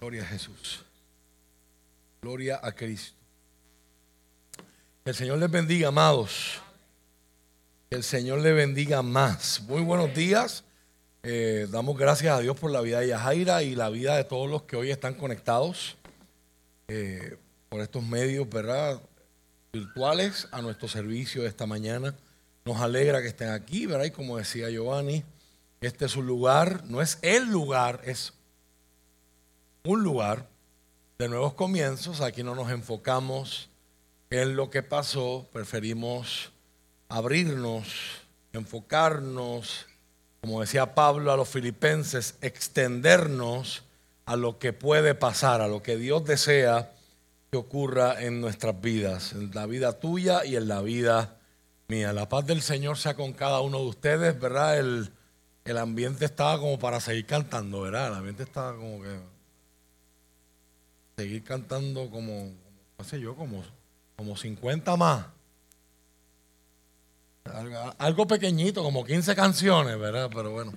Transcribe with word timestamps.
Gloria 0.00 0.22
a 0.22 0.26
Jesús. 0.26 0.84
Gloria 2.20 2.60
a 2.62 2.72
Cristo. 2.72 3.16
Que 5.04 5.10
el 5.10 5.16
Señor 5.16 5.38
les 5.38 5.50
bendiga, 5.50 5.88
amados. 5.88 6.60
Que 7.88 7.96
el 7.96 8.02
Señor 8.02 8.40
les 8.40 8.54
bendiga 8.54 9.00
más. 9.02 9.62
Muy 9.62 9.82
buenos 9.82 10.14
días. 10.14 10.64
Eh, 11.22 11.66
damos 11.70 11.96
gracias 11.96 12.36
a 12.36 12.40
Dios 12.40 12.58
por 12.58 12.70
la 12.70 12.82
vida 12.82 13.00
de 13.00 13.08
Yajaira 13.08 13.62
y 13.62 13.74
la 13.74 13.88
vida 13.88 14.16
de 14.16 14.24
todos 14.24 14.50
los 14.50 14.62
que 14.62 14.76
hoy 14.76 14.90
están 14.90 15.14
conectados 15.14 15.96
eh, 16.88 17.38
por 17.68 17.80
estos 17.80 18.02
medios, 18.04 18.48
¿verdad? 18.48 19.00
Virtuales 19.72 20.46
a 20.52 20.60
nuestro 20.60 20.88
servicio 20.88 21.42
de 21.42 21.48
esta 21.48 21.66
mañana. 21.66 22.14
Nos 22.64 22.80
alegra 22.80 23.22
que 23.22 23.28
estén 23.28 23.48
aquí, 23.48 23.86
¿verdad? 23.86 24.04
Y 24.04 24.10
como 24.10 24.36
decía 24.36 24.68
Giovanni, 24.68 25.24
este 25.80 26.04
es 26.04 26.16
un 26.16 26.26
lugar, 26.26 26.84
no 26.84 27.00
es 27.00 27.18
el 27.22 27.50
lugar, 27.50 28.02
es 28.04 28.32
un 29.86 30.02
lugar 30.02 30.48
de 31.18 31.28
nuevos 31.28 31.54
comienzos. 31.54 32.20
Aquí 32.20 32.42
no 32.42 32.54
nos 32.54 32.70
enfocamos 32.70 33.70
en 34.30 34.56
lo 34.56 34.68
que 34.70 34.82
pasó, 34.82 35.48
preferimos 35.52 36.50
abrirnos, 37.08 37.86
enfocarnos, 38.52 39.86
como 40.40 40.60
decía 40.60 40.94
Pablo 40.94 41.32
a 41.32 41.36
los 41.36 41.48
filipenses, 41.48 42.36
extendernos 42.40 43.84
a 44.24 44.34
lo 44.34 44.58
que 44.58 44.72
puede 44.72 45.14
pasar, 45.14 45.60
a 45.60 45.68
lo 45.68 45.82
que 45.82 45.96
Dios 45.96 46.24
desea 46.24 46.92
que 47.50 47.56
ocurra 47.56 48.20
en 48.20 48.40
nuestras 48.40 48.80
vidas, 48.80 49.32
en 49.32 49.52
la 49.54 49.66
vida 49.66 50.00
tuya 50.00 50.44
y 50.44 50.56
en 50.56 50.66
la 50.66 50.82
vida 50.82 51.36
mía. 51.86 52.12
La 52.12 52.28
paz 52.28 52.44
del 52.46 52.60
Señor 52.60 52.98
sea 52.98 53.14
con 53.14 53.32
cada 53.32 53.60
uno 53.60 53.78
de 53.78 53.86
ustedes, 53.86 54.40
¿verdad? 54.40 54.78
El, 54.78 55.12
el 55.64 55.78
ambiente 55.78 56.24
estaba 56.24 56.58
como 56.58 56.76
para 56.80 56.98
seguir 56.98 57.26
cantando, 57.26 57.82
¿verdad? 57.82 58.08
El 58.08 58.14
ambiente 58.14 58.42
estaba 58.42 58.74
como 58.74 59.00
que 59.00 59.35
seguir 61.16 61.44
cantando 61.44 62.10
como, 62.10 62.52
no 62.98 63.04
sé 63.04 63.18
yo, 63.18 63.34
como, 63.34 63.64
como 64.16 64.36
50 64.36 64.96
más. 64.96 65.24
Algo 67.96 68.26
pequeñito, 68.26 68.82
como 68.82 69.02
15 69.02 69.34
canciones, 69.34 69.98
¿verdad? 69.98 70.28
Pero 70.34 70.50
bueno. 70.50 70.74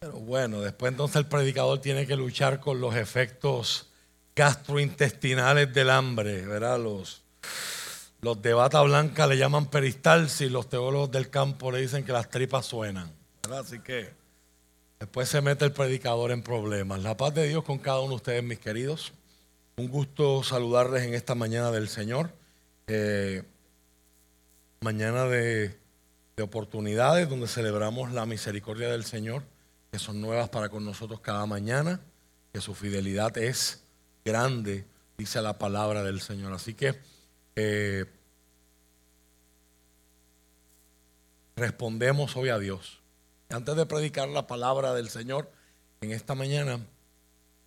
Pero 0.00 0.12
bueno, 0.20 0.60
después 0.60 0.92
entonces 0.92 1.16
el 1.16 1.26
predicador 1.26 1.80
tiene 1.80 2.06
que 2.06 2.14
luchar 2.14 2.60
con 2.60 2.78
los 2.78 2.94
efectos 2.94 3.88
gastrointestinales 4.36 5.72
del 5.72 5.88
hambre, 5.88 6.44
¿verdad? 6.44 6.78
Los, 6.78 7.22
los 8.20 8.42
de 8.42 8.52
bata 8.52 8.82
blanca 8.82 9.26
le 9.26 9.38
llaman 9.38 9.70
peristalsis, 9.70 10.50
los 10.52 10.68
teólogos 10.68 11.10
del 11.10 11.30
campo 11.30 11.72
le 11.72 11.80
dicen 11.80 12.04
que 12.04 12.12
las 12.12 12.28
tripas 12.28 12.66
suenan, 12.66 13.10
¿verdad? 13.42 13.60
Así 13.60 13.80
que 13.80 14.17
Después 14.98 15.28
se 15.28 15.40
mete 15.40 15.64
el 15.64 15.72
predicador 15.72 16.32
en 16.32 16.42
problemas. 16.42 17.02
La 17.02 17.16
paz 17.16 17.32
de 17.32 17.46
Dios 17.46 17.62
con 17.62 17.78
cada 17.78 18.00
uno 18.00 18.10
de 18.10 18.16
ustedes, 18.16 18.42
mis 18.42 18.58
queridos. 18.58 19.12
Un 19.76 19.88
gusto 19.88 20.42
saludarles 20.42 21.04
en 21.04 21.14
esta 21.14 21.36
mañana 21.36 21.70
del 21.70 21.88
Señor. 21.88 22.32
Eh, 22.88 23.44
mañana 24.80 25.26
de, 25.26 25.78
de 26.36 26.42
oportunidades 26.42 27.28
donde 27.28 27.46
celebramos 27.46 28.10
la 28.12 28.26
misericordia 28.26 28.88
del 28.88 29.04
Señor, 29.04 29.44
que 29.92 30.00
son 30.00 30.20
nuevas 30.20 30.48
para 30.48 30.68
con 30.68 30.84
nosotros 30.84 31.20
cada 31.20 31.46
mañana, 31.46 32.00
que 32.52 32.60
su 32.60 32.74
fidelidad 32.74 33.38
es 33.38 33.84
grande, 34.24 34.84
dice 35.16 35.40
la 35.42 35.58
palabra 35.58 36.02
del 36.02 36.20
Señor. 36.20 36.52
Así 36.52 36.74
que 36.74 36.98
eh, 37.54 38.04
respondemos 41.54 42.36
hoy 42.36 42.48
a 42.48 42.58
Dios 42.58 42.97
antes 43.50 43.76
de 43.76 43.86
predicar 43.86 44.28
la 44.28 44.46
palabra 44.46 44.94
del 44.94 45.08
Señor 45.08 45.50
en 46.00 46.12
esta 46.12 46.34
mañana, 46.34 46.80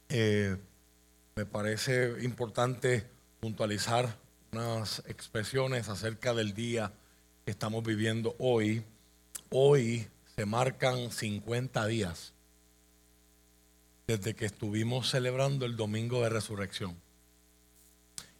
eh, 0.09 0.57
me 1.35 1.45
parece 1.45 2.23
importante 2.23 3.07
puntualizar 3.39 4.15
unas 4.52 5.02
expresiones 5.08 5.89
acerca 5.89 6.33
del 6.33 6.53
día 6.53 6.91
que 7.45 7.52
estamos 7.52 7.83
viviendo 7.83 8.36
hoy. 8.37 8.83
Hoy 9.49 10.08
se 10.36 10.45
marcan 10.45 11.11
50 11.11 11.87
días 11.87 12.33
desde 14.08 14.36
que 14.36 14.45
estuvimos 14.45 15.09
celebrando 15.09 15.65
el 15.65 15.77
domingo 15.77 16.21
de 16.21 16.30
resurrección. 16.30 16.95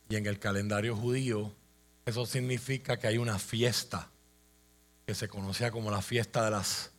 Y 0.10 0.18
en 0.18 0.28
el 0.28 0.38
calendario 0.38 0.96
judío 0.96 1.54
eso 2.06 2.26
significa 2.26 2.98
que 2.98 3.08
hay 3.08 3.18
una 3.18 3.40
fiesta 3.40 4.10
que 5.06 5.16
se 5.16 5.28
conocía 5.28 5.72
como 5.72 5.90
la 5.90 6.02
fiesta 6.02 6.44
de 6.46 6.52
las 6.52 6.92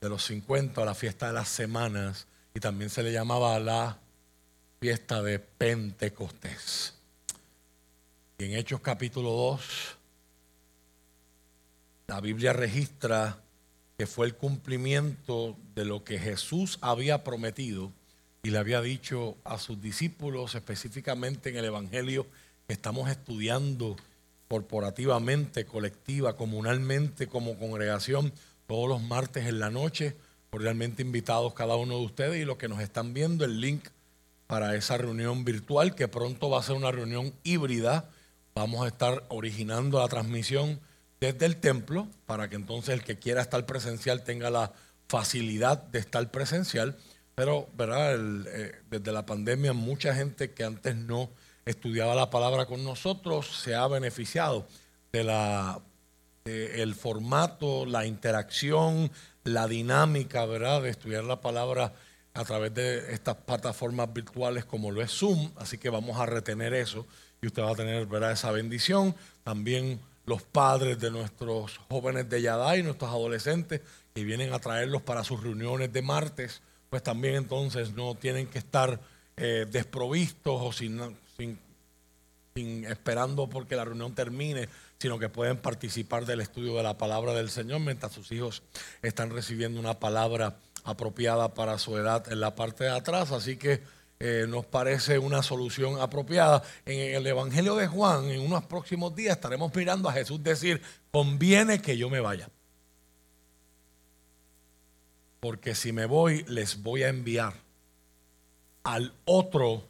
de 0.00 0.08
los 0.08 0.24
50, 0.24 0.84
la 0.84 0.94
fiesta 0.94 1.28
de 1.28 1.32
las 1.32 1.48
semanas, 1.48 2.26
y 2.54 2.60
también 2.60 2.90
se 2.90 3.02
le 3.02 3.12
llamaba 3.12 3.58
la 3.58 3.98
fiesta 4.80 5.22
de 5.22 5.38
Pentecostés. 5.38 6.94
Y 8.38 8.44
en 8.44 8.52
Hechos 8.54 8.80
capítulo 8.80 9.30
2, 9.30 9.60
la 12.06 12.20
Biblia 12.20 12.52
registra 12.52 13.42
que 13.96 14.06
fue 14.06 14.26
el 14.26 14.36
cumplimiento 14.36 15.56
de 15.74 15.84
lo 15.84 16.04
que 16.04 16.18
Jesús 16.18 16.78
había 16.80 17.24
prometido 17.24 17.92
y 18.44 18.50
le 18.50 18.58
había 18.58 18.80
dicho 18.80 19.36
a 19.42 19.58
sus 19.58 19.82
discípulos, 19.82 20.54
específicamente 20.54 21.50
en 21.50 21.56
el 21.56 21.64
Evangelio 21.64 22.26
que 22.68 22.74
estamos 22.74 23.10
estudiando 23.10 23.96
corporativamente, 24.48 25.66
colectiva, 25.66 26.36
comunalmente, 26.36 27.26
como 27.26 27.58
congregación 27.58 28.32
todos 28.68 28.88
los 28.88 29.02
martes 29.02 29.46
en 29.46 29.58
la 29.58 29.70
noche. 29.70 30.16
Cordialmente 30.50 31.02
invitados 31.02 31.54
cada 31.54 31.74
uno 31.76 31.98
de 31.98 32.04
ustedes 32.04 32.40
y 32.40 32.44
los 32.44 32.58
que 32.58 32.68
nos 32.68 32.80
están 32.80 33.12
viendo, 33.12 33.44
el 33.44 33.60
link 33.60 33.88
para 34.46 34.76
esa 34.76 34.96
reunión 34.96 35.44
virtual 35.44 35.94
que 35.94 36.06
pronto 36.06 36.48
va 36.48 36.60
a 36.60 36.62
ser 36.62 36.76
una 36.76 36.92
reunión 36.92 37.34
híbrida. 37.42 38.08
Vamos 38.54 38.84
a 38.84 38.88
estar 38.88 39.24
originando 39.28 39.98
la 39.98 40.08
transmisión 40.08 40.80
desde 41.20 41.46
el 41.46 41.56
templo 41.56 42.08
para 42.26 42.48
que 42.48 42.56
entonces 42.56 42.94
el 42.94 43.02
que 43.02 43.18
quiera 43.18 43.42
estar 43.42 43.66
presencial 43.66 44.22
tenga 44.22 44.50
la 44.50 44.72
facilidad 45.08 45.82
de 45.82 45.98
estar 45.98 46.30
presencial. 46.30 46.96
Pero, 47.34 47.68
¿verdad? 47.74 48.16
Eh, 48.48 48.72
desde 48.90 49.12
la 49.12 49.24
pandemia, 49.24 49.72
mucha 49.72 50.14
gente 50.14 50.52
que 50.52 50.64
antes 50.64 50.94
no 50.94 51.30
estudiaba 51.64 52.14
la 52.14 52.30
palabra 52.30 52.66
con 52.66 52.84
nosotros 52.84 53.46
se 53.62 53.74
ha 53.74 53.86
beneficiado 53.86 54.66
de 55.12 55.24
la 55.24 55.80
el 56.48 56.94
formato, 56.94 57.86
la 57.86 58.06
interacción, 58.06 59.10
la 59.44 59.66
dinámica, 59.66 60.44
¿verdad? 60.46 60.82
De 60.82 60.90
estudiar 60.90 61.24
la 61.24 61.40
palabra 61.40 61.92
a 62.34 62.44
través 62.44 62.74
de 62.74 63.12
estas 63.12 63.36
plataformas 63.36 64.12
virtuales 64.12 64.64
como 64.64 64.90
lo 64.90 65.02
es 65.02 65.10
Zoom. 65.10 65.50
Así 65.56 65.78
que 65.78 65.90
vamos 65.90 66.18
a 66.18 66.26
retener 66.26 66.74
eso 66.74 67.06
y 67.42 67.46
usted 67.46 67.62
va 67.62 67.70
a 67.70 67.74
tener, 67.74 68.06
¿verdad? 68.06 68.32
Esa 68.32 68.50
bendición. 68.50 69.14
También 69.44 70.00
los 70.26 70.42
padres 70.42 71.00
de 71.00 71.10
nuestros 71.10 71.78
jóvenes 71.88 72.28
de 72.28 72.42
Yadai, 72.42 72.82
nuestros 72.82 73.10
adolescentes 73.10 73.80
que 74.14 74.24
vienen 74.24 74.52
a 74.52 74.58
traerlos 74.58 75.02
para 75.02 75.24
sus 75.24 75.42
reuniones 75.42 75.92
de 75.92 76.02
martes, 76.02 76.60
pues 76.90 77.02
también 77.02 77.34
entonces 77.34 77.94
no 77.94 78.14
tienen 78.14 78.46
que 78.46 78.58
estar 78.58 79.00
eh, 79.36 79.66
desprovistos 79.70 80.60
o 80.60 80.72
sin, 80.72 81.00
esperando 82.58 83.48
porque 83.48 83.76
la 83.76 83.84
reunión 83.84 84.14
termine 84.14 84.68
sino 84.98 85.18
que 85.18 85.28
pueden 85.28 85.58
participar 85.58 86.26
del 86.26 86.40
estudio 86.40 86.76
de 86.76 86.82
la 86.82 86.98
palabra 86.98 87.32
del 87.32 87.50
Señor 87.50 87.80
mientras 87.80 88.12
sus 88.12 88.30
hijos 88.32 88.62
están 89.00 89.30
recibiendo 89.30 89.78
una 89.78 89.98
palabra 90.00 90.56
apropiada 90.84 91.54
para 91.54 91.78
su 91.78 91.96
edad 91.96 92.30
en 92.32 92.40
la 92.40 92.54
parte 92.54 92.84
de 92.84 92.90
atrás. 92.90 93.30
Así 93.30 93.56
que 93.56 93.80
eh, 94.18 94.46
nos 94.48 94.66
parece 94.66 95.18
una 95.18 95.42
solución 95.42 96.00
apropiada. 96.00 96.62
En 96.84 97.14
el 97.14 97.26
Evangelio 97.26 97.76
de 97.76 97.86
Juan, 97.86 98.24
en 98.24 98.40
unos 98.40 98.64
próximos 98.64 99.14
días, 99.14 99.36
estaremos 99.36 99.72
mirando 99.74 100.08
a 100.08 100.12
Jesús 100.12 100.42
decir, 100.42 100.82
conviene 101.12 101.80
que 101.80 101.96
yo 101.96 102.10
me 102.10 102.20
vaya. 102.20 102.50
Porque 105.38 105.76
si 105.76 105.92
me 105.92 106.06
voy, 106.06 106.44
les 106.48 106.82
voy 106.82 107.04
a 107.04 107.08
enviar 107.08 107.54
al 108.82 109.14
otro 109.24 109.84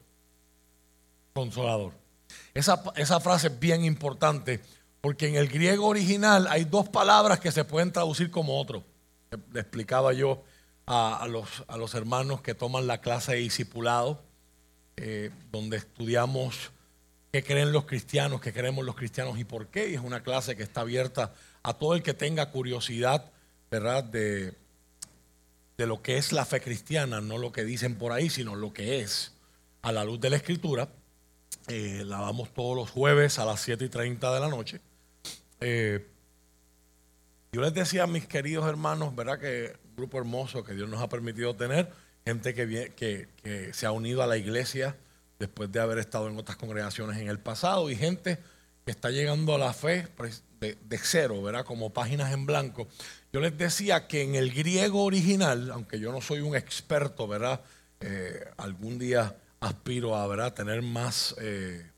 consolador. 1.32 2.07
Esa, 2.54 2.82
esa 2.96 3.20
frase 3.20 3.48
es 3.48 3.58
bien 3.58 3.84
importante 3.84 4.60
porque 5.00 5.28
en 5.28 5.36
el 5.36 5.48
griego 5.48 5.86
original 5.86 6.46
hay 6.48 6.64
dos 6.64 6.88
palabras 6.88 7.40
que 7.40 7.52
se 7.52 7.64
pueden 7.64 7.92
traducir 7.92 8.30
como 8.30 8.60
otro. 8.60 8.84
Le 9.52 9.60
explicaba 9.60 10.12
yo 10.12 10.42
a, 10.86 11.26
los, 11.28 11.64
a 11.68 11.76
los, 11.76 11.94
hermanos 11.94 12.40
que 12.40 12.54
toman 12.54 12.86
la 12.86 13.00
clase 13.00 13.32
de 13.32 13.38
discipulado, 13.38 14.22
eh, 14.96 15.30
donde 15.52 15.76
estudiamos 15.76 16.72
qué 17.30 17.44
creen 17.44 17.72
los 17.72 17.84
cristianos, 17.84 18.40
qué 18.40 18.52
creemos 18.52 18.84
los 18.84 18.96
cristianos 18.96 19.38
y 19.38 19.44
por 19.44 19.68
qué. 19.68 19.90
Y 19.90 19.94
es 19.94 20.00
una 20.00 20.22
clase 20.22 20.56
que 20.56 20.62
está 20.62 20.80
abierta 20.80 21.34
a 21.62 21.74
todo 21.74 21.94
el 21.94 22.02
que 22.02 22.14
tenga 22.14 22.50
curiosidad, 22.50 23.30
¿verdad? 23.70 24.02
De, 24.02 24.54
de 25.76 25.86
lo 25.86 26.02
que 26.02 26.16
es 26.16 26.32
la 26.32 26.44
fe 26.44 26.60
cristiana, 26.60 27.20
no 27.20 27.38
lo 27.38 27.52
que 27.52 27.64
dicen 27.64 27.96
por 27.96 28.12
ahí, 28.12 28.30
sino 28.30 28.56
lo 28.56 28.72
que 28.72 29.00
es 29.00 29.34
a 29.82 29.92
la 29.92 30.04
luz 30.04 30.20
de 30.20 30.30
la 30.30 30.36
escritura. 30.36 30.88
Eh, 31.68 32.02
la 32.06 32.20
damos 32.20 32.52
todos 32.54 32.74
los 32.74 32.90
jueves 32.90 33.38
a 33.38 33.44
las 33.44 33.60
7 33.60 33.84
y 33.84 33.88
30 33.88 34.32
de 34.32 34.40
la 34.40 34.48
noche. 34.48 34.80
Eh, 35.60 36.06
yo 37.52 37.60
les 37.60 37.74
decía 37.74 38.04
a 38.04 38.06
mis 38.06 38.26
queridos 38.26 38.66
hermanos, 38.66 39.14
¿verdad? 39.14 39.38
Que 39.38 39.76
un 39.90 39.96
grupo 39.96 40.18
hermoso 40.18 40.64
que 40.64 40.74
Dios 40.74 40.88
nos 40.88 41.02
ha 41.02 41.08
permitido 41.08 41.54
tener, 41.56 41.92
gente 42.24 42.54
que, 42.54 42.92
que, 42.96 43.72
se 43.74 43.86
ha 43.86 43.92
unido 43.92 44.22
a 44.22 44.26
la 44.26 44.36
iglesia 44.36 44.96
después 45.38 45.70
de 45.70 45.80
haber 45.80 45.98
estado 45.98 46.28
en 46.28 46.38
otras 46.38 46.56
congregaciones 46.56 47.18
en 47.18 47.28
el 47.28 47.38
pasado 47.38 47.90
y 47.90 47.96
gente 47.96 48.38
que 48.84 48.90
está 48.90 49.10
llegando 49.10 49.54
a 49.54 49.58
la 49.58 49.72
fe 49.72 50.08
pues, 50.16 50.44
de, 50.60 50.78
de, 50.88 50.98
cero, 50.98 51.42
¿verdad? 51.42 51.64
Como 51.64 51.92
páginas 51.92 52.32
en 52.32 52.46
blanco. 52.46 52.88
Yo 53.32 53.40
les 53.40 53.56
decía 53.58 54.08
que 54.08 54.22
en 54.22 54.34
el 54.34 54.52
griego 54.52 55.04
original, 55.04 55.70
aunque 55.70 56.00
yo 56.00 56.12
no 56.12 56.22
soy 56.22 56.40
un 56.40 56.56
experto, 56.56 57.28
¿verdad? 57.28 57.60
Eh, 58.00 58.44
algún 58.56 58.98
día 58.98 59.36
aspiro 59.60 60.16
a 60.16 60.26
¿verdad? 60.26 60.54
tener 60.54 60.82
más, 60.82 61.34
eh, 61.40 61.90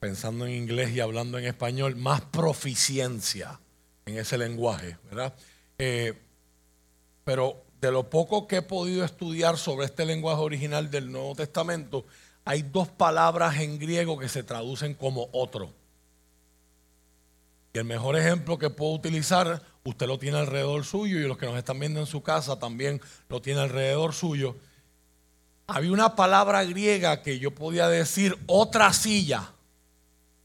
pensando 0.00 0.46
en 0.46 0.52
inglés 0.52 0.90
y 0.90 1.00
hablando 1.00 1.38
en 1.38 1.44
español, 1.44 1.96
más 1.96 2.20
proficiencia 2.22 3.60
en 4.06 4.18
ese 4.18 4.38
lenguaje, 4.38 4.96
¿verdad? 5.04 5.34
Eh, 5.78 6.14
pero 7.24 7.64
de 7.80 7.92
lo 7.92 8.10
poco 8.10 8.46
que 8.46 8.56
he 8.56 8.62
podido 8.62 9.04
estudiar 9.04 9.58
sobre 9.58 9.86
este 9.86 10.04
lenguaje 10.04 10.40
original 10.40 10.90
del 10.90 11.12
Nuevo 11.12 11.34
Testamento, 11.34 12.04
hay 12.44 12.62
dos 12.62 12.88
palabras 12.88 13.58
en 13.60 13.78
griego 13.78 14.18
que 14.18 14.28
se 14.28 14.42
traducen 14.42 14.94
como 14.94 15.28
otro. 15.32 15.72
Y 17.74 17.78
el 17.78 17.84
mejor 17.84 18.16
ejemplo 18.16 18.58
que 18.58 18.70
puedo 18.70 18.92
utilizar, 18.92 19.62
usted 19.84 20.06
lo 20.06 20.18
tiene 20.18 20.38
alrededor 20.38 20.84
suyo 20.84 21.18
y 21.18 21.28
los 21.28 21.36
que 21.36 21.46
nos 21.46 21.58
están 21.58 21.78
viendo 21.78 22.00
en 22.00 22.06
su 22.06 22.22
casa 22.22 22.58
también 22.58 23.00
lo 23.28 23.42
tiene 23.42 23.60
alrededor 23.60 24.14
suyo, 24.14 24.56
había 25.68 25.92
una 25.92 26.16
palabra 26.16 26.64
griega 26.64 27.22
que 27.22 27.38
yo 27.38 27.54
podía 27.54 27.88
decir 27.88 28.36
otra 28.46 28.92
silla. 28.94 29.52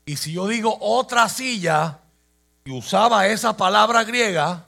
Y 0.06 0.18
si 0.18 0.34
yo 0.34 0.48
digo 0.48 0.78
otra 0.82 1.30
silla 1.30 2.00
y 2.66 2.72
usaba 2.72 3.26
esa 3.28 3.56
palabra 3.56 4.04
griega, 4.04 4.68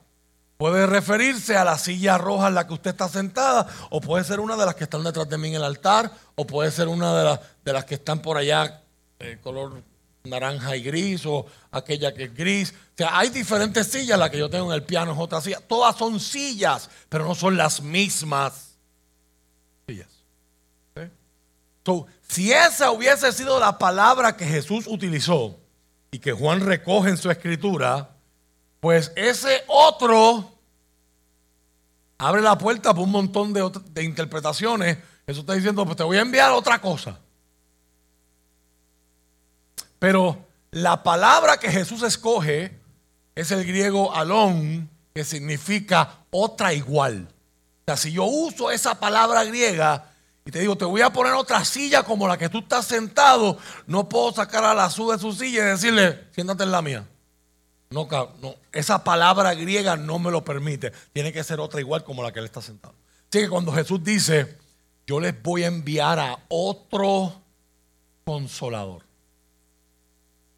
puede 0.58 0.88
referirse 0.88 1.58
a 1.58 1.66
la 1.66 1.78
silla 1.78 2.18
roja 2.18 2.48
en 2.48 2.56
la 2.56 2.66
que 2.66 2.74
usted 2.74 2.92
está 2.92 3.10
sentada, 3.10 3.68
o 3.90 4.00
puede 4.00 4.24
ser 4.24 4.40
una 4.40 4.56
de 4.56 4.66
las 4.66 4.76
que 4.76 4.86
están 4.86 5.04
detrás 5.04 5.28
de 5.28 5.38
mí 5.38 5.50
en 5.50 5.56
el 5.56 5.64
altar, 5.64 6.10
o 6.36 6.48
puede 6.48 6.72
ser 6.72 6.88
una 6.88 7.14
de, 7.18 7.26
las, 7.26 7.40
de 7.66 7.74
las 7.74 7.84
que 7.84 7.96
están 7.96 8.22
por 8.22 8.38
allá, 8.38 8.82
eh, 9.20 9.38
color 9.44 9.84
naranja 10.24 10.78
y 10.78 10.84
gris, 10.84 11.26
o 11.26 11.46
aquella 11.72 12.14
que 12.14 12.24
es 12.24 12.34
gris. 12.34 12.72
O 12.72 12.98
sea, 12.98 13.20
hay 13.20 13.28
diferentes 13.28 13.88
sillas, 13.88 14.18
la 14.18 14.32
que 14.32 14.38
yo 14.38 14.50
tengo 14.50 14.68
en 14.68 14.76
el 14.76 14.84
piano 14.84 15.12
es 15.12 15.20
otra 15.20 15.42
silla. 15.42 15.60
Todas 15.60 15.98
son 15.98 16.18
sillas, 16.18 16.90
pero 17.10 17.26
no 17.26 17.36
son 17.36 17.58
las 17.58 17.82
mismas 17.82 18.78
sillas 19.86 20.16
si 22.28 22.52
esa 22.52 22.92
hubiese 22.92 23.32
sido 23.32 23.60
la 23.60 23.78
palabra 23.78 24.36
que 24.36 24.46
Jesús 24.46 24.86
utilizó 24.88 25.60
y 26.12 26.20
que 26.20 26.32
Juan 26.32 26.62
recoge 26.62 27.10
en 27.10 27.18
su 27.18 27.30
escritura, 27.30 28.10
pues 28.80 29.12
ese 29.16 29.64
otro 29.68 30.52
abre 32.18 32.42
la 32.42 32.58
puerta 32.58 32.94
para 32.94 33.04
un 33.04 33.12
montón 33.12 33.54
de, 33.54 34.04
interpretaciones. 34.04 34.98
Jesús 35.26 35.42
está 35.42 35.54
diciendo, 35.54 35.86
pues 35.86 35.98
te 35.98 36.04
voy 36.04 36.18
a 36.18 36.22
enviar 36.22 36.52
otra 36.52 36.80
cosa. 36.80 37.20
Pero 40.00 40.46
la 40.72 41.04
palabra 41.04 41.58
que 41.58 41.72
Jesús 41.72 42.04
escoge 42.04 42.80
es 43.34 43.52
el 43.52 43.66
griego 43.66 44.14
alón, 44.14 44.90
que 45.14 45.24
significa 45.24 46.20
otra 46.32 46.74
igual. 46.74 47.28
O 47.30 47.84
sea, 47.86 47.98
si 47.98 48.12
yo 48.12 48.26
uso 48.26 48.72
esa 48.72 49.00
palabra 49.00 49.44
griega, 49.44 50.12
y 50.48 50.52
te 50.52 50.60
digo, 50.60 50.78
te 50.78 50.86
voy 50.86 51.02
a 51.02 51.10
poner 51.10 51.34
otra 51.34 51.66
silla 51.66 52.04
como 52.04 52.28
la 52.28 52.38
que 52.38 52.50
tú 52.50 52.60
estás 52.60 52.86
sentado, 52.86 53.58
no 53.88 54.08
puedo 54.08 54.32
sacar 54.32 54.64
a 54.64 54.76
la 54.76 54.92
su 54.92 55.10
de 55.10 55.18
su 55.18 55.34
silla 55.34 55.64
y 55.64 55.70
decirle, 55.72 56.28
siéntate 56.34 56.64
en 56.64 56.72
la 56.72 56.84
mía. 56.84 57.08
No, 57.90 58.08
no, 58.42 58.56
esa 58.72 59.04
palabra 59.04 59.56
griega 59.56 59.98
no 59.98 60.20
me 60.20 60.30
lo 60.30 60.44
permite. 60.46 60.92
Tiene 61.14 61.34
que 61.34 61.44
ser 61.44 61.60
otra 61.60 61.80
igual 61.80 62.04
como 62.04 62.22
la 62.22 62.32
que 62.32 62.40
él 62.40 62.46
está 62.46 62.62
sentado. 62.62 62.94
Así 63.28 63.40
que 63.40 63.50
cuando 63.50 63.72
Jesús 63.72 64.04
dice, 64.04 64.58
yo 65.08 65.20
les 65.20 65.42
voy 65.42 65.64
a 65.64 65.68
enviar 65.68 66.20
a 66.20 66.38
otro 66.48 67.42
consolador. 68.24 69.04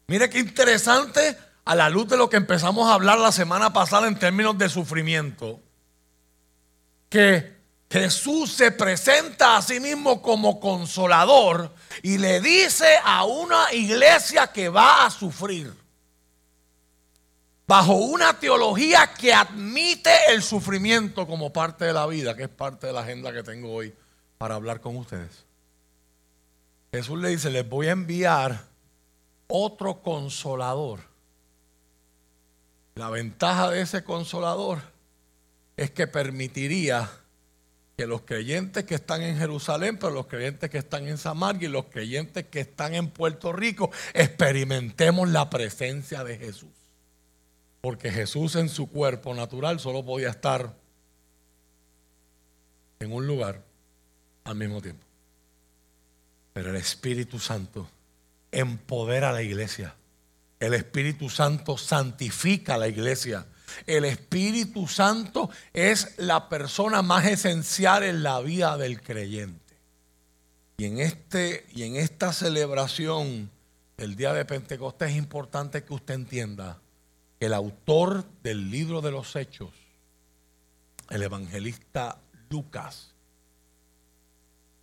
Mire 0.06 0.28
qué 0.28 0.38
interesante 0.38 1.38
a 1.64 1.74
la 1.74 1.88
luz 1.88 2.08
de 2.08 2.18
lo 2.18 2.28
que 2.28 2.36
empezamos 2.36 2.88
a 2.88 2.94
hablar 2.94 3.18
la 3.18 3.32
semana 3.32 3.72
pasada 3.72 4.06
en 4.06 4.18
términos 4.18 4.58
de 4.58 4.68
sufrimiento. 4.68 5.60
Que 7.08 7.57
Jesús 7.90 8.52
se 8.52 8.70
presenta 8.70 9.56
a 9.56 9.62
sí 9.62 9.80
mismo 9.80 10.20
como 10.20 10.60
consolador 10.60 11.72
y 12.02 12.18
le 12.18 12.40
dice 12.40 12.86
a 13.02 13.24
una 13.24 13.72
iglesia 13.72 14.48
que 14.48 14.68
va 14.68 15.06
a 15.06 15.10
sufrir. 15.10 15.72
Bajo 17.66 17.94
una 17.94 18.38
teología 18.38 19.12
que 19.14 19.32
admite 19.32 20.10
el 20.28 20.42
sufrimiento 20.42 21.26
como 21.26 21.52
parte 21.52 21.86
de 21.86 21.92
la 21.92 22.06
vida, 22.06 22.34
que 22.34 22.44
es 22.44 22.48
parte 22.48 22.86
de 22.86 22.92
la 22.92 23.00
agenda 23.00 23.32
que 23.32 23.42
tengo 23.42 23.72
hoy 23.72 23.94
para 24.36 24.54
hablar 24.54 24.80
con 24.80 24.96
ustedes. 24.96 25.44
Jesús 26.92 27.18
le 27.18 27.28
dice, 27.28 27.50
les 27.50 27.68
voy 27.68 27.88
a 27.88 27.92
enviar 27.92 28.64
otro 29.46 30.02
consolador. 30.02 31.00
La 32.94 33.10
ventaja 33.10 33.70
de 33.70 33.82
ese 33.82 34.04
consolador 34.04 34.80
es 35.76 35.90
que 35.90 36.06
permitiría 36.06 37.10
que 37.98 38.06
los 38.06 38.22
creyentes 38.22 38.84
que 38.84 38.94
están 38.94 39.22
en 39.22 39.36
Jerusalén, 39.36 39.98
pero 39.98 40.12
los 40.12 40.28
creyentes 40.28 40.70
que 40.70 40.78
están 40.78 41.08
en 41.08 41.18
Samaria 41.18 41.68
y 41.68 41.72
los 41.72 41.86
creyentes 41.86 42.46
que 42.46 42.60
están 42.60 42.94
en 42.94 43.10
Puerto 43.10 43.52
Rico, 43.52 43.90
experimentemos 44.14 45.28
la 45.30 45.50
presencia 45.50 46.22
de 46.22 46.38
Jesús. 46.38 46.70
Porque 47.80 48.12
Jesús 48.12 48.54
en 48.54 48.68
su 48.68 48.88
cuerpo 48.88 49.34
natural 49.34 49.80
solo 49.80 50.04
podía 50.04 50.28
estar 50.28 50.76
en 53.00 53.10
un 53.12 53.26
lugar 53.26 53.64
al 54.44 54.54
mismo 54.54 54.80
tiempo. 54.80 55.04
Pero 56.52 56.70
el 56.70 56.76
Espíritu 56.76 57.40
Santo 57.40 57.90
empodera 58.52 59.30
a 59.30 59.32
la 59.32 59.42
iglesia. 59.42 59.96
El 60.60 60.74
Espíritu 60.74 61.28
Santo 61.28 61.76
santifica 61.76 62.74
a 62.74 62.78
la 62.78 62.86
iglesia 62.86 63.44
el 63.86 64.04
Espíritu 64.04 64.86
Santo 64.86 65.50
es 65.72 66.14
la 66.18 66.48
persona 66.48 67.02
más 67.02 67.26
esencial 67.26 68.02
en 68.02 68.22
la 68.22 68.40
vida 68.40 68.76
del 68.76 69.02
creyente. 69.02 69.76
Y 70.78 70.84
en, 70.84 70.98
este, 71.00 71.66
y 71.72 71.82
en 71.82 71.96
esta 71.96 72.32
celebración 72.32 73.50
del 73.96 74.14
día 74.14 74.32
de 74.32 74.44
Pentecostés 74.44 75.10
es 75.10 75.16
importante 75.16 75.82
que 75.82 75.94
usted 75.94 76.14
entienda 76.14 76.78
que 77.38 77.46
el 77.46 77.54
autor 77.54 78.24
del 78.42 78.70
libro 78.70 79.00
de 79.00 79.10
los 79.10 79.34
Hechos, 79.34 79.70
el 81.10 81.22
evangelista 81.22 82.20
Lucas, 82.48 83.14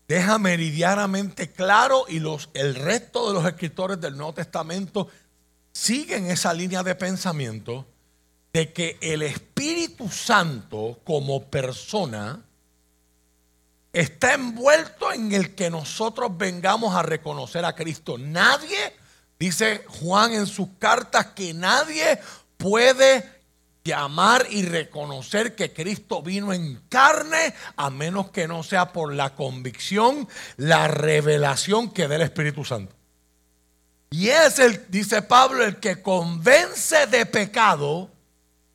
deja 0.07 0.37
meridianamente 0.37 1.51
claro 1.51 2.05
y 2.07 2.19
los, 2.19 2.49
el 2.53 2.75
resto 2.75 3.27
de 3.27 3.33
los 3.33 3.45
escritores 3.45 3.99
del 3.99 4.17
Nuevo 4.17 4.33
Testamento 4.33 5.07
siguen 5.71 6.27
esa 6.27 6.53
línea 6.53 6.83
de 6.83 6.95
pensamiento 6.95 7.87
de 8.55 8.71
que 8.71 8.97
el 9.01 9.21
Espíritu 9.21 10.07
Santo 10.07 11.01
como 11.03 11.43
persona 11.49 12.41
está 13.91 14.33
envuelto 14.33 15.11
en 15.11 15.33
el 15.33 15.55
que 15.55 15.69
nosotros 15.69 16.37
vengamos 16.37 16.95
a 16.95 17.03
reconocer 17.03 17.65
a 17.65 17.75
Cristo. 17.75 18.17
Nadie, 18.17 18.95
dice 19.37 19.83
Juan 19.99 20.31
en 20.31 20.47
sus 20.47 20.69
cartas, 20.79 21.33
que 21.35 21.53
nadie 21.53 22.17
puede 22.55 23.29
llamar 23.83 24.47
y 24.49 24.63
reconocer 24.63 25.53
que 25.53 25.73
Cristo 25.73 26.21
vino 26.21 26.53
en 26.53 26.81
carne, 26.87 27.53
a 27.75 27.89
menos 27.89 28.31
que 28.31 28.47
no 28.47 28.63
sea 28.63 28.93
por 28.93 29.13
la 29.13 29.35
convicción, 29.35 30.29
la 30.55 30.87
revelación 30.87 31.91
que 31.91 32.07
da 32.07 32.15
el 32.15 32.21
Espíritu 32.21 32.63
Santo. 32.63 32.95
Y 34.11 34.29
es 34.29 34.59
el, 34.59 34.89
dice 34.89 35.23
Pablo, 35.23 35.65
el 35.65 35.81
que 35.81 36.01
convence 36.01 37.05
de 37.07 37.25
pecado 37.25 38.14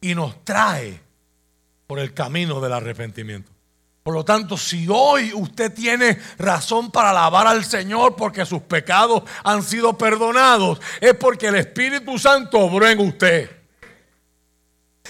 y 0.01 0.15
nos 0.15 0.45
trae 0.45 1.01
por 1.87 1.99
el 1.99 2.15
camino 2.15 2.61
del 2.61 2.73
arrepentimiento. 2.73 3.51
Por 4.03 4.15
lo 4.15 4.25
tanto, 4.25 4.57
si 4.57 4.87
hoy 4.89 5.33
usted 5.35 5.73
tiene 5.75 6.19
razón 6.39 6.91
para 6.91 7.11
alabar 7.11 7.47
al 7.47 7.65
Señor 7.65 8.17
porque 8.17 8.47
sus 8.47 8.63
pecados 8.63 9.23
han 9.45 9.63
sido 9.63 9.97
perdonados, 9.99 10.81
es 11.01 11.15
porque 11.15 11.49
el 11.49 11.57
Espíritu 11.57 12.19
Santo 12.19 12.59
obró 12.59 12.89
en 12.89 13.01
usted. 13.01 13.61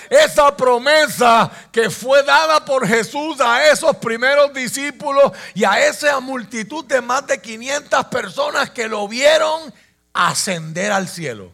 Esa 0.09 0.56
promesa 0.56 1.50
que 1.70 1.88
fue 1.88 2.23
dada 2.25 2.64
por 2.64 2.87
Jesús 2.87 3.40
a 3.40 3.68
esos 3.68 3.97
primeros 3.97 4.52
discípulos 4.52 5.32
y 5.54 5.64
a 5.64 5.87
esa 5.87 6.18
multitud 6.20 6.85
de 6.85 7.00
más 7.00 7.26
de 7.26 7.40
500 7.40 8.06
personas 8.06 8.70
que 8.70 8.88
lo 8.88 9.06
vieron 9.06 9.73
ascender 10.12 10.90
al 10.90 11.06
cielo. 11.06 11.52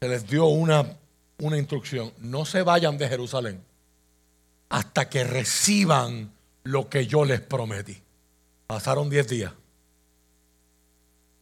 Se 0.00 0.08
les 0.08 0.26
dio 0.26 0.46
una 0.46 0.86
una 1.38 1.58
instrucción, 1.58 2.12
no 2.18 2.44
se 2.44 2.62
vayan 2.62 2.98
de 2.98 3.08
Jerusalén 3.08 3.62
hasta 4.68 5.08
que 5.08 5.24
reciban 5.24 6.32
lo 6.64 6.88
que 6.88 7.06
yo 7.06 7.24
les 7.24 7.40
prometí. 7.40 8.02
Pasaron 8.66 9.08
10 9.08 9.28
días. 9.28 9.52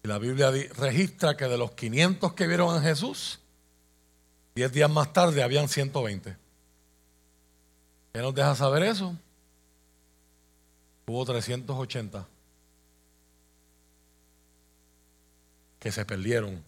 Y 0.02 0.08
la 0.08 0.18
Biblia 0.18 0.50
registra 0.76 1.36
que 1.36 1.46
de 1.46 1.56
los 1.56 1.72
500 1.72 2.34
que 2.34 2.46
vieron 2.46 2.76
a 2.76 2.82
Jesús, 2.82 3.40
10 4.54 4.72
días 4.72 4.90
más 4.90 5.12
tarde 5.12 5.42
habían 5.42 5.68
120. 5.68 6.36
¿Qué 8.12 8.20
nos 8.20 8.34
deja 8.34 8.54
saber 8.54 8.82
eso? 8.82 9.16
Hubo 11.06 11.24
380 11.24 12.26
que 15.78 15.92
se 15.92 16.04
perdieron 16.04 16.62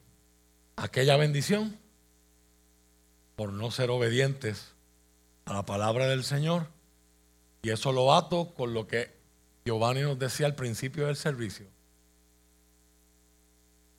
aquella 0.76 1.16
bendición 1.16 1.78
por 3.36 3.52
no 3.52 3.70
ser 3.70 3.90
obedientes 3.90 4.72
a 5.44 5.52
la 5.52 5.64
palabra 5.64 6.08
del 6.08 6.24
Señor. 6.24 6.66
Y 7.62 7.70
eso 7.70 7.92
lo 7.92 8.14
ato 8.14 8.54
con 8.54 8.74
lo 8.74 8.86
que 8.86 9.14
Giovanni 9.64 10.02
nos 10.02 10.18
decía 10.18 10.46
al 10.46 10.54
principio 10.54 11.06
del 11.06 11.16
servicio. 11.16 11.66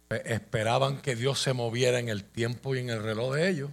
Esperaban 0.09 1.01
que 1.01 1.15
Dios 1.15 1.39
se 1.39 1.53
moviera 1.53 1.99
en 1.99 2.09
el 2.09 2.23
tiempo 2.23 2.75
y 2.75 2.79
en 2.79 2.89
el 2.89 3.03
reloj 3.03 3.35
de 3.35 3.49
ellos. 3.49 3.71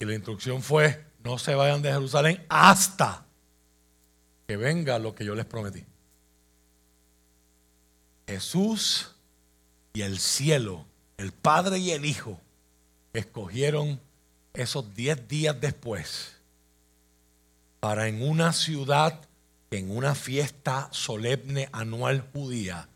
Y 0.00 0.04
la 0.04 0.14
instrucción 0.14 0.62
fue, 0.62 1.04
no 1.22 1.38
se 1.38 1.54
vayan 1.54 1.82
de 1.82 1.92
Jerusalén 1.92 2.44
hasta 2.48 3.26
que 4.46 4.56
venga 4.56 4.98
lo 4.98 5.14
que 5.14 5.24
yo 5.24 5.34
les 5.34 5.44
prometí. 5.44 5.84
Jesús 8.26 9.14
y 9.92 10.02
el 10.02 10.18
cielo, 10.18 10.86
el 11.18 11.32
Padre 11.32 11.78
y 11.78 11.90
el 11.90 12.04
Hijo, 12.04 12.40
escogieron 13.12 14.00
esos 14.58 14.94
diez 14.94 15.28
días 15.28 15.60
después 15.60 16.34
para 17.80 18.08
en 18.08 18.28
una 18.28 18.52
ciudad, 18.52 19.20
en 19.70 19.96
una 19.96 20.16
fiesta 20.16 20.88
solemne 20.90 21.68
anual 21.70 22.28
judía, 22.32 22.88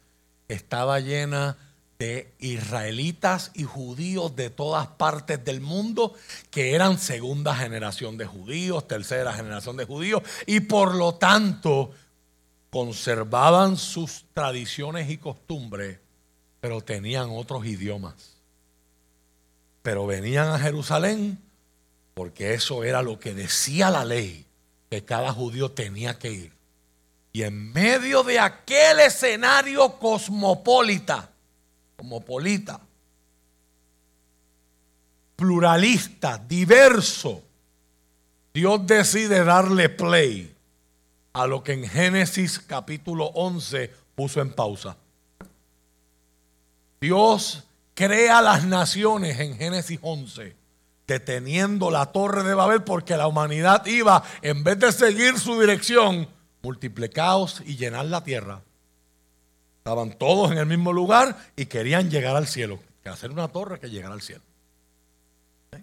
estaba 0.49 0.99
llena 0.99 1.57
de 2.01 2.35
israelitas 2.41 3.53
y 3.55 3.63
judíos 3.63 4.35
de 4.35 4.51
todas 4.51 4.89
partes 4.89 5.45
del 5.45 5.61
mundo 5.61 6.15
que 6.51 6.75
eran 6.75 6.99
segunda 6.99 7.55
generación 7.55 8.19
de 8.19 8.27
judíos, 8.27 8.89
tercera 8.89 9.33
generación 9.33 9.77
de 9.77 9.85
judíos 9.85 10.23
y 10.47 10.61
por 10.61 10.97
lo 10.97 11.15
tanto 11.15 11.93
conservaban 12.71 13.77
sus 13.77 14.25
tradiciones 14.35 15.11
y 15.11 15.19
costumbres, 15.19 16.01
pero 16.61 16.81
tenían 16.81 17.29
otros 17.31 17.65
idiomas. 17.67 18.39
Pero 19.83 20.07
venían 20.07 20.49
a 20.49 20.59
Jerusalén 20.59 21.39
porque 22.15 22.55
eso 22.55 22.85
era 22.85 23.03
lo 23.03 23.19
que 23.19 23.35
decía 23.35 23.91
la 23.91 24.05
ley, 24.05 24.47
que 24.91 25.05
cada 25.05 25.33
judío 25.33 25.71
tenía 25.71 26.19
que 26.19 26.31
ir. 26.33 26.53
Y 27.33 27.43
en 27.43 27.73
medio 27.73 28.23
de 28.23 28.39
aquel 28.39 29.01
escenario 29.01 29.99
cosmopolita, 29.99 31.31
cosmopolita, 31.97 32.81
pluralista, 35.37 36.37
diverso, 36.37 37.43
Dios 38.53 38.87
decide 38.87 39.45
darle 39.45 39.89
play 39.89 40.55
a 41.33 41.47
lo 41.47 41.63
que 41.65 41.73
en 41.73 41.89
Génesis 41.89 42.59
capítulo 42.59 43.27
11 43.35 43.91
puso 44.15 44.43
en 44.43 44.53
pausa. 44.53 44.99
Dios 47.01 47.65
crea 47.95 48.43
las 48.43 48.65
naciones 48.65 49.41
en 49.41 49.57
Génesis 49.57 49.99
11 50.03 50.62
deteniendo 51.13 51.91
la 51.91 52.07
torre 52.07 52.43
de 52.43 52.55
Babel 52.55 52.83
porque 52.83 53.17
la 53.17 53.27
humanidad 53.27 53.85
iba, 53.87 54.23
en 54.41 54.65
vez 54.65 54.79
de 54.79 54.93
seguir 54.93 55.39
su 55.39 55.61
dirección, 55.61 56.29
multiplicados 56.63 57.63
y 57.67 57.77
llenar 57.77 58.07
la 58.07 58.25
tierra. 58.25 58.63
Estaban 59.79 60.17
todos 60.19 60.53
en 60.53 60.59
el 60.59 60.67
mismo 60.67 60.93
lugar 60.93 61.37
y 61.57 61.67
querían 61.67 62.11
llegar 62.11 62.37
al 62.37 62.47
cielo. 62.47 62.79
Que 63.03 63.09
hacer 63.09 63.31
una 63.31 63.49
torre 63.49 63.81
que 63.81 63.91
llegar 63.91 64.13
al 64.13 64.23
cielo. 64.23 64.43
¿Eh? 65.73 65.83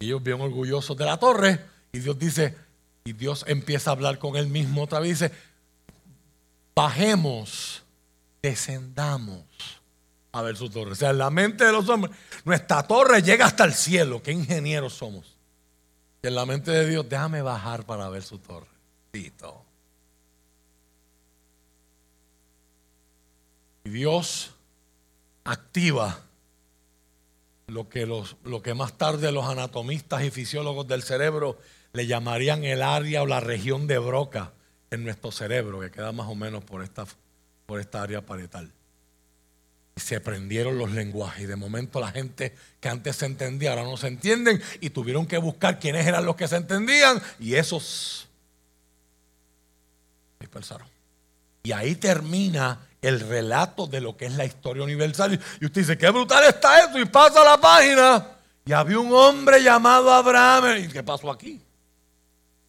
Ellos 0.00 0.22
bien 0.22 0.40
orgullosos 0.40 0.96
de 0.96 1.04
la 1.04 1.18
torre 1.18 1.60
y 1.92 1.98
Dios 1.98 2.18
dice, 2.18 2.56
y 3.04 3.12
Dios 3.12 3.44
empieza 3.48 3.90
a 3.90 3.94
hablar 3.94 4.18
con 4.18 4.36
él 4.36 4.46
mismo 4.46 4.84
otra 4.84 5.00
vez, 5.00 5.20
dice, 5.20 5.32
bajemos, 6.74 7.82
descendamos 8.40 9.44
a 10.34 10.42
ver 10.42 10.56
su 10.56 10.68
torre. 10.68 10.90
O 10.92 10.94
sea, 10.94 11.10
en 11.10 11.18
la 11.18 11.30
mente 11.30 11.64
de 11.64 11.72
los 11.72 11.88
hombres, 11.88 12.14
nuestra 12.44 12.82
torre 12.82 13.22
llega 13.22 13.46
hasta 13.46 13.64
el 13.64 13.72
cielo. 13.72 14.22
Qué 14.22 14.32
ingenieros 14.32 14.94
somos. 14.94 15.36
Y 16.22 16.26
en 16.26 16.34
la 16.34 16.44
mente 16.44 16.72
de 16.72 16.88
Dios, 16.88 17.08
déjame 17.08 17.40
bajar 17.40 17.86
para 17.86 18.08
ver 18.08 18.22
su 18.22 18.38
torre. 18.38 18.66
Y 23.84 23.90
Dios 23.90 24.50
activa 25.44 26.18
lo 27.68 27.88
que, 27.88 28.06
los, 28.06 28.36
lo 28.42 28.60
que 28.60 28.74
más 28.74 28.98
tarde 28.98 29.30
los 29.30 29.46
anatomistas 29.46 30.24
y 30.24 30.30
fisiólogos 30.30 30.88
del 30.88 31.02
cerebro 31.02 31.58
le 31.92 32.08
llamarían 32.08 32.64
el 32.64 32.82
área 32.82 33.22
o 33.22 33.26
la 33.26 33.38
región 33.38 33.86
de 33.86 33.98
Broca 33.98 34.52
en 34.90 35.04
nuestro 35.04 35.30
cerebro, 35.30 35.80
que 35.80 35.92
queda 35.92 36.10
más 36.10 36.26
o 36.26 36.34
menos 36.34 36.64
por 36.64 36.82
esta, 36.82 37.06
por 37.66 37.78
esta 37.78 38.02
área 38.02 38.26
parietal 38.26 38.72
se 39.96 40.16
aprendieron 40.16 40.78
los 40.78 40.90
lenguajes. 40.92 41.44
Y 41.44 41.46
de 41.46 41.56
momento 41.56 42.00
la 42.00 42.10
gente 42.10 42.54
que 42.80 42.88
antes 42.88 43.16
se 43.16 43.26
entendía 43.26 43.70
ahora 43.70 43.84
no 43.84 43.96
se 43.96 44.08
entienden 44.08 44.62
y 44.80 44.90
tuvieron 44.90 45.26
que 45.26 45.38
buscar 45.38 45.78
quiénes 45.78 46.06
eran 46.06 46.24
los 46.24 46.36
que 46.36 46.48
se 46.48 46.56
entendían 46.56 47.22
y 47.38 47.54
esos 47.54 48.28
dispersaron. 50.40 50.88
Y 51.62 51.72
ahí 51.72 51.94
termina 51.94 52.78
el 53.00 53.20
relato 53.20 53.86
de 53.86 54.00
lo 54.00 54.16
que 54.16 54.26
es 54.26 54.32
la 54.32 54.44
historia 54.44 54.82
universal. 54.82 55.40
Y 55.60 55.66
usted 55.66 55.80
dice, 55.80 55.98
qué 55.98 56.10
brutal 56.10 56.44
está 56.44 56.84
esto. 56.84 56.98
Y 56.98 57.04
pasa 57.06 57.44
la 57.44 57.58
página. 57.58 58.26
Y 58.66 58.72
había 58.72 58.98
un 58.98 59.12
hombre 59.12 59.62
llamado 59.62 60.12
Abraham. 60.12 60.84
¿Y 60.84 60.88
qué 60.88 61.02
pasó 61.02 61.30
aquí? 61.30 61.60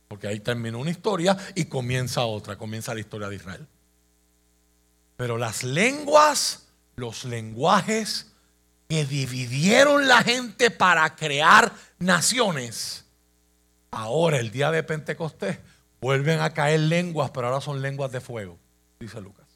Porque 0.08 0.28
ahí 0.28 0.40
terminó 0.40 0.80
una 0.80 0.92
historia 0.92 1.38
y 1.56 1.66
comienza 1.66 2.24
otra. 2.24 2.58
Comienza 2.58 2.94
la 2.94 3.00
historia 3.00 3.28
de 3.28 3.36
Israel. 3.36 3.68
Pero 5.18 5.38
las 5.38 5.64
lenguas 5.64 6.65
los 6.96 7.26
lenguajes 7.26 8.32
que 8.88 9.06
dividieron 9.06 10.08
la 10.08 10.24
gente 10.24 10.72
para 10.72 11.16
crear 11.16 11.74
naciones. 12.00 13.06
Ahora, 13.92 14.38
el 14.38 14.52
día 14.52 14.72
de 14.72 14.84
Pentecostés, 14.84 15.58
vuelven 16.02 16.40
a 16.40 16.52
caer 16.52 16.82
lenguas, 16.82 17.32
pero 17.32 17.48
ahora 17.48 17.62
son 17.62 17.82
lenguas 17.82 18.12
de 18.12 18.22
fuego, 18.22 18.60
dice 19.00 19.22
Lucas. 19.22 19.48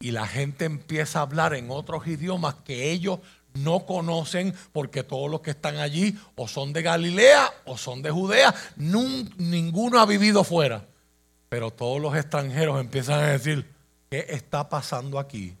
Y 0.00 0.10
la 0.10 0.26
gente 0.26 0.64
empieza 0.64 1.18
a 1.18 1.22
hablar 1.22 1.54
en 1.54 1.70
otros 1.70 2.06
idiomas 2.06 2.56
que 2.64 2.90
ellos 2.90 3.20
no 3.54 3.86
conocen 3.86 4.54
porque 4.72 5.02
todos 5.02 5.30
los 5.30 5.40
que 5.40 5.50
están 5.50 5.76
allí 5.76 6.18
o 6.34 6.48
son 6.48 6.72
de 6.72 6.82
Galilea 6.82 7.52
o 7.64 7.76
son 7.76 8.02
de 8.02 8.10
Judea, 8.10 8.54
ninguno 8.76 10.00
ha 10.00 10.06
vivido 10.06 10.44
fuera. 10.44 10.86
Pero 11.48 11.70
todos 11.70 12.00
los 12.00 12.16
extranjeros 12.16 12.80
empiezan 12.80 13.20
a 13.20 13.26
decir, 13.28 13.70
¿qué 14.10 14.26
está 14.30 14.68
pasando 14.68 15.18
aquí? 15.18 15.56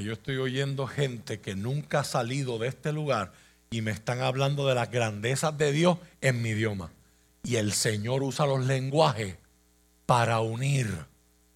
Yo 0.00 0.12
estoy 0.12 0.36
oyendo 0.36 0.86
gente 0.86 1.40
que 1.40 1.56
nunca 1.56 2.00
ha 2.00 2.04
salido 2.04 2.60
de 2.60 2.68
este 2.68 2.92
lugar 2.92 3.32
y 3.68 3.82
me 3.82 3.90
están 3.90 4.20
hablando 4.20 4.68
de 4.68 4.76
las 4.76 4.92
grandezas 4.92 5.58
de 5.58 5.72
Dios 5.72 5.98
en 6.20 6.40
mi 6.40 6.50
idioma. 6.50 6.92
Y 7.42 7.56
el 7.56 7.72
Señor 7.72 8.22
usa 8.22 8.46
los 8.46 8.64
lenguajes 8.64 9.38
para 10.06 10.38
unir 10.38 10.86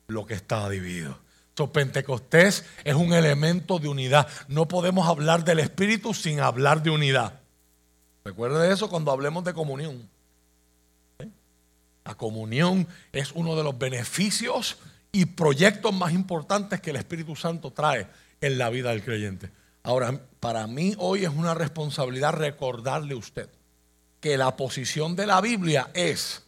lo 0.08 0.26
que 0.26 0.34
está 0.34 0.68
dividido. 0.68 1.20
So, 1.56 1.70
Pentecostés 1.70 2.64
es 2.82 2.94
un 2.96 3.12
elemento 3.12 3.78
de 3.78 3.86
unidad. 3.86 4.26
No 4.48 4.66
podemos 4.66 5.06
hablar 5.06 5.44
del 5.44 5.60
Espíritu 5.60 6.12
sin 6.12 6.40
hablar 6.40 6.82
de 6.82 6.90
unidad. 6.90 7.38
Recuerde 8.24 8.72
eso 8.72 8.90
cuando 8.90 9.12
hablemos 9.12 9.44
de 9.44 9.54
comunión. 9.54 10.10
¿Eh? 11.20 11.28
La 12.04 12.16
comunión 12.16 12.88
es 13.12 13.30
uno 13.36 13.54
de 13.54 13.62
los 13.62 13.78
beneficios 13.78 14.78
y 15.12 15.26
proyectos 15.26 15.94
más 15.94 16.12
importantes 16.12 16.80
que 16.80 16.90
el 16.90 16.96
Espíritu 16.96 17.36
Santo 17.36 17.70
trae 17.70 18.08
en 18.42 18.58
la 18.58 18.68
vida 18.68 18.90
del 18.90 19.02
creyente. 19.02 19.50
Ahora, 19.82 20.20
para 20.40 20.66
mí 20.66 20.94
hoy 20.98 21.24
es 21.24 21.30
una 21.30 21.54
responsabilidad 21.54 22.34
recordarle 22.34 23.14
a 23.14 23.18
usted 23.18 23.48
que 24.20 24.36
la 24.36 24.56
posición 24.56 25.16
de 25.16 25.26
la 25.26 25.40
Biblia 25.40 25.90
es 25.94 26.42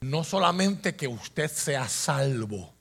no 0.00 0.24
solamente 0.24 0.94
que 0.94 1.08
usted 1.08 1.50
sea 1.50 1.88
salvo, 1.88 2.72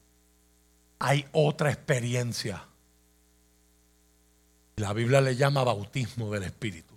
hay 1.00 1.26
otra 1.32 1.72
experiencia. 1.72 2.66
La 4.78 4.94
Biblia 4.94 5.22
le 5.22 5.36
llama 5.36 5.64
bautismo 5.64 6.32
del 6.32 6.44
Espíritu. 6.44 6.96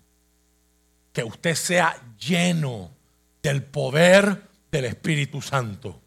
Que 1.12 1.25
usted 1.25 1.54
sea 1.54 1.96
lleno 2.18 2.90
del 3.42 3.62
poder 3.62 4.42
del 4.70 4.87
Espíritu 4.87 5.42
Santo. 5.42 6.00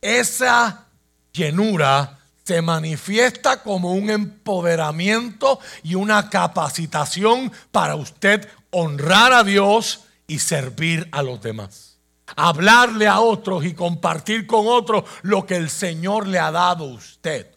Esa 0.00 0.86
llenura 1.32 2.21
se 2.44 2.62
manifiesta 2.62 3.62
como 3.62 3.92
un 3.92 4.10
empoderamiento 4.10 5.60
y 5.82 5.94
una 5.94 6.28
capacitación 6.28 7.52
para 7.70 7.96
usted 7.96 8.48
honrar 8.70 9.32
a 9.32 9.44
Dios 9.44 10.04
y 10.26 10.38
servir 10.38 11.08
a 11.12 11.22
los 11.22 11.40
demás. 11.40 11.98
Hablarle 12.34 13.06
a 13.06 13.20
otros 13.20 13.64
y 13.64 13.74
compartir 13.74 14.46
con 14.46 14.66
otros 14.66 15.04
lo 15.22 15.46
que 15.46 15.56
el 15.56 15.70
Señor 15.70 16.26
le 16.26 16.38
ha 16.38 16.50
dado 16.50 16.84
a 16.84 16.94
usted. 16.94 17.54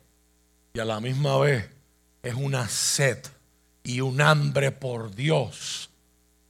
Y 0.73 0.79
a 0.79 0.85
la 0.85 0.99
misma 0.99 1.37
vez 1.37 1.69
es 2.21 2.35
una 2.35 2.67
sed 2.67 3.19
y 3.83 4.01
un 4.01 4.19
hambre 4.19 4.71
por 4.71 5.15
Dios 5.15 5.89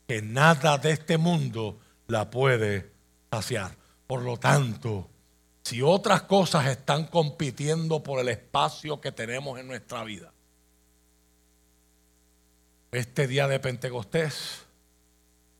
que 0.07 0.21
nada 0.21 0.77
de 0.77 0.91
este 0.91 1.17
mundo 1.17 1.79
la 2.07 2.29
puede 2.29 2.91
saciar. 3.31 3.75
Por 4.07 4.21
lo 4.21 4.37
tanto, 4.37 5.09
si 5.65 5.81
otras 5.81 6.21
cosas 6.21 6.67
están 6.67 7.07
compitiendo 7.07 8.03
por 8.03 8.19
el 8.19 8.29
espacio 8.29 9.01
que 9.01 9.11
tenemos 9.11 9.59
en 9.59 9.65
nuestra 9.65 10.03
vida. 10.03 10.31
Este 12.91 13.25
día 13.25 13.47
de 13.47 13.59
Pentecostés 13.59 14.59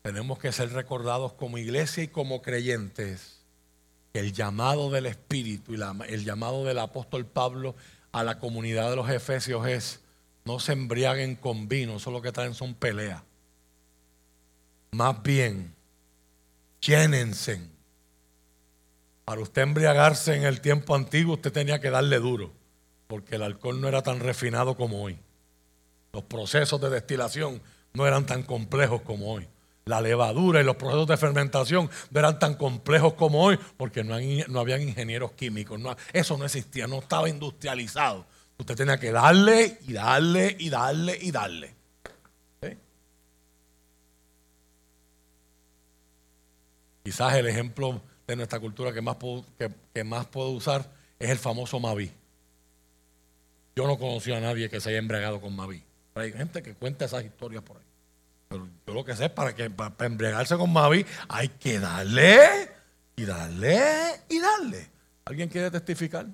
tenemos 0.03 0.37
que 0.37 0.51
ser 0.51 0.71
recordados 0.73 1.33
como 1.33 1.57
iglesia 1.57 2.03
y 2.03 2.07
como 2.07 2.43
creyentes 2.43 3.41
que 4.13 4.19
el 4.19 4.31
llamado 4.31 4.91
del 4.91 5.07
Espíritu 5.07 5.73
y 5.73 5.79
el 6.07 6.23
llamado 6.23 6.63
del 6.65 6.77
apóstol 6.77 7.25
Pablo 7.25 7.75
a 8.11 8.23
la 8.23 8.37
comunidad 8.37 8.91
de 8.91 8.97
los 8.97 9.09
Efesios 9.09 9.67
es 9.67 10.01
no 10.45 10.59
se 10.59 10.73
embriaguen 10.73 11.35
con 11.35 11.67
vino, 11.67 11.95
eso 11.95 12.11
lo 12.11 12.21
que 12.21 12.31
traen 12.31 12.53
son 12.53 12.75
peleas. 12.75 13.23
Más 14.91 15.23
bien, 15.23 15.73
llénense 16.79 17.74
para 19.25 19.41
usted 19.41 19.63
embriagarse 19.63 20.35
en 20.35 20.43
el 20.43 20.61
tiempo 20.61 20.95
antiguo, 20.95 21.33
usted 21.33 21.51
tenía 21.51 21.81
que 21.81 21.89
darle 21.89 22.19
duro, 22.19 22.53
porque 23.07 23.35
el 23.35 23.41
alcohol 23.41 23.81
no 23.81 23.87
era 23.87 24.03
tan 24.03 24.19
refinado 24.19 24.77
como 24.77 25.01
hoy. 25.01 25.17
Los 26.13 26.23
procesos 26.23 26.79
de 26.79 26.91
destilación 26.91 27.61
no 27.93 28.05
eran 28.05 28.27
tan 28.27 28.43
complejos 28.43 29.01
como 29.01 29.33
hoy. 29.33 29.47
La 29.85 29.99
levadura 29.99 30.61
y 30.61 30.63
los 30.63 30.75
procesos 30.77 31.07
de 31.07 31.17
fermentación 31.17 31.89
no 32.11 32.19
eran 32.19 32.39
tan 32.39 32.55
complejos 32.55 33.13
como 33.15 33.43
hoy, 33.43 33.59
porque 33.77 34.03
no, 34.03 34.15
habían 34.59 34.81
ingenieros 34.81 35.31
químicos. 35.33 35.79
eso 36.13 36.37
no 36.37 36.45
existía, 36.45 36.87
no 36.87 36.99
estaba 36.99 37.27
industrializado. 37.27 38.25
Usted 38.57 38.75
tenía 38.75 38.99
que 38.99 39.11
darle 39.11 39.79
y 39.87 39.93
darle 39.93 40.55
y 40.57 40.69
darle 40.69 41.17
y 41.19 41.31
darle. 41.31 41.75
Quizás 47.03 47.35
el 47.35 47.45
ejemplo 47.45 48.01
de 48.27 48.35
nuestra 48.35 48.59
cultura 48.59 48.91
que 48.93 49.01
más 49.01 49.15
puedo, 49.17 49.45
que, 49.93 50.03
más 50.03 50.25
puedo 50.27 50.49
usar 50.49 50.89
es 51.19 51.29
el 51.29 51.37
famoso 51.37 51.79
Mavi. 51.79 52.11
Yo 53.75 53.87
no 53.87 53.97
conocí 53.97 54.31
a 54.31 54.39
nadie 54.39 54.69
que 54.69 54.79
se 54.79 54.89
haya 54.89 54.99
embriagado 54.99 55.41
con 55.41 55.55
Mavi. 55.55 55.83
hay 56.15 56.31
gente 56.31 56.63
que 56.63 56.73
cuenta 56.73 57.05
esas 57.05 57.23
historias 57.23 57.63
por 57.63 57.77
ahí. 57.77 57.83
Pero 58.47 58.67
yo 58.87 58.93
lo 58.93 59.03
que 59.03 59.15
sé 59.15 59.25
es 59.25 59.31
para 59.31 59.53
que 59.53 59.69
para, 59.69 59.93
embriagarse 60.05 60.57
con 60.57 60.71
Mavi 60.71 61.05
hay 61.27 61.49
que 61.49 61.79
darle 61.79 62.71
y 63.15 63.25
darle 63.25 64.21
y 64.29 64.39
darle. 64.39 64.89
¿Alguien 65.25 65.49
quiere 65.49 65.71
testificar? 65.71 66.27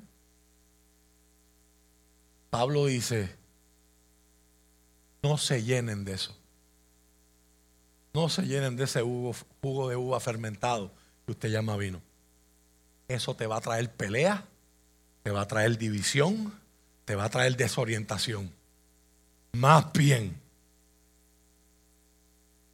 Pablo 2.50 2.86
dice, 2.86 3.33
no 5.24 5.38
se 5.38 5.63
llenen 5.63 6.05
de 6.05 6.13
eso. 6.13 6.38
No 8.13 8.27
se 8.27 8.43
llenen 8.43 8.75
de 8.75 8.83
ese 8.83 9.01
jugo 9.01 9.89
de 9.89 9.95
uva 9.95 10.19
fermentado 10.19 10.91
que 11.25 11.31
usted 11.31 11.49
llama 11.49 11.77
vino. 11.77 12.01
Eso 13.07 13.35
te 13.35 13.47
va 13.47 13.57
a 13.57 13.61
traer 13.61 13.91
pelea, 13.91 14.45
te 15.23 15.31
va 15.31 15.41
a 15.41 15.47
traer 15.47 15.77
división, 15.77 16.53
te 17.05 17.15
va 17.15 17.25
a 17.25 17.29
traer 17.29 17.57
desorientación. 17.57 18.51
Más 19.53 19.91
bien, 19.91 20.39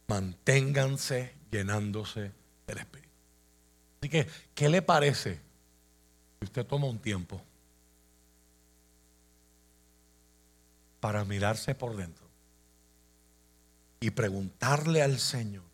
manténganse 0.06 1.34
llenándose 1.50 2.32
del 2.66 2.78
Espíritu. 2.78 3.08
Así 4.00 4.08
que, 4.08 4.28
¿qué 4.54 4.68
le 4.68 4.82
parece 4.82 5.40
si 6.38 6.44
usted 6.44 6.64
toma 6.66 6.86
un 6.86 6.98
tiempo 6.98 7.42
para 11.00 11.24
mirarse 11.24 11.74
por 11.74 11.96
dentro 11.96 12.26
y 14.00 14.10
preguntarle 14.10 15.02
al 15.02 15.18
Señor 15.18 15.64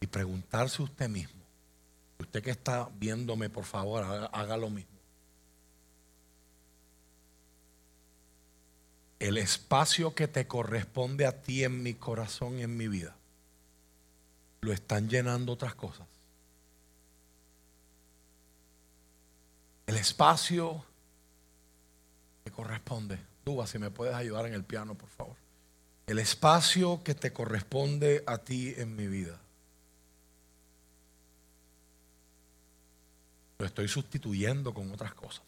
y 0.00 0.06
preguntarse 0.06 0.82
usted 0.82 1.08
mismo? 1.08 1.41
Usted 2.22 2.40
que 2.40 2.52
está 2.52 2.88
viéndome, 2.94 3.50
por 3.50 3.64
favor, 3.64 4.04
haga, 4.32 4.56
lo 4.56 4.70
mismo. 4.70 4.92
El 9.18 9.38
espacio 9.38 10.14
que 10.14 10.28
te 10.28 10.46
corresponde 10.46 11.26
a 11.26 11.42
ti 11.42 11.64
en 11.64 11.82
mi 11.82 11.94
corazón 11.94 12.60
y 12.60 12.62
en 12.62 12.76
mi 12.76 12.86
vida, 12.86 13.16
lo 14.60 14.72
están 14.72 15.08
llenando 15.08 15.52
otras 15.52 15.74
cosas. 15.74 16.06
El 19.86 19.96
espacio 19.96 20.84
que 22.44 22.52
corresponde. 22.52 23.18
Duba, 23.44 23.66
si 23.66 23.80
me 23.80 23.90
puedes 23.90 24.14
ayudar 24.14 24.46
en 24.46 24.54
el 24.54 24.62
piano, 24.62 24.94
por 24.94 25.08
favor. 25.08 25.36
El 26.06 26.20
espacio 26.20 27.02
que 27.02 27.16
te 27.16 27.32
corresponde 27.32 28.22
a 28.28 28.38
ti 28.38 28.74
en 28.76 28.94
mi 28.94 29.08
vida. 29.08 29.41
Lo 33.62 33.66
estoy 33.66 33.86
sustituyendo 33.86 34.74
con 34.74 34.90
otras 34.90 35.14
cosas. 35.14 35.44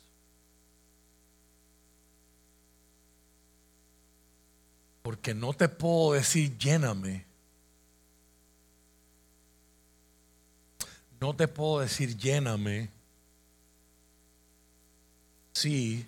Porque 5.02 5.34
no 5.34 5.52
te 5.52 5.68
puedo 5.68 6.12
decir 6.12 6.56
lléname. 6.56 7.24
No 11.20 11.34
te 11.34 11.48
puedo 11.48 11.80
decir 11.80 12.16
lléname 12.16 12.88
si 15.52 16.06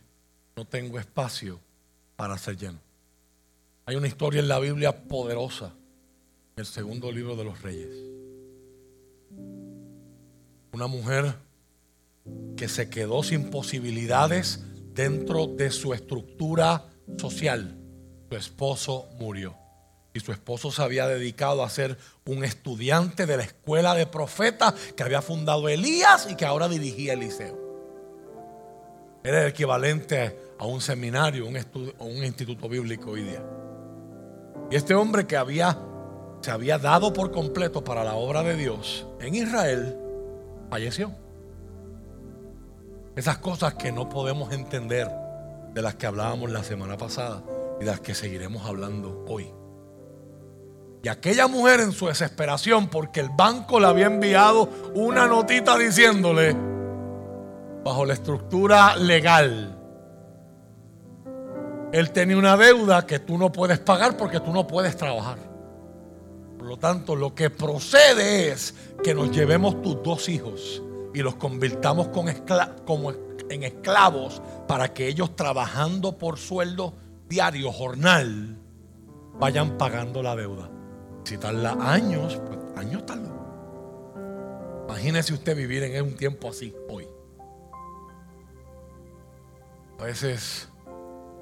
no 0.55 0.65
tengo 0.65 1.01
espacio 1.01 1.59
para 2.15 2.39
ser 2.39 2.57
lleno. 2.57 2.79
Hay 3.85 3.97
una 3.97 4.07
historia 4.07 4.39
en 4.39 4.47
la 4.47 4.61
Biblia 4.61 5.09
poderosa, 5.09 5.75
en 6.55 6.61
el 6.61 6.67
segundo 6.67 7.11
libro 7.11 7.35
de 7.35 7.43
los 7.43 7.61
reyes. 7.63 7.97
Una 10.71 10.87
mujer 10.87 11.46
que 12.57 12.69
se 12.69 12.89
quedó 12.89 13.23
sin 13.23 13.51
posibilidades 13.51 14.65
dentro 14.95 15.47
de 15.47 15.71
su 15.71 15.95
estructura 15.95 16.87
social. 17.19 17.79
Su 18.29 18.37
esposo 18.37 19.09
murió. 19.19 19.55
Y 20.15 20.21
su 20.21 20.33
esposo 20.33 20.71
se 20.71 20.83
había 20.83 21.07
dedicado 21.07 21.63
a 21.63 21.69
ser 21.69 21.99
un 22.25 22.43
estudiante 22.43 23.27
de 23.27 23.37
la 23.37 23.43
escuela 23.43 23.95
de 23.95 24.07
profetas 24.07 24.73
que 24.97 25.03
había 25.03 25.21
fundado 25.21 25.69
Elías 25.69 26.27
y 26.31 26.37
que 26.37 26.47
ahora 26.47 26.69
dirigía 26.69 27.13
Eliseo. 27.13 27.67
Era 29.23 29.43
el 29.43 29.49
equivalente 29.49 30.39
a 30.59 30.65
un 30.65 30.81
seminario, 30.81 31.47
un, 31.47 31.59
un 31.99 32.25
instituto 32.25 32.69
bíblico 32.69 33.11
hoy 33.11 33.25
día. 33.25 33.45
Y 34.71 34.77
este 34.77 34.95
hombre 34.95 35.27
que 35.27 35.37
había, 35.37 35.79
se 36.41 36.51
había 36.51 36.79
dado 36.79 37.13
por 37.13 37.31
completo 37.31 37.85
para 37.85 38.03
la 38.03 38.15
obra 38.15 38.43
de 38.43 38.57
Dios 38.57 39.07
en 39.21 39.35
Israel, 39.35 39.99
falleció. 40.71 41.26
Esas 43.17 43.39
cosas 43.39 43.73
que 43.75 43.91
no 43.93 44.11
podemos 44.11 44.53
entender, 44.53 45.11
de 45.73 45.81
las 45.81 45.95
que 45.95 46.07
hablábamos 46.07 46.51
la 46.51 46.63
semana 46.63 46.99
pasada 46.99 47.43
y 47.81 47.85
de 47.85 47.91
las 47.91 48.01
que 48.01 48.15
seguiremos 48.15 48.67
hablando 48.67 49.25
hoy. 49.27 49.51
Y 51.03 51.09
aquella 51.09 51.49
mujer 51.49 51.81
en 51.81 51.93
su 51.93 52.09
desesperación, 52.09 52.89
porque 52.89 53.21
el 53.21 53.31
banco 53.31 53.81
le 53.81 53.87
había 53.87 54.07
enviado 54.07 54.69
una 54.95 55.27
notita 55.27 55.79
diciéndole, 55.79 56.55
bajo 57.83 58.05
la 58.05 58.13
estructura 58.13 58.97
legal, 58.97 59.79
él 61.93 62.11
tenía 62.11 62.37
una 62.37 62.59
deuda 62.59 63.07
que 63.07 63.19
tú 63.19 63.39
no 63.39 63.51
puedes 63.51 63.79
pagar 63.79 64.19
porque 64.19 64.41
tú 64.41 64.53
no 64.53 64.67
puedes 64.67 64.95
trabajar. 64.95 65.39
Por 66.59 66.67
lo 66.67 66.77
tanto, 66.77 67.17
lo 67.17 67.35
que 67.35 67.49
procede 67.49 68.51
es 68.51 68.75
que 69.03 69.15
nos 69.15 69.31
llevemos 69.31 69.81
tus 69.81 70.03
dos 70.03 70.29
hijos 70.29 70.83
y 71.17 71.23
los 71.23 71.37
convirtamos 71.37 72.09
como 72.09 73.11
en 73.49 73.63
esclavos 73.63 74.43
para 74.69 74.93
que 74.93 75.09
ellos 75.09 75.35
trabajando 75.35 76.19
por 76.19 76.37
sueldo 76.37 76.93
diario, 77.27 77.73
jornal, 77.73 78.59
vayan 79.39 79.79
pagando 79.79 80.23
la 80.23 80.37
deuda. 80.37 80.71
Si 81.25 81.39
tarda 81.39 81.75
años, 81.81 82.39
pues 82.47 82.59
años 82.77 83.07
tarda. 83.07 83.33
Imagínese 84.85 85.33
usted 85.33 85.57
vivir 85.57 85.85
en 85.85 86.05
un 86.05 86.17
tiempo 86.17 86.51
así 86.51 86.75
hoy. 86.91 87.09
A 89.99 90.05
veces 90.05 90.69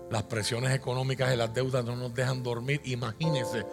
las 0.08 0.22
presiones 0.22 0.72
económicas 0.72 1.34
y 1.34 1.36
las 1.36 1.52
deudas 1.52 1.84
no 1.84 1.96
nos 1.96 2.14
dejan 2.14 2.44
dormir. 2.44 2.80
Imagínese 2.84 3.66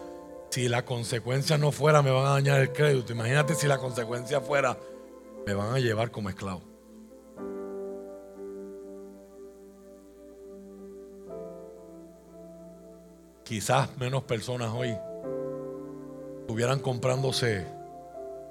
si 0.49 0.67
la 0.67 0.83
consecuencia 0.83 1.59
no 1.59 1.71
fuera 1.71 2.01
me 2.01 2.09
van 2.09 2.25
a 2.25 2.29
dañar 2.31 2.59
el 2.59 2.73
crédito. 2.73 3.13
Imagínate 3.13 3.53
si 3.53 3.67
la 3.67 3.77
consecuencia 3.77 4.41
fuera 4.41 4.75
me 5.45 5.53
van 5.53 5.73
a 5.73 5.79
llevar 5.79 6.11
como 6.11 6.29
esclavo. 6.29 6.61
Quizás 13.43 13.97
menos 13.97 14.23
personas 14.23 14.71
hoy 14.73 14.95
estuvieran 16.41 16.79
comprándose 16.79 17.67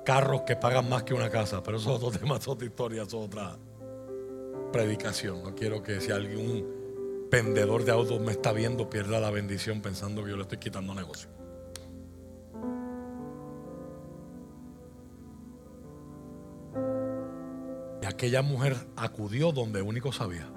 carros 0.05 0.43
que 0.43 0.57
pagan 0.57 0.89
más 0.89 1.05
que 1.05 1.15
una 1.15 1.31
casa, 1.31 1.63
pero 1.63 1.79
eso 1.79 1.97
es 1.97 2.03
otro 2.03 2.11
tema, 2.19 2.37
es 2.37 2.49
otra 2.49 2.67
historia, 2.67 3.03
es 3.03 3.15
otra 3.15 3.57
predicación. 4.73 5.43
No 5.43 5.55
quiero 5.55 5.83
que 5.83 6.01
si 6.01 6.11
algún 6.11 7.29
vendedor 7.31 7.85
de 7.85 7.93
autos 7.93 8.21
me 8.21 8.33
está 8.33 8.53
viendo 8.53 8.91
pierda 8.91 9.21
la 9.21 9.31
bendición 9.31 9.81
pensando 9.81 10.25
que 10.25 10.31
yo 10.31 10.37
le 10.37 10.43
estoy 10.43 10.59
quitando 10.59 10.95
negocio. 10.95 11.40
Aquella 18.11 18.43
mujer 18.43 18.77
acudió 18.97 19.53
donde 19.53 19.83
único 19.83 20.13
sabía. 20.13 20.49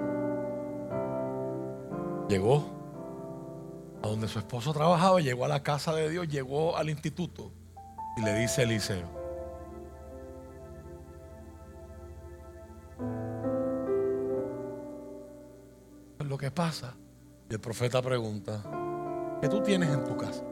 Llegó 2.30 2.66
a 4.02 4.08
donde 4.08 4.28
su 4.28 4.40
esposo 4.40 4.74
trabajaba, 4.74 5.22
llegó 5.22 5.46
a 5.46 5.48
la 5.48 5.64
casa 5.64 5.94
de 5.94 6.10
Dios, 6.10 6.28
llegó 6.28 6.76
al 6.76 6.90
instituto 6.90 7.52
y 8.18 8.22
le 8.22 8.34
dice 8.34 8.62
a 8.62 8.64
Eliseo, 8.66 9.24
lo 16.20 16.38
que 16.38 16.52
pasa. 16.52 16.96
Y 17.50 17.54
el 17.54 17.60
profeta 17.60 18.02
pregunta, 18.02 18.64
¿qué 19.42 19.48
tú 19.48 19.62
tienes 19.62 19.90
en 19.90 20.04
tu 20.04 20.18
casa? 20.18 20.44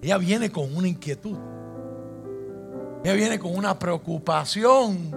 Ella 0.00 0.18
viene 0.18 0.50
con 0.50 0.74
una 0.74 0.88
inquietud. 0.88 1.36
Ella 3.06 3.14
viene 3.14 3.38
con 3.38 3.54
una 3.54 3.78
preocupación. 3.78 5.12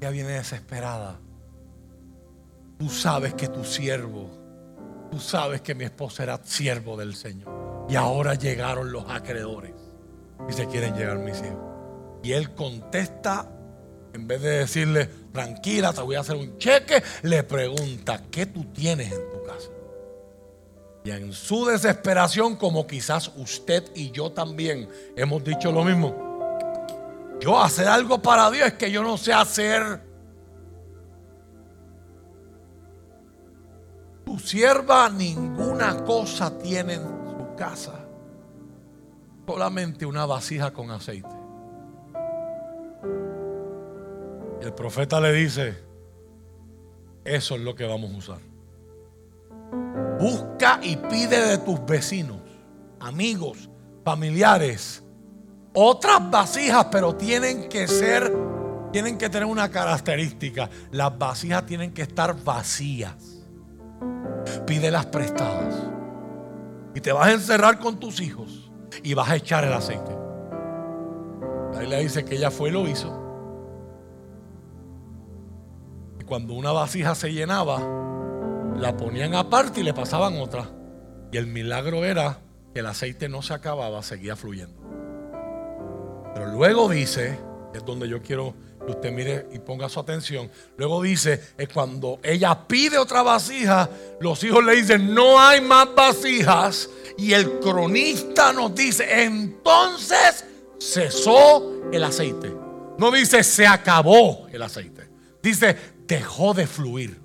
Ella 0.00 0.10
viene 0.10 0.30
desesperada. 0.30 1.20
Tú 2.78 2.88
sabes 2.88 3.34
que 3.34 3.48
tu 3.48 3.62
siervo, 3.62 4.30
tú 5.10 5.20
sabes 5.20 5.60
que 5.60 5.74
mi 5.74 5.84
esposa 5.84 6.22
era 6.22 6.40
siervo 6.42 6.96
del 6.96 7.14
Señor. 7.14 7.84
Y 7.90 7.94
ahora 7.94 8.32
llegaron 8.32 8.90
los 8.90 9.04
acreedores 9.10 9.74
y 10.48 10.52
se 10.54 10.66
quieren 10.66 10.94
llegar 10.94 11.18
mis 11.18 11.36
hijos. 11.36 11.60
Y 12.22 12.32
él 12.32 12.54
contesta, 12.54 13.50
en 14.14 14.26
vez 14.26 14.40
de 14.40 14.60
decirle, 14.60 15.10
tranquila, 15.30 15.92
te 15.92 16.00
voy 16.00 16.16
a 16.16 16.20
hacer 16.20 16.36
un 16.36 16.56
cheque, 16.56 17.02
le 17.20 17.42
pregunta, 17.42 18.22
¿qué 18.30 18.46
tú 18.46 18.64
tienes 18.72 19.12
en 19.12 19.30
tu 19.30 19.42
casa? 19.42 19.68
Y 21.04 21.10
en 21.10 21.32
su 21.32 21.64
desesperación, 21.64 22.56
como 22.56 22.86
quizás 22.86 23.32
usted 23.36 23.84
y 23.94 24.10
yo 24.12 24.30
también 24.30 24.88
hemos 25.16 25.42
dicho 25.42 25.72
lo 25.72 25.82
mismo, 25.82 26.32
yo 27.40 27.60
hacer 27.60 27.88
algo 27.88 28.22
para 28.22 28.50
Dios 28.52 28.68
es 28.68 28.74
que 28.74 28.90
yo 28.90 29.02
no 29.02 29.18
sé 29.18 29.32
hacer. 29.32 30.00
Tu 34.24 34.38
sierva 34.38 35.10
ninguna 35.10 36.04
cosa 36.04 36.56
tiene 36.56 36.94
en 36.94 37.02
su 37.02 37.56
casa, 37.56 38.06
solamente 39.44 40.06
una 40.06 40.24
vasija 40.24 40.72
con 40.72 40.92
aceite. 40.92 41.28
Y 44.60 44.64
el 44.64 44.72
profeta 44.72 45.20
le 45.20 45.32
dice, 45.32 45.76
eso 47.24 47.56
es 47.56 47.60
lo 47.60 47.74
que 47.74 47.84
vamos 47.84 48.12
a 48.12 48.16
usar. 48.16 48.51
Busca 50.20 50.78
y 50.82 50.96
pide 50.96 51.48
de 51.48 51.58
tus 51.58 51.84
vecinos, 51.84 52.38
amigos, 53.00 53.68
familiares, 54.04 55.02
otras 55.74 56.30
vasijas, 56.30 56.86
pero 56.90 57.16
tienen 57.16 57.68
que 57.68 57.88
ser, 57.88 58.32
tienen 58.92 59.16
que 59.16 59.28
tener 59.30 59.46
una 59.46 59.70
característica. 59.70 60.68
Las 60.90 61.16
vasijas 61.16 61.66
tienen 61.66 61.92
que 61.92 62.02
estar 62.02 62.36
vacías. 62.44 63.42
Pídelas 64.66 65.06
prestadas. 65.06 65.74
Y 66.94 67.00
te 67.00 67.12
vas 67.12 67.28
a 67.28 67.32
encerrar 67.32 67.78
con 67.78 67.98
tus 67.98 68.20
hijos 68.20 68.70
y 69.02 69.14
vas 69.14 69.30
a 69.30 69.36
echar 69.36 69.64
el 69.64 69.72
aceite. 69.72 70.14
Ahí 71.78 71.86
le 71.88 72.00
dice 72.00 72.24
que 72.24 72.36
ella 72.36 72.50
fue 72.50 72.68
y 72.68 72.72
lo 72.72 72.86
hizo. 72.86 73.18
Y 76.20 76.24
cuando 76.24 76.52
una 76.52 76.70
vasija 76.70 77.14
se 77.14 77.32
llenaba, 77.32 77.80
la 78.76 78.96
ponían 78.96 79.34
aparte 79.34 79.80
y 79.80 79.82
le 79.82 79.94
pasaban 79.94 80.38
otra. 80.38 80.68
Y 81.30 81.36
el 81.36 81.46
milagro 81.46 82.04
era 82.04 82.38
que 82.72 82.80
el 82.80 82.86
aceite 82.86 83.28
no 83.28 83.42
se 83.42 83.54
acababa, 83.54 84.02
seguía 84.02 84.36
fluyendo. 84.36 84.80
Pero 86.34 86.46
luego 86.52 86.88
dice, 86.88 87.38
es 87.74 87.84
donde 87.84 88.08
yo 88.08 88.22
quiero 88.22 88.54
que 88.84 88.92
usted 88.92 89.12
mire 89.12 89.46
y 89.52 89.58
ponga 89.58 89.88
su 89.88 90.00
atención. 90.00 90.50
Luego 90.76 91.02
dice, 91.02 91.40
es 91.56 91.68
cuando 91.68 92.18
ella 92.22 92.66
pide 92.66 92.98
otra 92.98 93.22
vasija, 93.22 93.88
los 94.20 94.42
hijos 94.44 94.64
le 94.64 94.76
dicen, 94.76 95.14
no 95.14 95.38
hay 95.38 95.60
más 95.60 95.94
vasijas. 95.94 96.88
Y 97.18 97.32
el 97.32 97.60
cronista 97.60 98.52
nos 98.52 98.74
dice, 98.74 99.24
entonces 99.24 100.44
cesó 100.80 101.90
el 101.92 102.02
aceite. 102.02 102.52
No 102.98 103.10
dice, 103.10 103.42
se 103.44 103.66
acabó 103.66 104.46
el 104.50 104.62
aceite. 104.62 105.08
Dice, 105.42 105.76
dejó 106.06 106.54
de 106.54 106.66
fluir. 106.66 107.20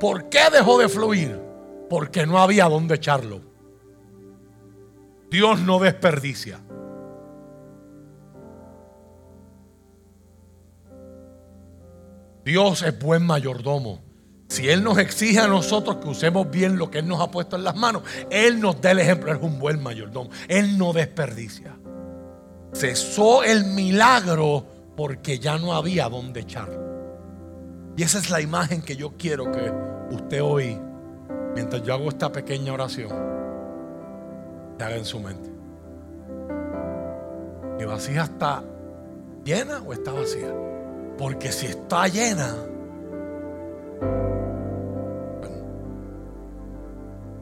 ¿Por 0.00 0.30
qué 0.30 0.40
dejó 0.50 0.78
de 0.78 0.88
fluir? 0.88 1.38
Porque 1.90 2.26
no 2.26 2.38
había 2.38 2.64
dónde 2.64 2.94
echarlo. 2.94 3.42
Dios 5.30 5.60
no 5.60 5.78
desperdicia. 5.78 6.58
Dios 12.44 12.82
es 12.82 12.98
buen 12.98 13.24
mayordomo. 13.24 14.00
Si 14.48 14.68
Él 14.68 14.82
nos 14.82 14.98
exige 14.98 15.38
a 15.38 15.46
nosotros 15.46 15.96
que 15.96 16.08
usemos 16.08 16.50
bien 16.50 16.78
lo 16.78 16.90
que 16.90 16.98
Él 17.00 17.06
nos 17.06 17.20
ha 17.20 17.30
puesto 17.30 17.54
en 17.54 17.62
las 17.62 17.76
manos, 17.76 18.02
Él 18.30 18.58
nos 18.58 18.80
da 18.80 18.92
el 18.92 18.98
ejemplo, 18.98 19.32
es 19.32 19.38
un 19.40 19.58
buen 19.60 19.80
mayordomo. 19.82 20.30
Él 20.48 20.78
no 20.78 20.92
desperdicia. 20.92 21.76
Cesó 22.72 23.44
el 23.44 23.66
milagro 23.66 24.66
porque 24.96 25.38
ya 25.38 25.58
no 25.58 25.74
había 25.74 26.08
dónde 26.08 26.40
echarlo. 26.40 26.89
Y 28.00 28.02
esa 28.02 28.16
es 28.16 28.30
la 28.30 28.40
imagen 28.40 28.80
que 28.80 28.96
yo 28.96 29.12
quiero 29.18 29.52
que 29.52 29.70
usted 30.10 30.42
hoy, 30.42 30.80
mientras 31.54 31.82
yo 31.82 31.92
hago 31.92 32.08
esta 32.08 32.32
pequeña 32.32 32.72
oración, 32.72 33.10
se 34.78 34.82
haga 34.82 34.96
en 34.96 35.04
su 35.04 35.20
mente. 35.20 35.50
¿Mi 37.76 37.84
vasija 37.84 38.22
está 38.22 38.64
llena 39.44 39.82
o 39.82 39.92
está 39.92 40.12
vacía? 40.12 40.50
Porque 41.18 41.52
si 41.52 41.66
está 41.66 42.08
llena, 42.08 42.54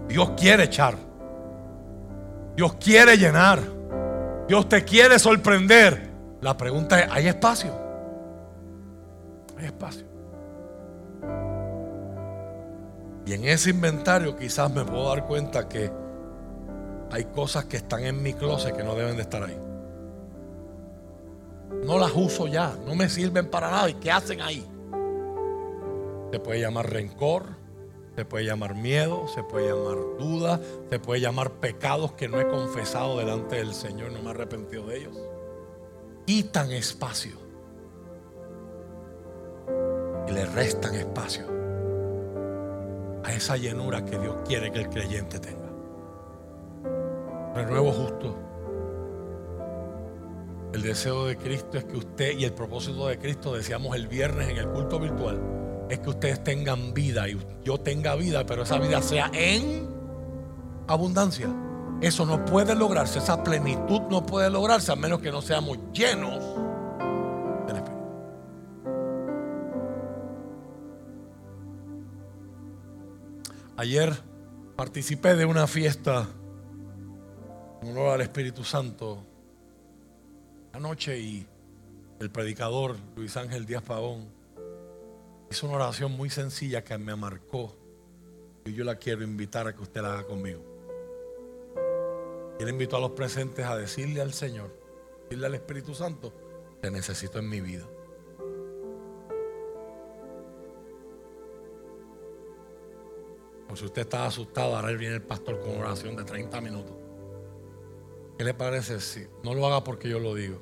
Dios 0.08 0.30
quiere 0.36 0.64
echar. 0.64 0.96
Dios 2.56 2.74
quiere 2.80 3.16
llenar. 3.16 3.60
Dios 4.48 4.68
te 4.68 4.84
quiere 4.84 5.20
sorprender. 5.20 6.10
La 6.40 6.56
pregunta 6.56 6.98
es, 6.98 7.08
¿hay 7.12 7.28
espacio? 7.28 7.72
Hay 9.56 9.66
espacio. 9.66 10.07
Y 13.28 13.34
en 13.34 13.44
ese 13.44 13.68
inventario 13.68 14.34
quizás 14.36 14.72
me 14.72 14.86
puedo 14.86 15.10
dar 15.10 15.26
cuenta 15.26 15.68
que 15.68 15.92
hay 17.10 17.24
cosas 17.24 17.66
que 17.66 17.76
están 17.76 18.02
en 18.04 18.22
mi 18.22 18.32
closet 18.32 18.74
que 18.74 18.82
no 18.82 18.94
deben 18.94 19.16
de 19.16 19.22
estar 19.22 19.42
ahí. 19.42 19.58
No 21.84 21.98
las 21.98 22.12
uso 22.14 22.46
ya, 22.46 22.74
no 22.86 22.94
me 22.94 23.10
sirven 23.10 23.50
para 23.50 23.70
nada. 23.70 23.90
¿Y 23.90 23.94
qué 23.94 24.10
hacen 24.10 24.40
ahí? 24.40 24.66
Se 26.32 26.40
puede 26.40 26.60
llamar 26.60 26.90
rencor, 26.90 27.44
se 28.16 28.24
puede 28.24 28.46
llamar 28.46 28.74
miedo, 28.74 29.28
se 29.28 29.42
puede 29.42 29.68
llamar 29.68 29.98
duda, 30.18 30.58
se 30.88 30.98
puede 30.98 31.20
llamar 31.20 31.50
pecados 31.52 32.12
que 32.12 32.28
no 32.28 32.40
he 32.40 32.48
confesado 32.48 33.18
delante 33.18 33.56
del 33.56 33.74
Señor, 33.74 34.10
no 34.10 34.22
me 34.22 34.28
he 34.28 34.30
arrepentido 34.30 34.86
de 34.86 35.00
ellos. 35.00 35.18
Quitan 36.26 36.72
espacio 36.72 37.36
y 40.26 40.32
le 40.32 40.46
restan 40.46 40.94
espacio 40.94 41.67
a 43.24 43.32
esa 43.32 43.56
llenura 43.56 44.04
que 44.04 44.18
Dios 44.18 44.36
quiere 44.46 44.70
que 44.70 44.80
el 44.80 44.88
creyente 44.88 45.38
tenga. 45.38 45.68
Renuevo 47.54 47.92
justo. 47.92 48.36
El 50.72 50.82
deseo 50.82 51.26
de 51.26 51.36
Cristo 51.36 51.78
es 51.78 51.84
que 51.84 51.96
usted 51.96 52.38
y 52.38 52.44
el 52.44 52.52
propósito 52.52 53.08
de 53.08 53.18
Cristo, 53.18 53.54
decíamos 53.54 53.96
el 53.96 54.06
viernes 54.06 54.48
en 54.48 54.58
el 54.58 54.68
culto 54.68 55.00
virtual, 55.00 55.40
es 55.88 55.98
que 56.00 56.10
ustedes 56.10 56.44
tengan 56.44 56.92
vida 56.92 57.28
y 57.28 57.38
yo 57.64 57.78
tenga 57.78 58.14
vida, 58.14 58.44
pero 58.44 58.62
esa 58.62 58.78
vida 58.78 59.00
sea 59.00 59.30
en 59.32 59.88
abundancia. 60.86 61.48
Eso 62.00 62.26
no 62.26 62.44
puede 62.44 62.74
lograrse, 62.74 63.18
esa 63.18 63.42
plenitud 63.42 64.02
no 64.10 64.24
puede 64.24 64.50
lograrse 64.50 64.92
a 64.92 64.96
menos 64.96 65.20
que 65.20 65.32
no 65.32 65.42
seamos 65.42 65.78
llenos 65.92 66.67
Ayer 73.78 74.12
participé 74.74 75.36
de 75.36 75.46
una 75.46 75.68
fiesta 75.68 76.26
en 77.80 77.90
honor 77.90 78.14
al 78.14 78.22
Espíritu 78.22 78.64
Santo 78.64 79.24
anoche 80.72 81.16
y 81.16 81.46
el 82.18 82.28
predicador 82.28 82.96
Luis 83.14 83.36
Ángel 83.36 83.66
Díaz 83.66 83.84
Pavón 83.84 84.32
hizo 85.48 85.68
una 85.68 85.76
oración 85.76 86.10
muy 86.10 86.28
sencilla 86.28 86.82
que 86.82 86.98
me 86.98 87.14
marcó 87.14 87.76
y 88.64 88.72
yo 88.72 88.82
la 88.82 88.96
quiero 88.96 89.22
invitar 89.22 89.68
a 89.68 89.76
que 89.76 89.82
usted 89.82 90.02
la 90.02 90.14
haga 90.14 90.26
conmigo. 90.26 90.64
Él 92.58 92.68
invitó 92.68 92.96
a 92.96 93.00
los 93.00 93.12
presentes 93.12 93.64
a 93.64 93.76
decirle 93.76 94.20
al 94.20 94.32
Señor, 94.32 94.76
decirle 95.22 95.46
al 95.46 95.54
Espíritu 95.54 95.94
Santo, 95.94 96.34
te 96.82 96.90
necesito 96.90 97.38
en 97.38 97.48
mi 97.48 97.60
vida. 97.60 97.86
Por 103.68 103.76
si 103.76 103.84
usted 103.84 104.02
está 104.02 104.26
asustado, 104.26 104.74
ahora 104.74 104.90
viene 104.92 105.16
el 105.16 105.22
pastor 105.22 105.60
con 105.60 105.78
oración 105.78 106.16
de 106.16 106.24
30 106.24 106.60
minutos. 106.62 106.96
¿Qué 108.38 108.44
le 108.44 108.54
parece 108.54 108.98
si 109.00 109.26
no 109.44 109.52
lo 109.52 109.66
haga 109.66 109.84
porque 109.84 110.08
yo 110.08 110.18
lo 110.18 110.34
digo? 110.34 110.58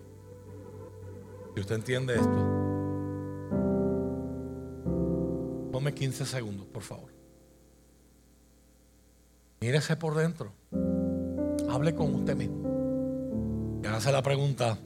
Si 1.54 1.60
usted 1.60 1.76
entiende 1.76 2.14
esto, 2.14 2.28
tome 5.72 5.94
15 5.94 6.26
segundos, 6.26 6.66
por 6.66 6.82
favor. 6.82 7.10
Mírese 9.60 9.96
por 9.96 10.14
dentro. 10.14 10.52
Hable 11.68 11.94
con 11.94 12.14
usted 12.14 12.34
mismo. 12.34 13.80
Y 13.82 13.86
hace 13.86 14.10
la 14.10 14.22
pregunta, 14.22 14.78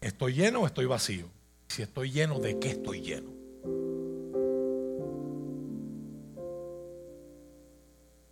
¿estoy 0.00 0.32
lleno 0.32 0.62
o 0.62 0.66
estoy 0.66 0.86
vacío? 0.86 1.26
Si 1.68 1.82
estoy 1.82 2.10
lleno, 2.10 2.38
¿de 2.38 2.58
qué 2.58 2.70
estoy 2.70 3.00
lleno? 3.00 3.30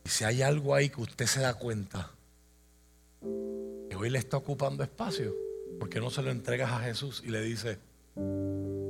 Y 0.04 0.08
si 0.08 0.24
hay 0.24 0.42
algo 0.42 0.74
ahí 0.74 0.88
que 0.90 1.00
usted 1.00 1.26
se 1.26 1.40
da 1.40 1.54
cuenta 1.54 2.10
que 3.20 3.96
hoy 3.96 4.10
le 4.10 4.18
está 4.18 4.36
ocupando 4.36 4.82
espacio, 4.82 5.34
¿por 5.78 5.88
qué 5.88 6.00
no 6.00 6.10
se 6.10 6.22
lo 6.22 6.30
entregas 6.30 6.70
a 6.72 6.80
Jesús 6.80 7.22
y 7.24 7.28
le 7.30 7.40
dice, 7.42 7.78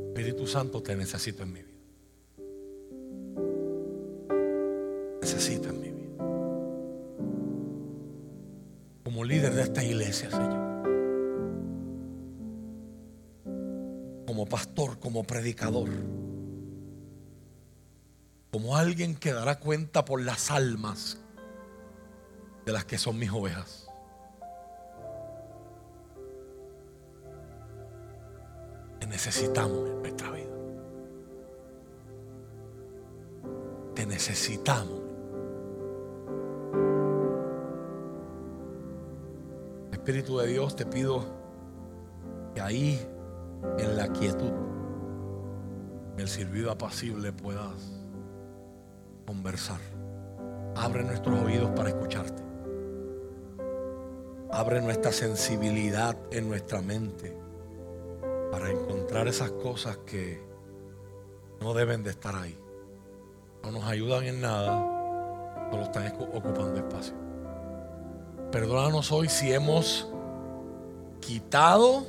Espíritu 0.09 0.47
Santo, 0.47 0.83
te 0.83 0.97
necesito 0.97 1.43
en 1.43 1.53
mi 1.53 1.61
vida? 1.61 1.69
Necesito 5.21 5.69
en 5.69 5.81
mi 5.81 5.91
vida. 5.91 6.17
Como 9.05 9.25
líder 9.25 9.55
de 9.55 9.63
esta 9.63 9.85
iglesia, 9.85 10.31
Señor. 10.31 10.63
Como 14.27 14.47
pastor, 14.47 14.99
como 14.99 15.25
predicador. 15.25 15.91
Alguien 18.77 19.17
que 19.17 19.33
dará 19.33 19.59
cuenta 19.59 20.05
por 20.05 20.21
las 20.21 20.51
almas 20.51 21.19
de 22.65 22.73
las 22.73 22.85
que 22.85 22.97
son 22.97 23.19
mis 23.19 23.31
ovejas. 23.31 23.87
Te 28.99 29.07
necesitamos 29.07 29.89
en 29.89 30.01
nuestra 30.01 30.31
vida. 30.31 30.51
Te 33.95 34.07
necesitamos. 34.07 35.01
Espíritu 39.93 40.39
de 40.39 40.47
Dios, 40.49 40.75
te 40.75 40.87
pido 40.87 41.25
que 42.55 42.61
ahí, 42.61 43.07
en 43.79 43.97
la 43.97 44.09
quietud, 44.13 44.53
en 46.15 46.21
el 46.21 46.29
servido 46.29 46.71
apacible, 46.71 47.33
puedas 47.33 48.02
conversar. 49.33 49.81
Abre 50.77 51.03
nuestros 51.05 51.41
oídos 51.41 51.71
para 51.71 51.89
escucharte. 51.89 52.43
Abre 54.51 54.83
nuestra 54.83 55.11
sensibilidad 55.11 56.15
en 56.31 56.49
nuestra 56.49 56.83
mente 56.83 57.35
para 58.51 58.71
encontrar 58.71 59.29
esas 59.29 59.51
cosas 59.53 59.97
que 60.05 60.39
no 61.63 61.73
deben 61.73 62.03
de 62.03 62.11
estar 62.11 62.37
ahí. 62.37 62.59
No 63.63 63.71
nos 63.71 63.85
ayudan 63.85 64.25
en 64.25 64.43
nada, 64.43 65.67
solo 65.71 65.83
están 65.85 66.13
ocupando 66.35 66.77
espacio. 66.77 67.15
Perdónanos 68.51 69.11
hoy 69.13 69.31
si 69.31 69.51
hemos 69.51 70.13
quitado 71.21 72.05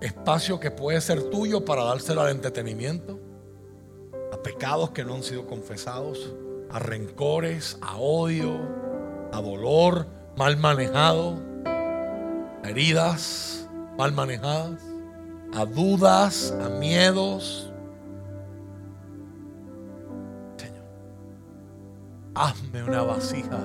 espacio 0.00 0.58
que 0.58 0.72
puede 0.72 1.00
ser 1.00 1.30
tuyo 1.30 1.64
para 1.64 1.84
dárselo 1.84 2.22
al 2.22 2.30
entretenimiento, 2.30 3.20
a 4.32 4.42
pecados 4.42 4.90
que 4.90 5.04
no 5.04 5.14
han 5.14 5.22
sido 5.22 5.46
confesados, 5.46 6.34
a 6.70 6.78
rencores, 6.78 7.78
a 7.80 7.96
odio, 7.96 8.58
a 9.32 9.40
dolor 9.40 10.06
mal 10.36 10.56
manejado, 10.56 11.38
a 11.64 12.68
heridas 12.68 13.68
mal 13.96 14.12
manejadas, 14.12 14.80
a 15.54 15.64
dudas, 15.64 16.54
a 16.62 16.68
miedos. 16.68 17.72
Señor, 20.56 20.84
hazme 22.34 22.84
una 22.84 23.02
vasija 23.02 23.58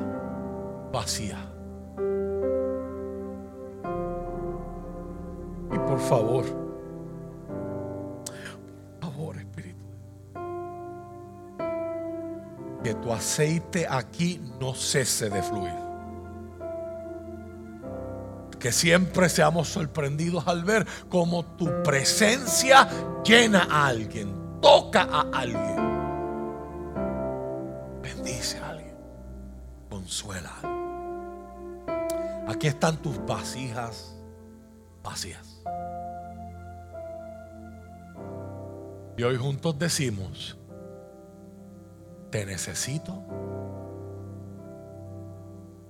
vacía. 0.91 1.53
por 5.93 5.99
favor. 5.99 6.62
Que 12.83 12.93
tu 12.95 13.13
aceite 13.13 13.87
aquí 13.89 14.41
no 14.59 14.73
cese 14.73 15.29
de 15.29 15.41
fluir. 15.41 15.73
Que 18.59 18.71
siempre 18.71 19.29
seamos 19.29 19.69
sorprendidos 19.69 20.47
al 20.47 20.63
ver 20.63 20.85
cómo 21.09 21.43
tu 21.43 21.83
presencia 21.83 22.87
llena 23.23 23.67
a 23.69 23.87
alguien, 23.87 24.59
toca 24.61 25.03
a 25.03 25.21
alguien, 25.33 25.75
bendice 28.01 28.57
a 28.59 28.69
alguien, 28.69 28.95
consuela 29.89 30.49
a 30.49 30.55
alguien. 30.67 30.73
Aquí 32.47 32.67
están 32.67 32.97
tus 32.97 33.25
vasijas 33.25 34.13
vacías. 35.03 35.61
Y 39.17 39.23
hoy 39.23 39.37
juntos 39.37 39.77
decimos, 39.77 40.57
te 42.33 42.47
necesito 42.47 43.13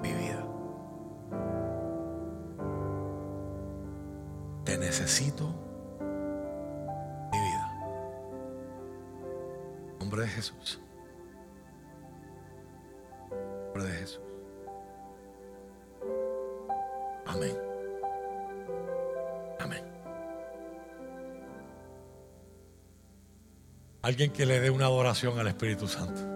mi 0.01 0.11
vida. 0.11 0.45
Te 4.65 4.77
necesito 4.77 5.47
mi 7.31 7.39
vida. 7.39 7.71
En 9.93 9.99
nombre 9.99 10.23
de 10.23 10.27
Jesús. 10.27 10.81
En 13.31 13.63
nombre 13.63 13.83
de 13.83 13.91
Jesús. 13.99 14.21
Amén. 17.25 17.73
Alguien 24.01 24.33
que 24.33 24.45
le 24.45 24.59
dé 24.59 24.69
una 24.69 24.87
adoración 24.87 25.39
al 25.39 25.47
Espíritu 25.47 25.87
Santo. 25.87 26.32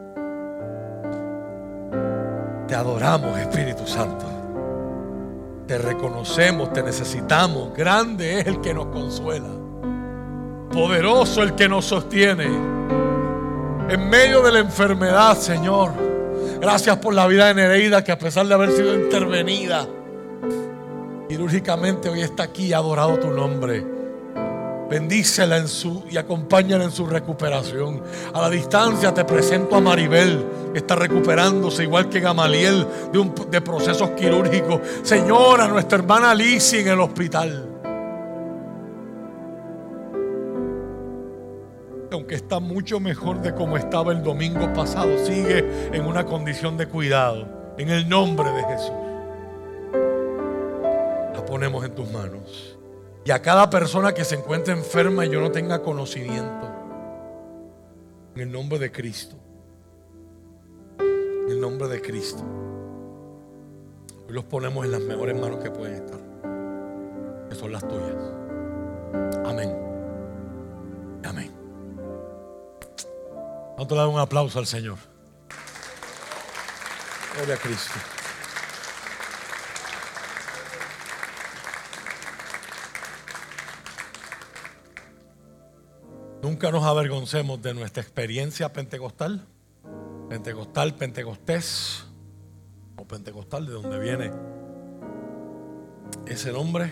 Te 2.67 2.75
adoramos, 2.75 3.38
Espíritu 3.39 3.88
Santo. 3.88 4.25
Te 5.67 5.77
reconocemos, 5.77 6.71
te 6.73 6.84
necesitamos. 6.84 7.73
Grande 7.75 8.39
es 8.39 8.47
el 8.47 8.62
que 8.62 8.73
nos 8.73 8.88
consuela. 8.88 9.49
Poderoso 10.71 11.43
el 11.43 11.56
que 11.56 11.69
nos 11.69 11.86
sostiene. 11.86 12.45
En 13.89 14.10
medio 14.10 14.41
de 14.41 14.51
la 14.51 14.60
enfermedad, 14.60 15.38
Señor. 15.38 15.91
Gracias 16.60 16.97
por 16.97 17.13
la 17.13 17.27
vida 17.27 17.47
de 17.47 17.53
Nereida 17.53 18.03
que 18.03 18.12
a 18.12 18.17
pesar 18.17 18.47
de 18.47 18.53
haber 18.53 18.71
sido 18.71 18.93
intervenida 18.93 19.88
quirúrgicamente 21.27 22.10
hoy 22.10 22.21
está 22.21 22.43
aquí 22.43 22.67
y 22.67 22.73
ha 22.73 22.77
adorado 22.77 23.19
tu 23.19 23.30
nombre. 23.30 23.97
Bendícela 24.89 25.58
en 25.58 25.67
su 25.67 26.06
y 26.10 26.17
acompáñala 26.17 26.86
en 26.86 26.91
su 26.91 27.06
recuperación. 27.06 28.02
A 28.34 28.41
la 28.41 28.50
distancia 28.50 29.13
te 29.13 29.26
presento 29.26 29.76
a 29.76 29.82
Maribel, 29.82 30.45
que 30.71 30.80
está 30.80 30.95
recuperándose 30.95 31.84
igual 31.84 32.08
que 32.08 32.21
Gamaliel 32.21 32.88
de, 33.12 33.19
un, 33.19 33.36
de 33.52 33.62
procesos 33.62 34.12
quirúrgicos. 34.12 34.80
Señora, 35.04 35.67
nuestra 35.67 35.97
hermana 35.97 36.32
Alicia 36.32 36.80
en 36.80 36.88
el 36.88 37.00
hospital. 37.02 37.67
Aunque 42.10 42.36
está 42.36 42.62
mucho 42.62 43.02
mejor 43.02 43.41
de 43.41 43.54
como 43.54 43.76
estaba 43.76 44.13
el 44.13 44.23
domingo 44.23 44.71
pasado, 44.73 45.10
sigue 45.26 45.89
en 45.91 46.06
una 46.06 46.26
condición 46.26 46.78
de 46.78 46.88
cuidado. 46.88 47.45
En 47.78 47.89
el 47.89 48.08
nombre 48.08 48.50
de 48.52 48.63
Jesús. 48.63 48.91
La 51.34 51.45
ponemos 51.45 51.84
en 51.84 51.91
tus 51.93 52.10
manos. 52.10 52.77
Y 53.28 53.32
a 53.32 53.42
cada 53.42 53.70
persona 53.70 54.13
que 54.13 54.24
se 54.24 54.36
encuentre 54.36 54.74
enferma 54.74 55.26
y 55.26 55.30
yo 55.30 55.42
no 55.42 55.52
tenga 55.52 55.84
conocimiento. 55.84 56.72
En 58.34 58.42
el 58.42 58.50
nombre 58.50 58.80
de 58.80 58.90
Cristo. 58.90 59.36
En 60.98 61.50
el 61.50 61.60
nombre 61.60 61.90
de 61.90 62.02
Cristo. 62.02 62.42
Hoy 64.26 64.34
los 64.34 64.46
ponemos 64.46 64.86
en 64.86 64.94
las 64.94 65.02
mejores 65.02 65.38
manos 65.38 65.62
que 65.62 65.70
pueden 65.70 65.96
estar. 65.96 66.20
Que 67.50 67.56
son 67.56 67.74
las 67.74 67.86
tuyas. 67.86 68.16
Amén. 69.46 69.76
Amén. 71.26 71.52
Vamos 73.78 73.92
a 73.92 73.96
dar 73.96 74.08
un 74.08 74.20
aplauso 74.20 74.58
al 74.58 74.68
Señor. 74.68 75.00
Gloria 77.36 77.56
a 77.56 77.58
Cristo. 77.58 78.16
Nunca 86.41 86.71
nos 86.71 86.84
avergoncemos 86.84 87.62
de 87.62 87.73
nuestra 87.73 88.02
experiencia 88.02 88.71
pentecostal, 88.71 89.45
pentecostal, 90.30 90.95
pentecostés, 90.95 92.06
o 92.95 93.06
pentecostal, 93.06 93.65
de 93.65 93.71
donde 93.73 94.00
viene 94.00 94.32
ese 96.28 96.52
nombre 96.52 96.91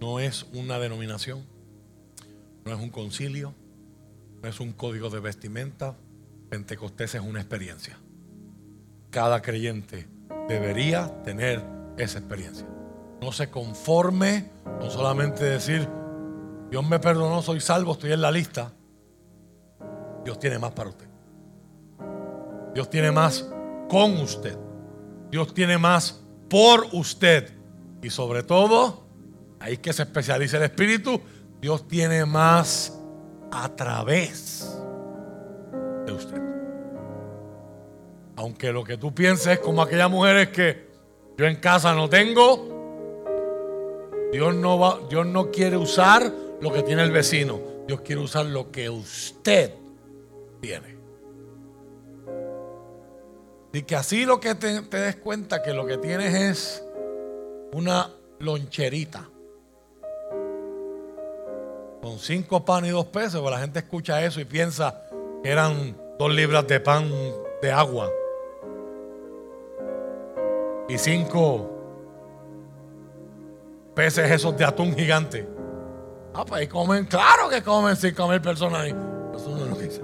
no 0.00 0.20
es 0.20 0.46
una 0.54 0.78
denominación, 0.78 1.44
no 2.64 2.72
es 2.72 2.80
un 2.80 2.90
concilio, 2.90 3.54
no 4.42 4.48
es 4.48 4.60
un 4.60 4.72
código 4.72 5.10
de 5.10 5.20
vestimenta. 5.20 5.96
Pentecostés 6.48 7.14
es 7.14 7.20
una 7.20 7.40
experiencia. 7.40 7.98
Cada 9.10 9.42
creyente 9.42 10.08
debería 10.48 11.22
tener 11.24 11.62
esa 11.98 12.18
experiencia. 12.18 12.66
No 13.20 13.32
se 13.32 13.50
conforme 13.50 14.50
con 14.80 14.90
solamente 14.90 15.44
decir, 15.44 15.88
Dios 16.70 16.86
me 16.86 16.98
perdonó, 16.98 17.40
soy 17.42 17.60
salvo, 17.60 17.92
estoy 17.92 18.12
en 18.12 18.20
la 18.20 18.30
lista. 18.30 18.72
Dios 20.24 20.38
tiene 20.38 20.58
más 20.58 20.72
para 20.72 20.90
usted. 20.90 21.06
Dios 22.74 22.90
tiene 22.90 23.10
más 23.10 23.48
con 23.88 24.18
usted. 24.18 24.56
Dios 25.30 25.54
tiene 25.54 25.78
más 25.78 26.20
por 26.50 26.86
usted. 26.92 27.52
Y 28.02 28.10
sobre 28.10 28.42
todo, 28.42 29.04
ahí 29.60 29.78
que 29.78 29.92
se 29.92 30.02
especializa 30.02 30.58
el 30.58 30.64
Espíritu, 30.64 31.20
Dios 31.60 31.88
tiene 31.88 32.24
más 32.26 32.98
a 33.50 33.68
través 33.70 34.78
de 36.06 36.12
usted. 36.12 36.42
Aunque 38.36 38.70
lo 38.70 38.84
que 38.84 38.98
tú 38.98 39.14
pienses 39.14 39.46
es 39.46 39.58
como 39.58 39.82
aquella 39.82 40.08
mujer 40.08 40.36
es 40.36 40.48
que 40.50 40.88
yo 41.36 41.46
en 41.46 41.56
casa 41.56 41.94
no 41.94 42.08
tengo, 42.08 42.76
Dios 44.30 44.54
no, 44.54 44.78
va, 44.78 45.00
Dios 45.08 45.26
no 45.26 45.50
quiere 45.50 45.76
usar 45.76 46.30
lo 46.60 46.72
que 46.72 46.82
tiene 46.82 47.02
el 47.02 47.10
vecino, 47.10 47.60
Dios 47.86 48.00
quiere 48.00 48.20
usar 48.20 48.46
lo 48.46 48.70
que 48.70 48.90
usted 48.90 49.72
tiene. 50.60 50.98
Y 53.72 53.82
que 53.82 53.96
así 53.96 54.24
lo 54.24 54.40
que 54.40 54.54
te, 54.54 54.80
des 54.80 55.16
cuenta 55.16 55.62
que 55.62 55.72
lo 55.72 55.86
que 55.86 55.98
tienes 55.98 56.34
es 56.34 56.84
una 57.72 58.10
loncherita 58.40 59.28
con 62.02 62.18
cinco 62.18 62.64
panes 62.64 62.90
y 62.90 62.92
dos 62.92 63.06
pesos, 63.06 63.40
porque 63.40 63.50
la 63.56 63.60
gente 63.60 63.80
escucha 63.80 64.24
eso 64.24 64.40
y 64.40 64.44
piensa 64.44 65.02
que 65.42 65.50
eran 65.50 65.96
dos 66.18 66.32
libras 66.32 66.66
de 66.66 66.80
pan 66.80 67.10
de 67.60 67.70
agua 67.70 68.10
y 70.88 70.96
cinco 70.96 71.68
peces 73.94 74.30
esos 74.30 74.56
de 74.56 74.64
atún 74.64 74.94
gigante. 74.96 75.57
Ah, 76.38 76.44
pues 76.44 76.68
comen, 76.68 77.04
claro 77.06 77.48
que 77.48 77.60
comen 77.62 77.96
cinco 77.96 78.28
mil 78.28 78.40
personas 78.40 78.82
ahí. 78.82 78.94
Eso 79.34 79.56
no 79.56 79.64
lo 79.66 79.74
dice 79.74 80.00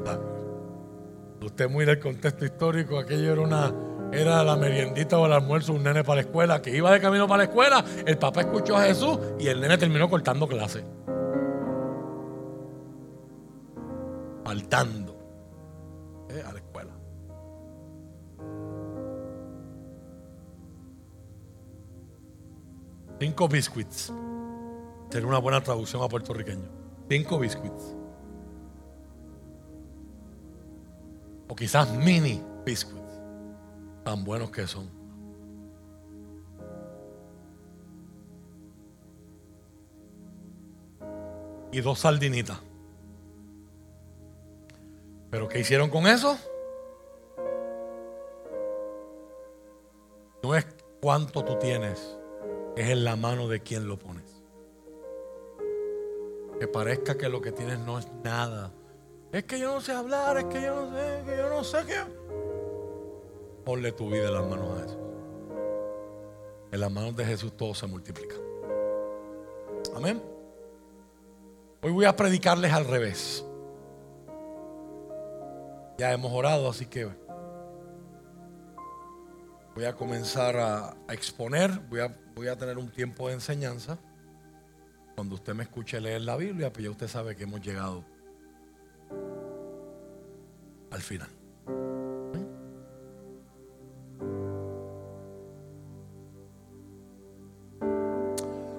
Usted 1.41 1.71
mira 1.71 1.93
el 1.93 2.01
contexto 2.01 2.45
histórico, 2.45 2.99
aquello 2.99 3.35
era 3.35 3.41
una 3.41 3.73
era 4.11 4.43
la 4.43 4.57
meriendita 4.57 5.17
o 5.17 5.27
el 5.27 5.33
almuerzo, 5.33 5.75
un 5.75 5.85
nene 5.85 6.03
para 6.03 6.17
la 6.17 6.21
escuela, 6.23 6.61
que 6.61 6.77
iba 6.77 6.91
de 6.91 7.01
camino 7.01 7.29
para 7.29 7.39
la 7.39 7.45
escuela, 7.45 7.85
el 8.05 8.19
papá 8.19 8.41
escuchó 8.41 8.77
a 8.77 8.83
Jesús 8.83 9.17
y 9.39 9.47
el 9.47 9.61
nene 9.61 9.79
terminó 9.79 10.11
cortando 10.11 10.49
clase. 10.49 10.85
Faltando 14.45 15.17
eh, 16.31 16.43
a 16.45 16.53
la 16.53 16.59
escuela. 16.59 16.93
Cinco 23.21 23.47
biscuits. 23.47 24.13
Sería 25.15 25.29
una 25.29 25.39
buena 25.39 25.63
traducción 25.63 26.03
a 26.03 26.09
puertorriqueño. 26.09 26.69
Cinco 27.09 27.39
biscuits. 27.39 27.95
O 31.47 31.55
quizás 31.55 31.89
mini 31.93 32.43
biscuits. 32.67 33.21
Tan 34.03 34.25
buenos 34.25 34.51
que 34.51 34.67
son. 34.67 34.91
Y 41.71 41.81
dos 41.81 42.01
sardinitas. 42.01 42.59
¿Pero 45.31 45.49
qué 45.49 45.61
hicieron 45.61 45.91
con 45.91 46.09
eso? 46.09 46.37
No 50.43 50.57
es 50.57 50.67
cuánto 51.01 51.45
tú 51.45 51.57
tienes, 51.61 52.19
es 52.75 52.89
en 52.89 53.05
la 53.05 53.15
mano 53.15 53.47
de 53.47 53.61
quien 53.61 53.87
lo 53.87 53.97
pones. 53.97 54.34
Que 56.59 56.69
parezca 56.69 57.17
que 57.17 57.29
lo 57.29 57.41
que 57.41 57.53
tienes 57.53 57.79
no 57.81 57.99
es 57.99 58.09
nada. 58.23 58.73
Es 59.33 59.45
que 59.45 59.59
yo 59.59 59.75
no 59.75 59.81
sé 59.81 59.93
hablar, 59.93 60.39
es 60.39 60.45
que 60.45 60.63
yo 60.63 60.75
no 60.75 60.97
sé, 60.97 61.23
que 61.27 61.37
yo 61.37 61.49
no 61.49 61.65
sé 61.65 61.79
qué. 61.87 62.01
Ponle 63.65 63.93
tu 63.93 64.09
vida 64.11 64.29
en 64.29 64.35
las 64.35 64.47
manos 64.47 64.79
a 64.79 64.83
Jesús. 64.83 64.99
En 66.71 66.81
las 66.81 66.91
manos 66.91 67.17
de 67.17 67.25
Jesús 67.25 67.57
todo 67.57 67.75
se 67.75 67.87
multiplica. 67.87 68.37
Amén. 69.97 70.23
Hoy 71.83 71.93
voy 71.93 72.05
a 72.05 72.17
predicarles 72.17 72.73
al 72.73 72.85
revés. 72.87 73.45
Ya 75.99 76.13
hemos 76.13 76.33
orado, 76.33 76.69
así 76.69 76.87
que 76.87 77.09
voy 79.75 79.85
a 79.85 79.95
comenzar 79.95 80.57
a, 80.57 80.97
exponer. 81.09 81.71
Voy 81.89 82.01
a, 82.01 82.17
voy 82.35 82.49
a 82.49 82.57
tener 82.57 82.79
un 82.79 82.91
tiempo 82.91 83.29
de 83.29 83.35
enseñanza. 83.35 83.99
Cuando 85.15 85.37
usted 85.37 85.55
me 85.55 85.63
escuche 85.63 86.01
leer 86.01 86.23
la 86.23 86.37
Biblia, 86.37 86.73
pues 86.73 86.85
ya 86.85 86.91
usted 86.91 87.09
sabe 87.09 87.37
que 87.37 87.45
hemos 87.45 87.61
llegado 87.61 88.05
al 90.91 91.01
final. 91.01 91.29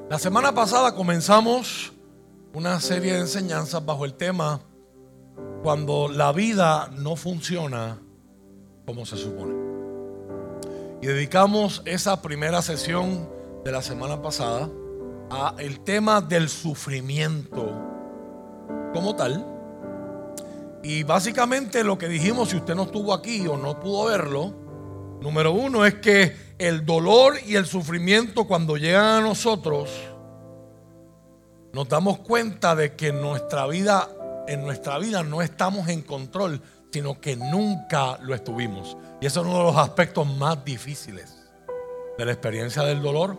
La 0.09 0.19
semana 0.19 0.53
pasada 0.53 0.93
comenzamos 0.93 1.91
una 2.53 2.79
serie 2.79 3.13
de 3.13 3.19
enseñanzas 3.19 3.85
bajo 3.85 4.05
el 4.05 4.13
tema 4.13 4.61
cuando 5.63 6.07
la 6.07 6.31
vida 6.31 6.89
no 6.95 7.15
funciona 7.15 7.97
como 8.85 9.05
se 9.05 9.17
supone. 9.17 9.55
Y 11.01 11.07
dedicamos 11.07 11.81
esa 11.85 12.21
primera 12.21 12.61
sesión 12.61 13.27
de 13.65 13.71
la 13.71 13.81
semana 13.81 14.21
pasada 14.21 14.69
a 15.29 15.55
el 15.57 15.81
tema 15.81 16.21
del 16.21 16.49
sufrimiento 16.49 17.81
como 18.93 19.15
tal. 19.15 19.45
Y 20.83 21.03
básicamente 21.03 21.83
lo 21.83 21.97
que 21.97 22.07
dijimos, 22.07 22.49
si 22.49 22.57
usted 22.57 22.75
no 22.75 22.83
estuvo 22.83 23.13
aquí 23.13 23.47
o 23.47 23.57
no 23.57 23.79
pudo 23.79 24.05
verlo, 24.05 24.53
número 25.21 25.51
uno 25.51 25.85
es 25.85 25.95
que 25.95 26.35
el 26.57 26.85
dolor 26.85 27.35
y 27.45 27.55
el 27.55 27.65
sufrimiento 27.65 28.45
cuando 28.45 28.77
llegan 28.77 29.05
a 29.05 29.21
nosotros, 29.21 29.89
nos 31.73 31.89
damos 31.89 32.19
cuenta 32.19 32.75
de 32.75 32.95
que 32.95 33.11
nuestra 33.11 33.67
vida 33.67 34.09
en 34.47 34.63
nuestra 34.63 34.99
vida 34.99 35.23
no 35.23 35.41
estamos 35.41 35.87
en 35.89 36.01
control, 36.01 36.61
sino 36.91 37.19
que 37.19 37.35
nunca 37.35 38.17
lo 38.21 38.35
estuvimos. 38.35 38.95
Y 39.19 39.25
eso 39.25 39.41
es 39.41 39.47
uno 39.47 39.57
de 39.57 39.63
los 39.65 39.77
aspectos 39.77 40.27
más 40.37 40.63
difíciles 40.63 41.35
de 42.17 42.25
la 42.25 42.31
experiencia 42.31 42.83
del 42.83 43.01
dolor 43.01 43.37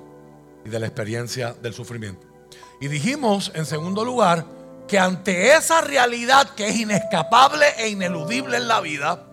y 0.66 0.68
de 0.68 0.80
la 0.80 0.86
experiencia 0.86 1.54
del 1.54 1.72
sufrimiento. 1.72 2.26
Y 2.80 2.88
dijimos, 2.88 3.52
en 3.54 3.64
segundo 3.64 4.04
lugar, 4.04 4.44
que 4.88 4.98
ante 4.98 5.54
esa 5.56 5.80
realidad 5.80 6.50
que 6.50 6.68
es 6.68 6.76
inescapable 6.76 7.64
e 7.78 7.88
ineludible 7.88 8.56
en 8.56 8.68
la 8.68 8.80
vida, 8.80 9.24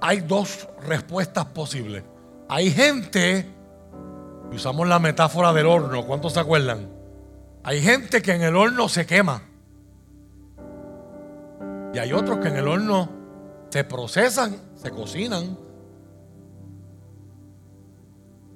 hay 0.00 0.20
dos 0.20 0.68
respuestas 0.82 1.46
posibles. 1.46 2.04
Hay 2.48 2.70
gente, 2.70 3.46
usamos 4.52 4.88
la 4.88 4.98
metáfora 4.98 5.52
del 5.52 5.66
horno, 5.66 6.06
¿cuántos 6.06 6.34
se 6.34 6.40
acuerdan? 6.40 6.88
Hay 7.62 7.80
gente 7.80 8.22
que 8.22 8.32
en 8.32 8.42
el 8.42 8.56
horno 8.56 8.88
se 8.88 9.06
quema. 9.06 9.42
Y 11.92 11.98
hay 11.98 12.12
otros 12.12 12.38
que 12.38 12.48
en 12.48 12.56
el 12.56 12.68
horno 12.68 13.08
se 13.70 13.84
procesan, 13.84 14.56
se 14.76 14.90
cocinan. 14.90 15.58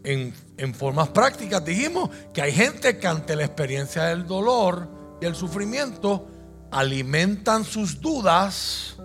En, 0.05 0.33
en, 0.59 0.75
formas 0.75 1.09
prácticas 1.09 1.65
dijimos 1.65 2.11
que 2.33 2.43
hay 2.43 2.53
gente 2.53 2.99
que 2.99 3.07
ante 3.07 3.35
la 3.37 3.45
experiencia 3.45 4.05
del 4.05 4.27
dolor 4.27 4.89
y 5.21 5.25
el 5.25 5.35
sufrimiento 5.35 6.27
alimentan 6.71 7.65
sus 7.65 8.01
dudas 8.01 8.97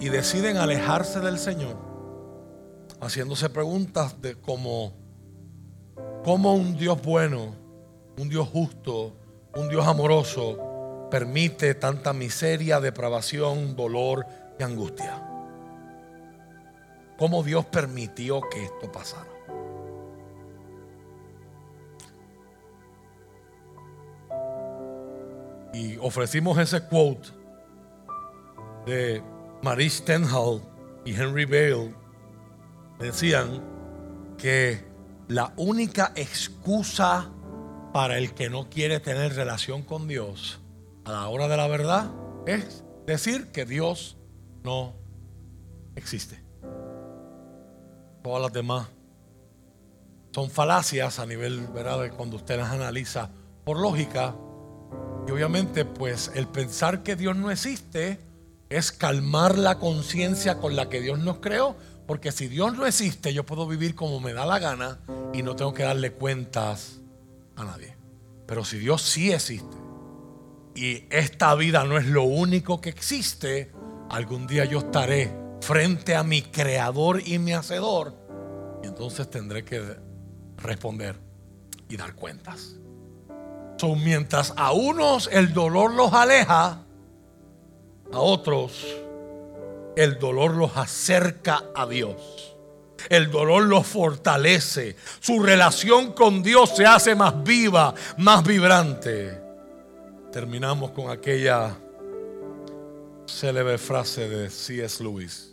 y 0.00 0.08
deciden 0.08 0.56
alejarse 0.56 1.20
del 1.20 1.38
Señor, 1.38 1.76
haciéndose 3.00 3.48
preguntas 3.50 4.20
de 4.20 4.34
cómo, 4.34 4.94
cómo 6.24 6.54
un 6.54 6.76
Dios 6.76 7.00
bueno, 7.00 7.54
un 8.18 8.28
Dios 8.28 8.48
justo, 8.48 9.16
un 9.54 9.68
Dios 9.68 9.86
amoroso 9.86 11.08
permite 11.10 11.74
tanta 11.74 12.12
miseria, 12.12 12.80
depravación, 12.80 13.76
dolor 13.76 14.26
y 14.58 14.62
angustia. 14.62 15.31
¿Cómo 17.22 17.44
Dios 17.44 17.64
permitió 17.66 18.40
que 18.50 18.64
esto 18.64 18.90
pasara? 18.90 19.30
Y 25.72 25.98
ofrecimos 25.98 26.58
ese 26.58 26.84
quote 26.88 27.28
de 28.86 29.22
Marie 29.62 29.88
Stenhall 29.88 30.62
y 31.04 31.14
Henry 31.14 31.44
Bale. 31.44 31.94
Decían 32.98 33.62
que 34.36 34.84
la 35.28 35.52
única 35.56 36.10
excusa 36.16 37.30
para 37.92 38.18
el 38.18 38.34
que 38.34 38.50
no 38.50 38.68
quiere 38.68 38.98
tener 38.98 39.36
relación 39.36 39.82
con 39.82 40.08
Dios 40.08 40.60
a 41.04 41.12
la 41.12 41.28
hora 41.28 41.46
de 41.46 41.56
la 41.56 41.68
verdad 41.68 42.10
es 42.48 42.82
decir 43.06 43.52
que 43.52 43.64
Dios 43.64 44.16
no 44.64 44.96
existe. 45.94 46.41
Todas 48.22 48.42
las 48.42 48.52
demás 48.52 48.88
son 50.32 50.50
falacias 50.50 51.18
a 51.18 51.26
nivel, 51.26 51.66
¿verdad? 51.68 52.10
cuando 52.16 52.36
usted 52.36 52.56
las 52.56 52.70
analiza 52.70 53.30
por 53.64 53.78
lógica. 53.78 54.34
Y 55.26 55.30
obviamente, 55.30 55.84
pues 55.84 56.30
el 56.34 56.48
pensar 56.48 57.02
que 57.02 57.16
Dios 57.16 57.36
no 57.36 57.50
existe 57.50 58.18
es 58.70 58.92
calmar 58.92 59.58
la 59.58 59.78
conciencia 59.78 60.58
con 60.58 60.74
la 60.74 60.88
que 60.88 61.00
Dios 61.00 61.18
nos 61.18 61.38
creó. 61.38 61.76
Porque 62.06 62.32
si 62.32 62.48
Dios 62.48 62.76
no 62.76 62.86
existe, 62.86 63.32
yo 63.32 63.44
puedo 63.44 63.66
vivir 63.66 63.94
como 63.94 64.20
me 64.20 64.32
da 64.32 64.46
la 64.46 64.58
gana 64.58 65.00
y 65.32 65.42
no 65.42 65.54
tengo 65.54 65.72
que 65.74 65.84
darle 65.84 66.12
cuentas 66.12 67.00
a 67.56 67.64
nadie. 67.64 67.96
Pero 68.46 68.64
si 68.64 68.78
Dios 68.78 69.02
sí 69.02 69.32
existe 69.32 69.76
y 70.74 71.04
esta 71.10 71.54
vida 71.54 71.84
no 71.84 71.98
es 71.98 72.06
lo 72.06 72.24
único 72.24 72.80
que 72.80 72.88
existe, 72.88 73.70
algún 74.08 74.46
día 74.46 74.64
yo 74.64 74.78
estaré 74.78 75.41
frente 75.62 76.14
a 76.14 76.24
mi 76.24 76.42
creador 76.42 77.22
y 77.24 77.38
mi 77.38 77.52
hacedor. 77.52 78.14
Y 78.82 78.88
entonces 78.88 79.30
tendré 79.30 79.64
que 79.64 79.96
responder 80.58 81.16
y 81.88 81.96
dar 81.96 82.14
cuentas. 82.14 82.76
Son 83.78 84.02
mientras 84.04 84.52
a 84.56 84.72
unos 84.72 85.28
el 85.32 85.52
dolor 85.52 85.94
los 85.94 86.12
aleja, 86.12 86.82
a 88.12 88.18
otros 88.18 88.84
el 89.96 90.18
dolor 90.18 90.54
los 90.54 90.76
acerca 90.76 91.64
a 91.74 91.86
Dios. 91.86 92.56
El 93.08 93.30
dolor 93.30 93.64
los 93.64 93.86
fortalece. 93.86 94.96
Su 95.20 95.42
relación 95.42 96.12
con 96.12 96.42
Dios 96.42 96.76
se 96.76 96.86
hace 96.86 97.14
más 97.14 97.42
viva, 97.42 97.94
más 98.18 98.44
vibrante. 98.44 99.40
Terminamos 100.30 100.92
con 100.92 101.10
aquella 101.10 101.76
célebre 103.26 103.78
frase 103.78 104.28
de 104.28 104.48
C.S. 104.48 105.02
Lewis. 105.02 105.51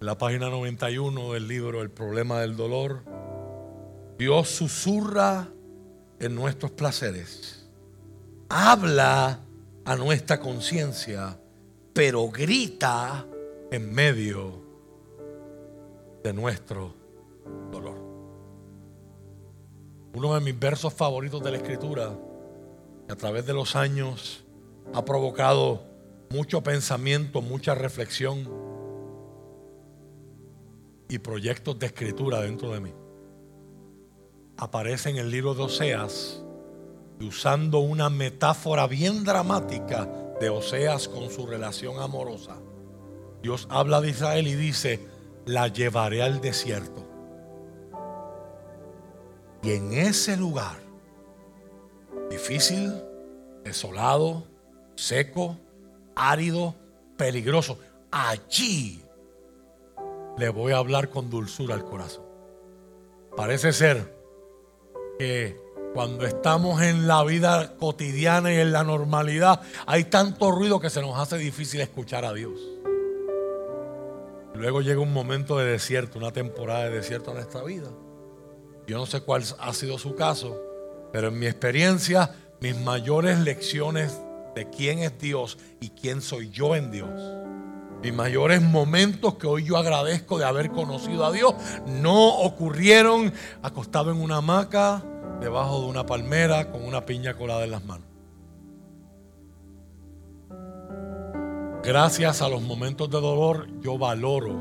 En 0.00 0.06
la 0.06 0.18
página 0.18 0.50
91 0.50 1.32
del 1.32 1.48
libro 1.48 1.82
El 1.82 1.90
problema 1.90 2.40
del 2.40 2.56
dolor. 2.56 3.02
Dios 4.18 4.48
susurra 4.48 5.48
en 6.18 6.34
nuestros 6.34 6.70
placeres. 6.70 7.68
Habla 8.48 9.40
a 9.84 9.96
nuestra 9.96 10.38
conciencia 10.40 11.38
pero 11.96 12.28
grita 12.28 13.26
en 13.70 13.94
medio 13.94 14.62
de 16.22 16.34
nuestro 16.34 16.94
dolor. 17.72 17.96
Uno 20.12 20.34
de 20.34 20.40
mis 20.42 20.58
versos 20.58 20.92
favoritos 20.92 21.42
de 21.42 21.52
la 21.52 21.56
escritura, 21.56 22.14
que 23.06 23.12
a 23.14 23.16
través 23.16 23.46
de 23.46 23.54
los 23.54 23.76
años 23.76 24.44
ha 24.92 25.06
provocado 25.06 25.84
mucho 26.28 26.62
pensamiento, 26.62 27.40
mucha 27.40 27.74
reflexión 27.74 28.65
y 31.08 31.18
proyectos 31.18 31.78
de 31.78 31.86
escritura 31.86 32.40
dentro 32.40 32.72
de 32.72 32.80
mí. 32.80 32.92
Aparece 34.56 35.10
en 35.10 35.16
el 35.16 35.30
libro 35.30 35.54
de 35.54 35.62
Oseas 35.62 36.42
usando 37.20 37.78
una 37.78 38.10
metáfora 38.10 38.86
bien 38.86 39.24
dramática 39.24 40.08
de 40.40 40.50
Oseas 40.50 41.08
con 41.08 41.30
su 41.30 41.46
relación 41.46 41.98
amorosa, 42.00 42.56
Dios 43.42 43.66
habla 43.70 44.00
de 44.00 44.10
Israel 44.10 44.46
y 44.46 44.54
dice, 44.54 45.00
la 45.44 45.68
llevaré 45.68 46.22
al 46.22 46.40
desierto. 46.40 47.06
Y 49.62 49.72
en 49.72 49.92
ese 49.92 50.36
lugar, 50.36 50.78
difícil, 52.30 52.92
desolado, 53.64 54.44
seco, 54.94 55.56
árido, 56.14 56.74
peligroso, 57.16 57.78
allí 58.10 59.02
le 60.36 60.48
voy 60.48 60.72
a 60.72 60.78
hablar 60.78 61.08
con 61.10 61.30
dulzura 61.30 61.74
al 61.74 61.84
corazón. 61.84 62.24
Parece 63.36 63.72
ser 63.72 64.14
que 65.18 65.60
cuando 65.94 66.26
estamos 66.26 66.82
en 66.82 67.06
la 67.06 67.24
vida 67.24 67.76
cotidiana 67.76 68.52
y 68.52 68.58
en 68.58 68.72
la 68.72 68.84
normalidad, 68.84 69.62
hay 69.86 70.04
tanto 70.04 70.50
ruido 70.50 70.78
que 70.78 70.90
se 70.90 71.00
nos 71.00 71.18
hace 71.18 71.38
difícil 71.38 71.80
escuchar 71.80 72.24
a 72.24 72.34
Dios. 72.34 72.60
Luego 74.54 74.80
llega 74.80 75.00
un 75.00 75.12
momento 75.12 75.58
de 75.58 75.66
desierto, 75.66 76.18
una 76.18 76.32
temporada 76.32 76.84
de 76.84 76.96
desierto 76.96 77.30
en 77.30 77.36
nuestra 77.36 77.62
vida. 77.62 77.88
Yo 78.86 78.98
no 78.98 79.06
sé 79.06 79.20
cuál 79.20 79.42
ha 79.58 79.72
sido 79.72 79.98
su 79.98 80.14
caso, 80.14 80.60
pero 81.12 81.28
en 81.28 81.38
mi 81.38 81.46
experiencia, 81.46 82.34
mis 82.60 82.78
mayores 82.78 83.38
lecciones 83.38 84.18
de 84.54 84.68
quién 84.70 85.00
es 85.00 85.18
Dios 85.18 85.58
y 85.80 85.90
quién 85.90 86.22
soy 86.22 86.50
yo 86.50 86.74
en 86.74 86.90
Dios. 86.90 87.20
Mis 88.02 88.12
mayores 88.12 88.62
momentos 88.62 89.34
que 89.34 89.46
hoy 89.46 89.64
yo 89.64 89.76
agradezco 89.76 90.38
de 90.38 90.44
haber 90.44 90.70
conocido 90.70 91.24
a 91.24 91.32
Dios 91.32 91.54
no 91.86 92.40
ocurrieron 92.40 93.32
acostado 93.62 94.10
en 94.10 94.20
una 94.20 94.36
hamaca, 94.36 95.02
debajo 95.40 95.80
de 95.80 95.86
una 95.86 96.06
palmera 96.06 96.70
con 96.70 96.84
una 96.84 97.04
piña 97.04 97.34
colada 97.34 97.64
en 97.64 97.70
las 97.70 97.84
manos. 97.84 98.06
Gracias 101.82 102.42
a 102.42 102.48
los 102.48 102.62
momentos 102.62 103.08
de 103.10 103.20
dolor, 103.20 103.68
yo 103.80 103.96
valoro 103.96 104.60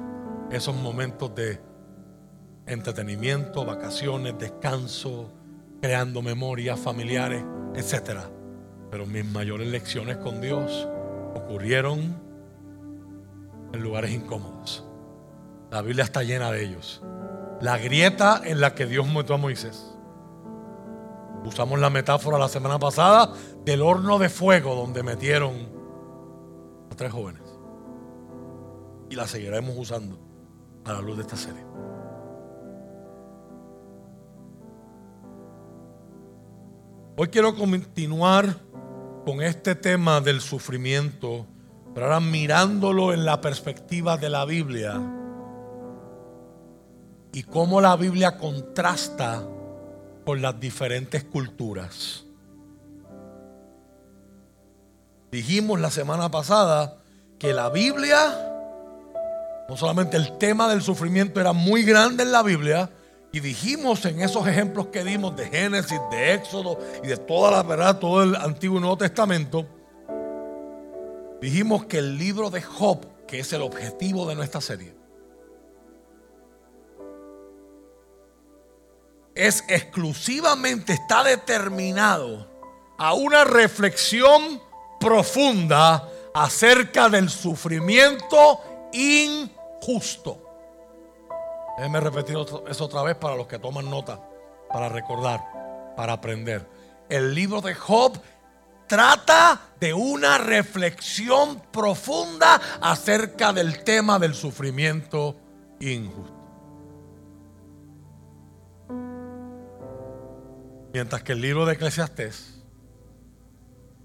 esos 0.51 0.75
momentos 0.75 1.33
de 1.33 1.59
entretenimiento, 2.67 3.65
vacaciones, 3.65 4.38
descanso, 4.38 5.31
creando 5.81 6.21
memorias 6.21 6.79
familiares, 6.79 7.43
etc. 7.75 8.19
Pero 8.91 9.05
mis 9.05 9.25
mayores 9.25 9.67
lecciones 9.67 10.17
con 10.17 10.39
Dios 10.39 10.88
ocurrieron 11.33 12.24
en 13.76 13.84
lugares 13.84 14.11
incómodos. 14.11 14.86
La 15.71 15.82
Biblia 15.82 16.03
está 16.03 16.23
llena 16.23 16.51
de 16.51 16.63
ellos. 16.63 17.01
La 17.61 17.78
grieta 17.78 18.41
en 18.43 18.59
la 18.59 18.76
que 18.76 18.86
Dios 18.86 19.07
metió 19.07 19.36
a 19.36 19.38
Moisés 19.38 19.95
Usamos 21.45 21.80
la 21.80 21.91
metáfora 21.91 22.39
la 22.39 22.49
semana 22.49 22.80
pasada 22.80 23.32
del 23.63 23.84
horno 23.84 24.17
de 24.17 24.30
fuego 24.30 24.73
donde 24.73 25.03
metieron 25.03 25.53
a 26.91 26.95
tres 26.95 27.11
jóvenes. 27.11 27.43
Y 29.11 29.15
la 29.15 29.28
seguiremos 29.28 29.76
usando 29.78 30.17
a 30.86 30.93
la 30.93 31.01
luz 31.01 31.17
de 31.17 31.21
esta 31.21 31.38
serie. 31.38 31.63
Hoy 37.15 37.28
quiero 37.28 37.55
continuar 37.55 38.57
con 39.23 39.41
este 39.41 39.76
tema 39.76 40.21
del 40.21 40.41
sufrimiento, 40.41 41.45
pero 41.96 42.08
ahora 42.08 42.20
mirándolo 42.20 43.14
en 43.14 43.24
la 43.24 43.39
perspectiva 43.39 44.18
de 44.18 44.30
la 44.30 44.43
Biblia 44.43 45.02
y 47.32 47.43
cómo 47.43 47.80
la 47.80 47.96
Biblia 47.96 48.38
contrasta 48.38 49.41
con 50.26 50.41
las 50.41 50.60
diferentes 50.60 51.24
culturas. 51.24 52.26
Dijimos 55.32 55.80
la 55.80 55.89
semana 55.89 56.30
pasada 56.30 56.98
que 57.39 57.54
la 57.54 57.70
Biblia, 57.70 58.20
no 59.70 59.78
solamente 59.78 60.18
el 60.18 60.38
tema 60.38 60.68
del 60.68 60.82
sufrimiento 60.82 61.39
era 61.39 61.54
muy 61.54 61.84
grande 61.84 62.24
en 62.24 62.34
la 62.34 62.43
Biblia, 62.43 62.89
y 63.32 63.39
dijimos 63.39 64.04
en 64.06 64.22
esos 64.22 64.46
ejemplos 64.48 64.88
que 64.88 65.06
dimos 65.06 65.36
de 65.38 65.48
Génesis, 65.48 66.00
de 66.12 66.34
Éxodo 66.34 66.78
y 67.04 67.08
de 67.08 67.16
toda 67.16 67.52
la 67.52 67.64
verdad, 67.64 68.00
todo 68.00 68.22
el 68.24 68.36
Antiguo 68.36 68.80
y 68.80 68.82
Nuevo 68.82 68.98
Testamento, 68.98 69.66
dijimos 71.41 71.86
que 71.86 71.99
el 71.99 72.17
libro 72.17 72.49
de 72.49 72.61
Job, 72.61 73.05
que 73.27 73.39
es 73.39 73.53
el 73.53 73.61
objetivo 73.61 74.27
de 74.27 74.36
nuestra 74.36 74.61
serie, 74.61 74.95
es 79.36 79.63
exclusivamente, 79.67 80.93
está 80.93 81.23
determinado 81.23 82.47
a 82.97 83.13
una 83.13 83.43
reflexión 83.43 84.61
profunda 84.99 86.09
acerca 86.33 87.09
del 87.09 87.29
sufrimiento 87.29 88.61
injusto. 88.93 90.41
Déjenme 91.77 91.99
repetir 91.99 92.38
eso 92.69 92.86
otra 92.86 93.03
vez 93.03 93.15
para 93.15 93.36
los 93.36 93.47
que 93.47 93.59
toman 93.59 93.89
nota, 93.89 94.21
para 94.71 94.88
recordar, 94.88 95.93
para 95.97 96.13
aprender. 96.13 96.65
El 97.09 97.36
libro 97.36 97.61
de 97.61 97.75
Job 97.75 98.17
trata 98.88 99.61
de 99.79 99.93
una 99.93 100.38
reflexión 100.38 101.61
profunda 101.71 102.61
acerca 102.81 103.53
del 103.53 103.83
tema 103.83 104.19
del 104.19 104.33
sufrimiento 104.33 105.39
injusto. 105.79 106.33
Mientras 110.93 111.23
que 111.23 111.33
el 111.33 111.41
libro 111.41 111.65
de 111.65 111.73
Eclesiastés, 111.73 112.63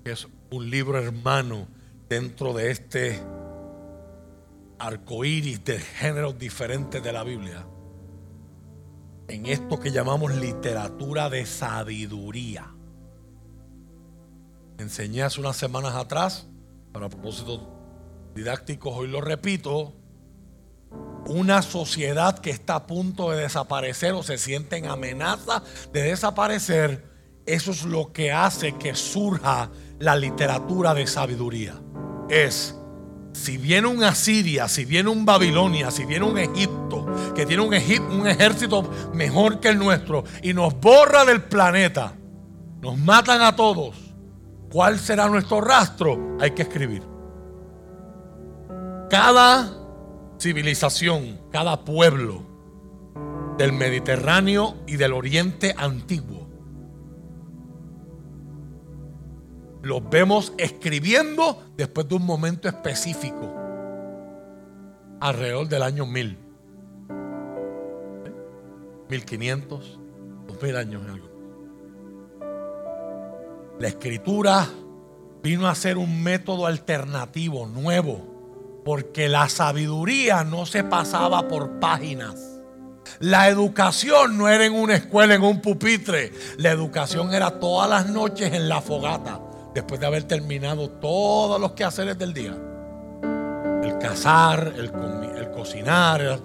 que 0.04 0.12
es 0.12 0.26
un 0.50 0.70
libro 0.70 0.98
hermano 0.98 1.68
dentro 2.08 2.52
de 2.52 2.72
este 2.72 3.22
arco 4.78 5.24
iris 5.24 5.64
de 5.64 5.78
géneros 5.78 6.36
diferentes 6.38 7.02
de 7.02 7.12
la 7.12 7.22
Biblia, 7.22 7.64
en 9.28 9.46
esto 9.46 9.78
que 9.78 9.92
llamamos 9.92 10.34
literatura 10.34 11.30
de 11.30 11.46
sabiduría. 11.46 12.74
Enseñé 14.80 15.22
hace 15.22 15.40
unas 15.40 15.58
semanas 15.58 15.94
atrás, 15.94 16.46
para 16.90 17.10
propósitos 17.10 17.60
didácticos, 18.34 18.94
hoy 18.96 19.08
lo 19.08 19.20
repito, 19.20 19.92
una 21.26 21.60
sociedad 21.60 22.38
que 22.38 22.48
está 22.48 22.76
a 22.76 22.86
punto 22.86 23.30
de 23.30 23.42
desaparecer 23.42 24.14
o 24.14 24.22
se 24.22 24.38
siente 24.38 24.78
en 24.78 24.86
amenaza 24.86 25.62
de 25.92 26.04
desaparecer, 26.04 27.04
eso 27.44 27.72
es 27.72 27.84
lo 27.84 28.14
que 28.14 28.32
hace 28.32 28.78
que 28.78 28.94
surja 28.94 29.70
la 29.98 30.16
literatura 30.16 30.94
de 30.94 31.06
sabiduría. 31.06 31.74
Es, 32.30 32.74
si 33.34 33.58
viene 33.58 33.86
un 33.86 34.02
Asiria, 34.02 34.66
si 34.66 34.86
viene 34.86 35.10
un 35.10 35.26
Babilonia, 35.26 35.90
si 35.90 36.06
viene 36.06 36.24
un 36.24 36.38
Egipto, 36.38 37.34
que 37.34 37.44
tiene 37.44 37.62
un, 37.62 37.74
un 38.18 38.26
ejército 38.26 38.90
mejor 39.12 39.60
que 39.60 39.68
el 39.68 39.78
nuestro, 39.78 40.24
y 40.42 40.54
nos 40.54 40.72
borra 40.80 41.26
del 41.26 41.42
planeta, 41.42 42.14
nos 42.80 42.96
matan 42.96 43.42
a 43.42 43.54
todos, 43.54 44.09
¿cuál 44.70 44.98
será 44.98 45.28
nuestro 45.28 45.60
rastro? 45.60 46.36
Hay 46.40 46.52
que 46.52 46.62
escribir. 46.62 47.02
Cada 49.10 49.76
civilización, 50.38 51.40
cada 51.50 51.84
pueblo 51.84 52.42
del 53.58 53.72
Mediterráneo 53.72 54.76
y 54.86 54.96
del 54.96 55.12
Oriente 55.12 55.74
antiguo. 55.76 56.48
Los 59.82 60.08
vemos 60.08 60.52
escribiendo 60.58 61.62
después 61.76 62.08
de 62.08 62.14
un 62.14 62.24
momento 62.24 62.68
específico, 62.68 63.54
alrededor 65.20 65.68
del 65.68 65.82
año 65.82 66.06
1000, 66.06 66.38
1500, 69.08 69.98
2000 70.46 70.76
años 70.76 71.02
en 71.02 71.10
algo. 71.10 71.29
La 73.80 73.88
escritura 73.88 74.68
vino 75.42 75.66
a 75.66 75.74
ser 75.74 75.96
un 75.96 76.22
método 76.22 76.66
alternativo, 76.66 77.66
nuevo, 77.66 78.82
porque 78.84 79.26
la 79.26 79.48
sabiduría 79.48 80.44
no 80.44 80.66
se 80.66 80.84
pasaba 80.84 81.48
por 81.48 81.80
páginas. 81.80 82.60
La 83.20 83.48
educación 83.48 84.36
no 84.36 84.50
era 84.50 84.66
en 84.66 84.74
una 84.74 84.96
escuela, 84.96 85.34
en 85.34 85.42
un 85.42 85.62
pupitre. 85.62 86.30
La 86.58 86.70
educación 86.70 87.32
era 87.32 87.58
todas 87.58 87.88
las 87.88 88.10
noches 88.10 88.52
en 88.52 88.68
la 88.68 88.82
fogata, 88.82 89.40
después 89.72 89.98
de 89.98 90.06
haber 90.06 90.24
terminado 90.24 90.90
todos 90.90 91.58
los 91.58 91.72
quehaceres 91.72 92.18
del 92.18 92.34
día. 92.34 92.54
El 93.82 93.96
cazar, 93.98 94.74
el, 94.76 94.92
cocinar. 95.52 96.38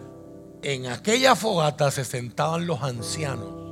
En 0.62 0.88
aquella 0.88 1.36
fogata 1.36 1.92
se 1.92 2.06
sentaban 2.06 2.66
los 2.66 2.82
ancianos. 2.82 3.65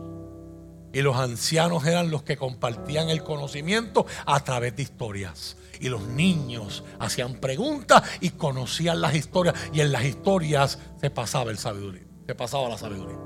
Y 0.93 1.01
los 1.01 1.17
ancianos 1.17 1.85
eran 1.85 2.11
los 2.11 2.21
que 2.21 2.37
compartían 2.37 3.09
el 3.09 3.23
conocimiento 3.23 4.05
a 4.25 4.39
través 4.43 4.75
de 4.75 4.83
historias. 4.83 5.57
Y 5.79 5.89
los 5.89 6.03
niños 6.07 6.83
hacían 6.99 7.33
preguntas 7.35 8.03
y 8.21 8.29
conocían 8.29 9.01
las 9.01 9.15
historias. 9.15 9.55
Y 9.73 9.81
en 9.81 9.91
las 9.91 10.05
historias 10.05 10.77
se 11.01 11.09
pasaba 11.09 11.49
el 11.49 11.57
sabiduría, 11.57 12.03
se 12.27 12.35
pasaba 12.35 12.69
la 12.69 12.77
sabiduría. 12.77 13.17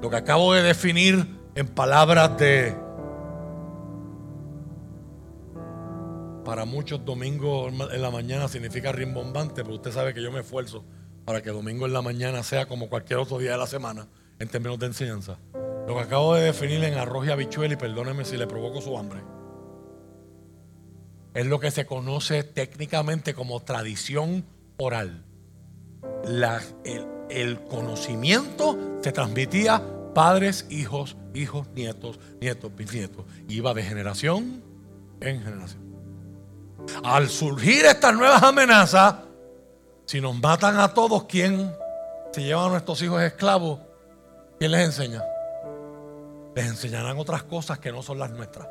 Lo 0.00 0.08
que 0.08 0.16
acabo 0.16 0.54
de 0.54 0.62
definir 0.62 1.38
en 1.54 1.68
palabras 1.68 2.38
de 2.38 2.74
para 6.44 6.64
muchos 6.64 7.04
domingo 7.04 7.68
en 7.68 8.00
la 8.00 8.10
mañana 8.10 8.48
significa 8.48 8.90
rimbombante, 8.90 9.62
pero 9.62 9.74
usted 9.74 9.92
sabe 9.92 10.14
que 10.14 10.22
yo 10.22 10.32
me 10.32 10.40
esfuerzo 10.40 10.82
para 11.26 11.42
que 11.42 11.50
domingo 11.50 11.84
en 11.84 11.92
la 11.92 12.00
mañana 12.00 12.42
sea 12.42 12.66
como 12.66 12.88
cualquier 12.88 13.18
otro 13.18 13.36
día 13.36 13.52
de 13.52 13.58
la 13.58 13.66
semana 13.66 14.08
en 14.38 14.48
términos 14.48 14.78
de 14.78 14.86
enseñanza. 14.86 15.38
Lo 15.86 15.94
que 15.94 16.00
acabo 16.00 16.34
de 16.34 16.44
definir 16.44 16.84
en 16.84 16.94
arroz 16.94 17.26
y 17.26 17.30
habichuela 17.30 17.74
y 17.74 17.76
perdóneme 17.76 18.24
si 18.24 18.36
le 18.36 18.46
provoco 18.46 18.80
su 18.80 18.96
hambre 18.98 19.20
es 21.38 21.46
lo 21.46 21.60
que 21.60 21.70
se 21.70 21.86
conoce 21.86 22.42
técnicamente 22.42 23.32
como 23.32 23.60
tradición 23.60 24.44
oral. 24.78 25.24
el, 27.28 27.60
conocimiento 27.70 28.98
se 29.02 29.12
transmitía 29.12 29.80
padres, 30.14 30.66
hijos, 30.68 31.16
hijos, 31.34 31.68
nietos, 31.76 32.18
nietos, 32.40 32.74
bisnietos. 32.74 33.24
Iba 33.48 33.72
de 33.72 33.84
generación 33.84 34.64
en 35.20 35.40
generación. 35.40 35.82
Al 37.04 37.28
surgir 37.28 37.84
estas 37.84 38.14
nuevas 38.14 38.42
amenazas, 38.42 39.14
si 40.06 40.20
nos 40.20 40.34
matan 40.40 40.80
a 40.80 40.92
todos, 40.92 41.26
¿quién 41.26 41.72
se 42.32 42.42
lleva 42.42 42.66
a 42.66 42.68
nuestros 42.68 43.00
hijos 43.02 43.22
esclavos? 43.22 43.78
¿Quién 44.58 44.72
les 44.72 44.86
enseña? 44.86 45.22
Les 46.54 46.66
enseñarán 46.66 47.18
otras 47.18 47.44
cosas 47.44 47.78
que 47.78 47.92
no 47.92 48.02
son 48.02 48.18
las 48.18 48.30
nuestras. 48.30 48.66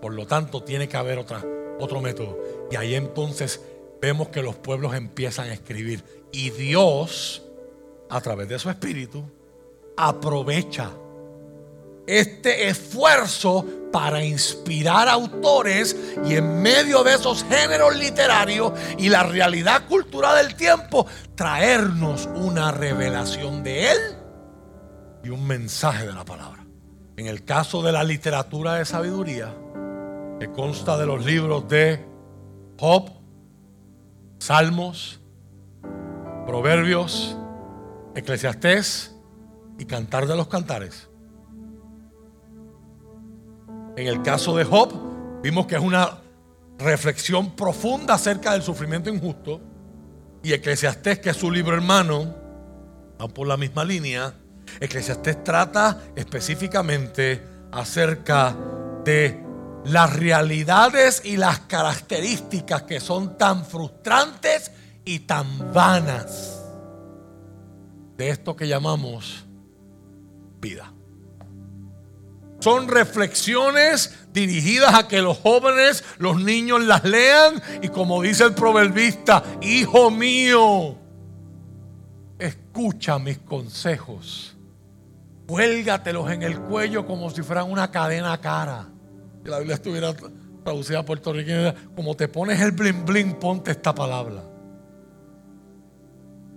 Por 0.00 0.14
lo 0.14 0.26
tanto, 0.26 0.62
tiene 0.62 0.88
que 0.88 0.96
haber 0.96 1.18
otras 1.18 1.44
otro 1.78 2.00
método. 2.00 2.38
Y 2.70 2.76
ahí 2.76 2.94
entonces 2.94 3.60
vemos 4.00 4.28
que 4.28 4.42
los 4.42 4.56
pueblos 4.56 4.94
empiezan 4.94 5.50
a 5.50 5.52
escribir. 5.52 6.02
Y 6.32 6.50
Dios, 6.50 7.42
a 8.08 8.20
través 8.20 8.48
de 8.48 8.58
su 8.58 8.70
espíritu, 8.70 9.22
aprovecha 9.96 10.90
este 12.06 12.68
esfuerzo 12.68 13.66
para 13.92 14.24
inspirar 14.24 15.08
autores 15.08 15.94
y 16.24 16.36
en 16.36 16.62
medio 16.62 17.04
de 17.04 17.14
esos 17.14 17.44
géneros 17.44 17.96
literarios 17.96 18.72
y 18.96 19.10
la 19.10 19.24
realidad 19.24 19.86
cultural 19.86 20.46
del 20.46 20.56
tiempo, 20.56 21.06
traernos 21.34 22.26
una 22.34 22.72
revelación 22.72 23.62
de 23.62 23.90
Él 23.90 24.17
un 25.30 25.46
mensaje 25.46 26.06
de 26.06 26.12
la 26.12 26.24
palabra. 26.24 26.64
En 27.16 27.26
el 27.26 27.44
caso 27.44 27.82
de 27.82 27.92
la 27.92 28.04
literatura 28.04 28.74
de 28.74 28.84
sabiduría, 28.84 29.54
que 30.38 30.50
consta 30.52 30.96
de 30.96 31.06
los 31.06 31.24
libros 31.24 31.68
de 31.68 32.04
Job, 32.78 33.10
Salmos, 34.38 35.20
Proverbios, 36.46 37.36
Eclesiastés 38.14 39.14
y 39.78 39.84
Cantar 39.84 40.26
de 40.26 40.36
los 40.36 40.48
Cantares. 40.48 41.08
En 43.96 44.06
el 44.06 44.22
caso 44.22 44.56
de 44.56 44.64
Job, 44.64 44.92
vimos 45.42 45.66
que 45.66 45.74
es 45.74 45.82
una 45.82 46.20
reflexión 46.78 47.56
profunda 47.56 48.14
acerca 48.14 48.52
del 48.52 48.62
sufrimiento 48.62 49.10
injusto. 49.10 49.60
Y 50.42 50.52
Eclesiastés, 50.52 51.18
que 51.18 51.30
es 51.30 51.36
su 51.36 51.50
libro 51.50 51.74
hermano, 51.74 52.34
van 53.18 53.30
por 53.30 53.48
la 53.48 53.56
misma 53.56 53.84
línea. 53.84 54.32
Eclesiastés 54.80 55.42
trata 55.44 56.00
específicamente 56.14 57.42
acerca 57.72 58.54
de 59.04 59.42
las 59.84 60.14
realidades 60.14 61.22
y 61.24 61.36
las 61.36 61.60
características 61.60 62.82
que 62.82 63.00
son 63.00 63.38
tan 63.38 63.64
frustrantes 63.64 64.70
y 65.04 65.20
tan 65.20 65.72
vanas 65.72 66.62
de 68.16 68.30
esto 68.30 68.56
que 68.56 68.68
llamamos 68.68 69.46
vida. 70.60 70.92
Son 72.60 72.88
reflexiones 72.88 74.14
dirigidas 74.32 74.94
a 74.94 75.06
que 75.06 75.22
los 75.22 75.38
jóvenes, 75.38 76.04
los 76.18 76.40
niños 76.42 76.82
las 76.82 77.04
lean 77.04 77.62
y 77.80 77.88
como 77.88 78.20
dice 78.20 78.44
el 78.44 78.54
proverbista, 78.54 79.44
hijo 79.62 80.10
mío, 80.10 80.98
escucha 82.38 83.18
mis 83.20 83.38
consejos, 83.38 84.56
cuélgatelos 85.48 86.30
en 86.30 86.42
el 86.42 86.60
cuello 86.60 87.06
como 87.06 87.30
si 87.30 87.42
fueran 87.42 87.72
una 87.72 87.90
cadena 87.90 88.38
cara 88.38 88.86
que 89.42 89.50
la 89.50 89.58
Biblia 89.58 89.76
estuviera 89.76 90.14
traducida 90.62 90.98
a 90.98 91.04
puertorriqueño, 91.04 91.74
como 91.96 92.14
te 92.14 92.28
pones 92.28 92.60
el 92.60 92.72
blin 92.72 93.06
blin, 93.06 93.32
ponte 93.34 93.70
esta 93.70 93.94
palabra. 93.94 94.42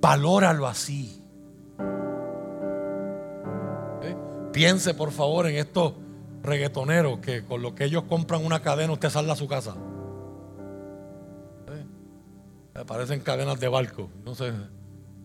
Valóralo 0.01 0.67
así. 0.67 1.23
¿Eh? 4.01 4.15
Piense 4.51 4.93
por 4.93 5.11
favor 5.11 5.47
en 5.47 5.55
estos 5.55 5.93
reggaetoneros 6.43 7.19
que 7.19 7.45
con 7.45 7.61
lo 7.61 7.73
que 7.73 7.85
ellos 7.85 8.03
compran 8.09 8.43
una 8.43 8.61
cadena 8.61 8.91
usted 8.91 9.09
sale 9.09 9.31
a 9.31 9.35
su 9.37 9.47
casa. 9.47 9.75
¿Eh? 12.75 12.83
Parecen 12.85 13.21
cadenas 13.21 13.57
de 13.57 13.69
barco. 13.69 14.09
No, 14.25 14.35
sé, 14.35 14.51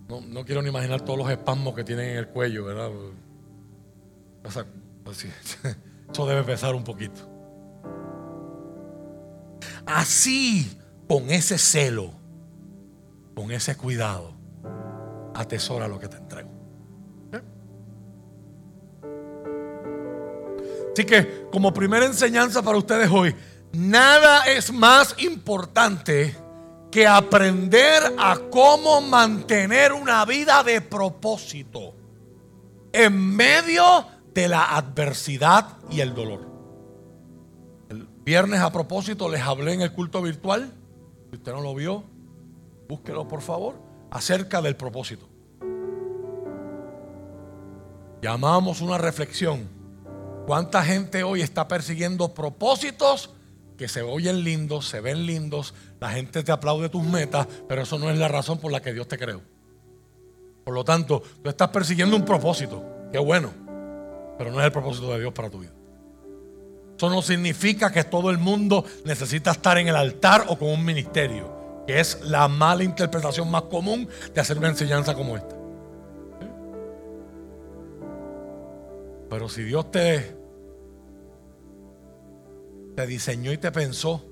no, 0.09 0.45
quiero 0.45 0.63
ni 0.63 0.69
imaginar 0.69 1.01
todos 1.01 1.19
los 1.19 1.29
espasmos 1.31 1.75
que 1.75 1.83
tienen 1.83 2.11
en 2.11 2.19
el 2.19 2.29
cuello, 2.29 2.67
¿verdad? 2.67 2.91
Pues 5.05 5.25
eso 6.13 6.27
debe 6.27 6.43
pesar 6.45 6.75
un 6.75 6.85
poquito. 6.85 7.21
Así, 9.87 10.79
con 11.09 11.31
ese 11.31 11.59
celo, 11.59 12.13
con 13.35 13.51
ese 13.51 13.77
cuidado, 13.77 14.35
atesora 15.35 15.87
lo 15.87 15.99
que 15.99 16.09
te 16.09 16.17
entrego. 16.17 16.51
¿Eh? 17.33 17.43
Así 20.93 21.05
que, 21.05 21.49
como 21.53 21.73
primera 21.73 22.07
enseñanza 22.07 22.63
para 22.63 22.79
ustedes 22.79 23.11
hoy, 23.11 23.35
nada 23.73 24.45
es 24.47 24.73
más 24.73 25.15
importante 25.19 26.37
que 26.91 27.07
aprender 27.07 28.03
a 28.19 28.39
cómo 28.51 29.01
mantener 29.03 29.93
una 29.93 30.25
vida 30.25 30.63
de 30.63 30.81
propósito 30.81 31.95
en 32.93 33.37
medio 33.37 34.07
de 34.37 34.49
la 34.49 34.77
adversidad 34.77 35.79
y 35.91 36.01
el 36.01 36.15
dolor. 36.15 36.47
El 37.89 38.07
viernes 38.23 38.61
a 38.61 38.71
propósito 38.71 39.31
les 39.31 39.41
hablé 39.41 39.73
en 39.73 39.81
el 39.81 39.93
culto 39.93 40.21
virtual. 40.21 40.75
Si 41.31 41.37
usted 41.37 41.53
no 41.53 41.63
lo 41.63 41.75
vio, 41.75 42.05
búsquelo 42.87 43.27
por 43.27 43.41
favor, 43.41 43.77
acerca 44.11 44.61
del 44.61 44.77
propósito. 44.77 45.27
Llamamos 48.21 48.83
una 48.83 48.99
reflexión. 48.99 49.71
¿Cuánta 50.47 50.85
gente 50.85 51.23
hoy 51.23 51.41
está 51.41 51.67
persiguiendo 51.67 52.35
propósitos 52.35 53.31
que 53.79 53.89
se 53.89 54.03
oyen 54.03 54.45
lindos, 54.45 54.87
se 54.87 55.01
ven 55.01 55.25
lindos, 55.25 55.73
la 55.99 56.11
gente 56.11 56.43
te 56.43 56.53
aplaude 56.53 56.91
tus 56.91 57.05
metas, 57.05 57.49
pero 57.67 57.81
eso 57.81 57.99
no 57.99 58.11
es 58.11 58.19
la 58.19 58.29
razón 58.29 58.59
por 58.59 58.71
la 58.71 58.83
que 58.83 58.93
Dios 58.93 59.09
te 59.09 59.17
creó? 59.17 59.41
Por 60.63 60.75
lo 60.75 60.85
tanto, 60.85 61.23
tú 61.43 61.49
estás 61.49 61.71
persiguiendo 61.71 62.17
un 62.17 62.25
propósito, 62.27 62.85
qué 63.11 63.19
bueno, 63.19 63.66
pero 64.39 64.51
no 64.51 64.61
es 64.61 64.67
el 64.67 64.73
propósito 64.73 65.13
de 65.13 65.21
Dios 65.21 65.33
para 65.33 65.51
tu 65.51 65.61
vida. 65.61 65.73
Eso 66.97 67.11
no 67.11 67.21
significa 67.21 67.93
que 67.93 68.05
todo 68.05 68.31
el 68.31 68.39
mundo 68.39 68.85
necesita 69.05 69.51
estar 69.51 69.77
en 69.77 69.89
el 69.89 69.97
altar 69.97 70.47
o 70.49 70.59
con 70.59 70.69
un 70.69 70.85
ministerio, 70.85 71.85
que 71.87 72.01
es 72.01 72.23
la 72.23 72.49
mala 72.49 72.85
interpretación 72.85 73.51
más 73.51 73.63
común 73.63 74.09
de 74.35 74.41
hacer 74.41 74.57
una 74.57 74.69
enseñanza 74.69 75.15
como 75.15 75.37
esta. 75.37 75.57
Pero 79.29 79.49
si 79.49 79.63
Dios 79.63 79.91
te, 79.91 80.35
diseñó 83.07 83.53
y 83.53 83.59
te 83.59 83.71
pensó 83.71 84.25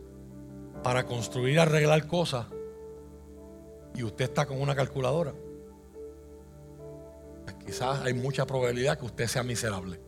para 0.83 1.05
construir 1.05 1.57
y 1.57 1.59
arreglar 1.59 2.07
cosas, 2.07 2.47
y 3.95 4.03
usted 4.03 4.25
está 4.25 4.47
con 4.47 4.61
una 4.61 4.75
calculadora, 4.75 5.35
quizás 7.65 8.01
hay 8.03 8.15
mucha 8.15 8.47
probabilidad 8.47 8.99
que 8.99 9.07
usted 9.07 9.27
sea 9.27 9.43
miserable. 9.43 10.01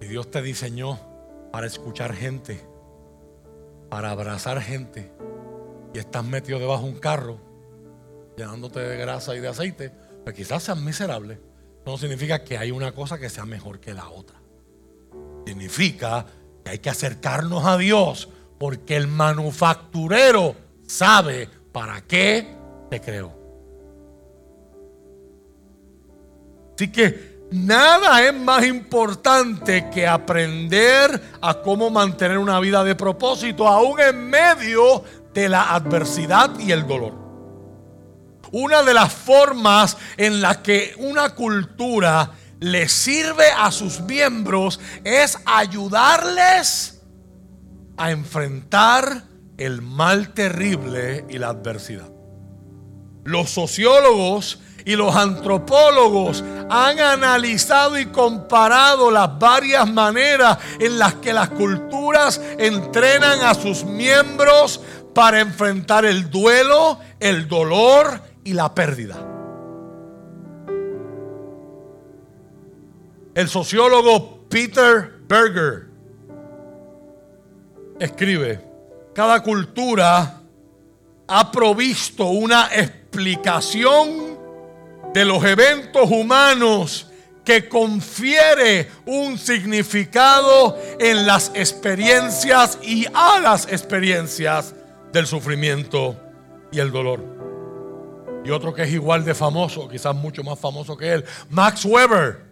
Y 0.00 0.06
Dios 0.06 0.30
te 0.30 0.42
diseñó 0.42 0.98
para 1.52 1.66
escuchar 1.66 2.14
gente, 2.14 2.60
para 3.88 4.10
abrazar 4.10 4.60
gente, 4.60 5.12
y 5.94 5.98
estás 5.98 6.24
metido 6.24 6.58
debajo 6.58 6.84
de 6.84 6.92
un 6.92 6.98
carro, 6.98 7.38
llenándote 8.36 8.80
de 8.80 8.96
grasa 8.96 9.34
y 9.34 9.40
de 9.40 9.48
aceite, 9.48 9.90
pues 10.24 10.36
quizás 10.36 10.62
seas 10.62 10.80
miserable. 10.80 11.40
No 11.84 11.96
significa 11.96 12.44
que 12.44 12.58
hay 12.58 12.70
una 12.70 12.92
cosa 12.92 13.18
que 13.18 13.30
sea 13.30 13.46
mejor 13.46 13.80
que 13.80 13.94
la 13.94 14.08
otra. 14.08 14.38
Significa 15.46 16.26
que 16.62 16.70
hay 16.70 16.78
que 16.78 16.90
acercarnos 16.90 17.64
a 17.64 17.78
Dios 17.78 18.28
porque 18.58 18.96
el 18.96 19.06
manufacturero 19.06 20.54
sabe 20.86 21.48
para 21.72 22.02
qué 22.02 22.54
te 22.90 23.00
creó. 23.00 23.37
Así 26.78 26.92
que 26.92 27.48
nada 27.50 28.24
es 28.24 28.32
más 28.32 28.64
importante 28.64 29.90
que 29.90 30.06
aprender 30.06 31.20
a 31.40 31.54
cómo 31.54 31.90
mantener 31.90 32.38
una 32.38 32.60
vida 32.60 32.84
de 32.84 32.94
propósito 32.94 33.66
aún 33.66 33.98
en 33.98 34.30
medio 34.30 35.02
de 35.34 35.48
la 35.48 35.74
adversidad 35.74 36.56
y 36.60 36.70
el 36.70 36.86
dolor. 36.86 37.14
Una 38.52 38.84
de 38.84 38.94
las 38.94 39.12
formas 39.12 39.96
en 40.16 40.40
las 40.40 40.58
que 40.58 40.94
una 40.98 41.34
cultura 41.34 42.30
le 42.60 42.88
sirve 42.88 43.46
a 43.58 43.72
sus 43.72 44.00
miembros 44.02 44.78
es 45.02 45.36
ayudarles 45.46 47.02
a 47.96 48.12
enfrentar 48.12 49.24
el 49.56 49.82
mal 49.82 50.32
terrible 50.32 51.24
y 51.28 51.38
la 51.38 51.48
adversidad. 51.48 52.08
Los 53.24 53.50
sociólogos 53.50 54.60
y 54.88 54.96
los 54.96 55.14
antropólogos 55.14 56.42
han 56.70 56.98
analizado 56.98 57.98
y 57.98 58.06
comparado 58.06 59.10
las 59.10 59.38
varias 59.38 59.86
maneras 59.86 60.56
en 60.80 60.98
las 60.98 61.16
que 61.16 61.34
las 61.34 61.50
culturas 61.50 62.40
entrenan 62.56 63.42
a 63.42 63.52
sus 63.52 63.84
miembros 63.84 64.80
para 65.14 65.40
enfrentar 65.40 66.06
el 66.06 66.30
duelo, 66.30 67.00
el 67.20 67.48
dolor 67.48 68.18
y 68.44 68.54
la 68.54 68.74
pérdida. 68.74 69.16
El 73.34 73.46
sociólogo 73.46 74.48
Peter 74.48 75.18
Berger 75.28 75.88
escribe, 78.00 78.64
cada 79.14 79.42
cultura 79.42 80.40
ha 81.26 81.52
provisto 81.52 82.24
una 82.24 82.70
explicación 82.74 84.27
de 85.14 85.24
los 85.24 85.44
eventos 85.44 86.10
humanos 86.10 87.06
que 87.44 87.68
confiere 87.68 88.90
un 89.06 89.38
significado 89.38 90.78
en 90.98 91.26
las 91.26 91.50
experiencias 91.54 92.78
y 92.82 93.06
a 93.14 93.40
las 93.40 93.66
experiencias 93.72 94.74
del 95.12 95.26
sufrimiento 95.26 96.14
y 96.70 96.78
el 96.78 96.92
dolor. 96.92 97.24
Y 98.44 98.50
otro 98.50 98.74
que 98.74 98.82
es 98.82 98.92
igual 98.92 99.24
de 99.24 99.34
famoso, 99.34 99.88
quizás 99.88 100.14
mucho 100.14 100.42
más 100.42 100.58
famoso 100.58 100.96
que 100.96 101.12
él, 101.14 101.24
Max 101.50 101.84
Weber, 101.84 102.44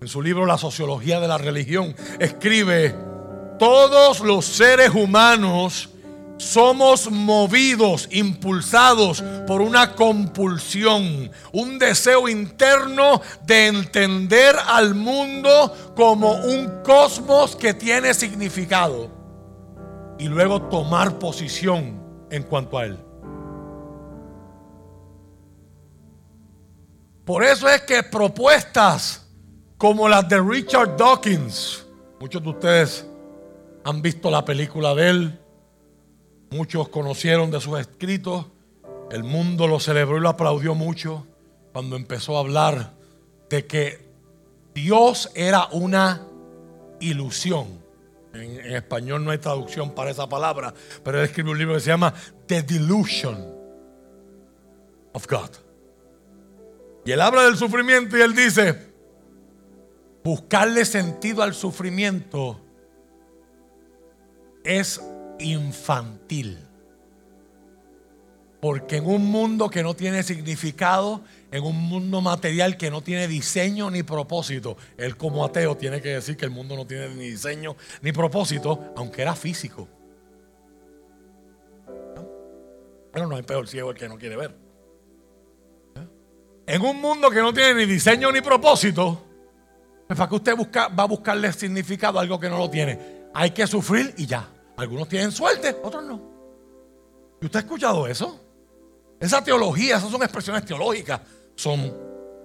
en 0.00 0.08
su 0.08 0.22
libro 0.22 0.46
La 0.46 0.58
sociología 0.58 1.18
de 1.20 1.28
la 1.28 1.38
religión, 1.38 1.94
escribe, 2.18 2.94
todos 3.58 4.20
los 4.20 4.46
seres 4.46 4.90
humanos 4.94 5.90
somos 6.40 7.10
movidos, 7.10 8.08
impulsados 8.10 9.22
por 9.46 9.60
una 9.60 9.94
compulsión, 9.94 11.30
un 11.52 11.78
deseo 11.78 12.30
interno 12.30 13.20
de 13.44 13.66
entender 13.66 14.56
al 14.66 14.94
mundo 14.94 15.92
como 15.94 16.32
un 16.36 16.82
cosmos 16.82 17.54
que 17.54 17.74
tiene 17.74 18.14
significado 18.14 19.10
y 20.18 20.28
luego 20.28 20.62
tomar 20.62 21.18
posición 21.18 22.02
en 22.30 22.42
cuanto 22.44 22.78
a 22.78 22.86
él. 22.86 22.98
Por 27.26 27.44
eso 27.44 27.68
es 27.68 27.82
que 27.82 28.02
propuestas 28.02 29.28
como 29.76 30.08
las 30.08 30.26
de 30.26 30.40
Richard 30.40 30.96
Dawkins, 30.96 31.86
muchos 32.18 32.42
de 32.42 32.48
ustedes 32.48 33.06
han 33.84 34.00
visto 34.00 34.30
la 34.30 34.42
película 34.42 34.94
de 34.94 35.10
él, 35.10 35.39
Muchos 36.50 36.88
conocieron 36.88 37.50
de 37.50 37.60
sus 37.60 37.78
escritos. 37.78 38.46
El 39.10 39.24
mundo 39.24 39.68
lo 39.68 39.78
celebró 39.80 40.18
y 40.18 40.20
lo 40.20 40.28
aplaudió 40.28 40.74
mucho 40.74 41.26
cuando 41.72 41.96
empezó 41.96 42.36
a 42.36 42.40
hablar 42.40 42.94
de 43.48 43.66
que 43.66 44.10
Dios 44.74 45.30
era 45.34 45.68
una 45.72 46.26
ilusión. 47.00 47.80
En, 48.32 48.60
español 48.74 49.24
no 49.24 49.30
hay 49.30 49.38
traducción 49.38 49.94
para 49.94 50.10
esa 50.10 50.28
palabra, 50.28 50.72
pero 51.04 51.18
él 51.18 51.24
escribe 51.24 51.50
un 51.50 51.58
libro 51.58 51.74
que 51.74 51.80
se 51.80 51.90
llama 51.90 52.14
The 52.46 52.62
Delusion 52.62 53.44
of 55.12 55.26
God. 55.28 55.50
Y 57.04 57.12
él 57.12 57.20
habla 57.20 57.44
del 57.44 57.56
sufrimiento 57.56 58.16
y 58.16 58.20
él 58.20 58.34
dice, 58.34 58.90
buscarle 60.22 60.84
sentido 60.84 61.42
al 61.42 61.54
sufrimiento 61.54 62.60
es 64.62 65.00
infantil. 65.40 66.58
Porque 68.60 68.96
en 68.96 69.06
un 69.06 69.24
mundo 69.24 69.70
que 69.70 69.82
no 69.82 69.94
tiene 69.94 70.22
significado, 70.22 71.22
en 71.50 71.64
un 71.64 71.76
mundo 71.76 72.20
material 72.20 72.76
que 72.76 72.90
no 72.90 73.00
tiene 73.00 73.26
diseño 73.26 73.90
ni 73.90 74.02
propósito, 74.02 74.76
él 74.98 75.16
como 75.16 75.44
ateo 75.44 75.76
tiene 75.76 76.02
que 76.02 76.10
decir 76.10 76.36
que 76.36 76.44
el 76.44 76.50
mundo 76.50 76.76
no 76.76 76.86
tiene 76.86 77.08
ni 77.14 77.30
diseño 77.30 77.76
ni 78.02 78.12
propósito, 78.12 78.92
aunque 78.96 79.22
era 79.22 79.34
físico. 79.34 79.88
Pero 83.12 83.26
no 83.26 83.36
hay 83.36 83.42
peor 83.42 83.66
ciego 83.66 83.90
el 83.90 83.96
que 83.96 84.08
no 84.08 84.18
quiere 84.18 84.36
ver. 84.36 84.54
En 86.66 86.82
un 86.82 87.00
mundo 87.00 87.30
que 87.30 87.40
no 87.40 87.52
tiene 87.52 87.74
ni 87.74 87.86
diseño 87.86 88.30
ni 88.30 88.42
propósito, 88.42 89.26
pues 90.06 90.18
¿para 90.18 90.28
que 90.28 90.34
usted 90.36 90.54
busca, 90.54 90.88
va 90.88 91.04
a 91.04 91.06
buscarle 91.06 91.52
significado 91.52 92.18
a 92.18 92.22
algo 92.22 92.38
que 92.38 92.50
no 92.50 92.58
lo 92.58 92.68
tiene? 92.68 93.26
Hay 93.32 93.52
que 93.52 93.66
sufrir 93.66 94.14
y 94.18 94.26
ya. 94.26 94.48
Algunos 94.80 95.08
tienen 95.08 95.30
suerte, 95.30 95.76
otros 95.82 96.02
no. 96.04 96.22
¿Y 97.38 97.44
usted 97.44 97.58
ha 97.58 97.62
escuchado 97.62 98.06
eso? 98.06 98.40
Esa 99.20 99.44
teología, 99.44 99.98
esas 99.98 100.10
son 100.10 100.22
expresiones 100.22 100.64
teológicas. 100.64 101.20
Son 101.54 101.94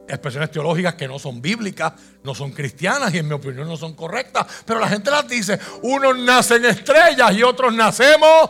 expresiones 0.06 0.52
teológicas 0.52 0.96
que 0.96 1.08
no 1.08 1.18
son 1.18 1.42
bíblicas, 1.42 1.94
no 2.26 2.36
son 2.36 2.52
cristianas 2.52 3.14
y 3.14 3.20
en 3.20 3.28
mi 3.30 3.36
opinión 3.36 3.70
no 3.70 3.78
son 3.78 3.94
correctas. 3.94 4.48
Pero 4.66 4.82
la 4.82 4.90
gente 4.90 5.10
las 5.12 5.26
dice, 5.30 5.58
unos 5.84 6.20
nacen 6.20 6.66
estrellas 6.66 7.34
y 7.34 7.42
otros 7.42 7.74
nacemos. 7.74 8.50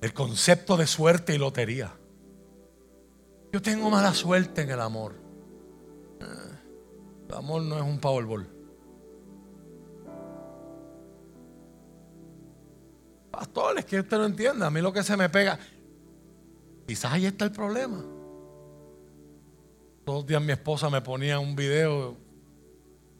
El 0.00 0.12
concepto 0.12 0.76
de 0.76 0.88
suerte 0.88 1.32
y 1.32 1.38
lotería. 1.38 1.94
Yo 3.52 3.62
tengo 3.62 3.88
mala 3.88 4.12
suerte 4.14 4.62
en 4.62 4.70
el 4.70 4.80
amor. 4.80 5.21
El 7.32 7.38
amor 7.38 7.62
no 7.62 7.78
es 7.78 7.82
un 7.82 7.98
Powerball. 7.98 8.46
Pastor, 13.30 13.78
es 13.78 13.86
que 13.86 14.00
usted 14.00 14.18
no 14.18 14.26
entiende. 14.26 14.66
A 14.66 14.70
mí 14.70 14.82
lo 14.82 14.92
que 14.92 15.02
se 15.02 15.16
me 15.16 15.30
pega. 15.30 15.58
Quizás 16.86 17.12
ahí 17.12 17.24
está 17.24 17.46
el 17.46 17.52
problema. 17.52 18.04
Todos 20.04 20.18
los 20.18 20.26
días 20.26 20.42
mi 20.42 20.52
esposa 20.52 20.90
me 20.90 21.00
ponía 21.00 21.38
un 21.38 21.56
video 21.56 22.18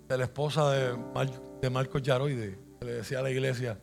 de 0.09 0.19
la 0.19 0.25
esposa 0.25 0.71
de, 0.73 0.95
de 1.63 1.71
Marcos 1.71 2.03
Yaroide, 2.03 2.59
que 2.81 2.85
le 2.85 2.93
decía 2.93 3.21
a 3.21 3.23
la 3.23 3.31
iglesia, 3.31 3.81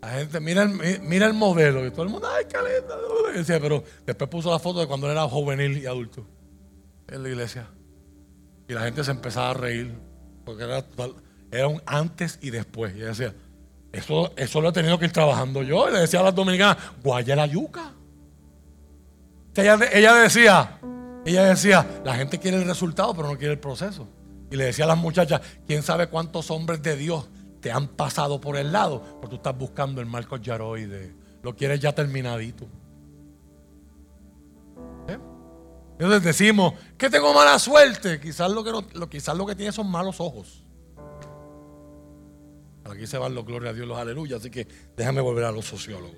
la 0.00 0.08
gente, 0.08 0.40
mira 0.40 0.64
el, 0.64 1.00
mira 1.02 1.26
el 1.26 1.34
modelo. 1.34 1.86
Y 1.86 1.92
todo 1.92 2.02
el 2.02 2.08
mundo, 2.08 2.26
ay, 2.28 2.46
qué 2.50 2.58
lindo. 2.58 3.60
pero 3.60 3.84
después 4.04 4.28
puso 4.28 4.50
la 4.50 4.58
foto 4.58 4.80
de 4.80 4.88
cuando 4.88 5.06
él 5.06 5.12
era 5.12 5.28
juvenil 5.28 5.78
y 5.78 5.86
adulto 5.86 6.26
en 7.06 7.22
la 7.22 7.28
iglesia. 7.28 7.68
Y 8.68 8.72
la 8.74 8.82
gente 8.82 9.04
se 9.04 9.10
empezaba 9.10 9.50
a 9.50 9.54
reír. 9.54 9.94
Porque 10.44 10.64
era, 10.64 10.84
era 11.50 11.68
un 11.68 11.82
antes 11.86 12.38
y 12.42 12.50
después. 12.50 12.94
Y 12.94 12.98
ella 12.98 13.08
decía, 13.08 13.34
eso, 13.92 14.32
eso 14.36 14.60
lo 14.60 14.70
he 14.70 14.72
tenido 14.72 14.98
que 14.98 15.04
ir 15.04 15.12
trabajando 15.12 15.62
yo. 15.62 15.88
Y 15.88 15.92
le 15.92 16.00
decía 16.00 16.20
a 16.20 16.24
las 16.24 16.34
dominicanas, 16.34 16.78
guaya 17.02 17.36
la 17.36 17.46
yuca. 17.46 17.92
Ella, 19.54 19.78
ella 19.92 20.14
decía, 20.14 20.78
ella 21.26 21.44
decía, 21.44 22.00
la 22.04 22.14
gente 22.14 22.38
quiere 22.38 22.56
el 22.56 22.64
resultado, 22.64 23.14
pero 23.14 23.28
no 23.28 23.36
quiere 23.36 23.52
el 23.52 23.60
proceso. 23.60 24.08
Y 24.50 24.56
le 24.56 24.64
decía 24.64 24.86
a 24.86 24.88
las 24.88 24.98
muchachas, 24.98 25.40
¿quién 25.66 25.82
sabe 25.82 26.08
cuántos 26.08 26.50
hombres 26.50 26.82
de 26.82 26.96
Dios 26.96 27.28
te 27.60 27.70
han 27.70 27.88
pasado 27.88 28.40
por 28.40 28.56
el 28.56 28.72
lado? 28.72 29.02
Porque 29.20 29.28
tú 29.28 29.36
estás 29.36 29.56
buscando 29.56 30.00
el 30.00 30.06
Marcos 30.06 30.40
Yaroide. 30.40 31.14
Lo 31.42 31.54
quieres 31.54 31.80
ya 31.80 31.94
terminadito. 31.94 32.66
Entonces 36.02 36.24
decimos, 36.24 36.74
que 36.98 37.08
tengo 37.08 37.32
mala 37.32 37.60
suerte. 37.60 38.18
Quizás 38.18 38.50
lo 38.50 38.64
que, 38.64 38.72
lo, 38.72 39.08
quizás 39.08 39.36
lo 39.36 39.46
que 39.46 39.54
tiene 39.54 39.70
son 39.70 39.88
malos 39.88 40.18
ojos. 40.18 40.64
Aquí 42.84 43.06
se 43.06 43.18
van 43.18 43.36
los 43.36 43.46
gloria 43.46 43.70
a 43.70 43.72
Dios, 43.72 43.86
los 43.86 43.96
aleluya. 43.96 44.38
Así 44.38 44.50
que 44.50 44.66
déjame 44.96 45.20
volver 45.20 45.44
a 45.44 45.52
los 45.52 45.64
sociólogos. 45.64 46.16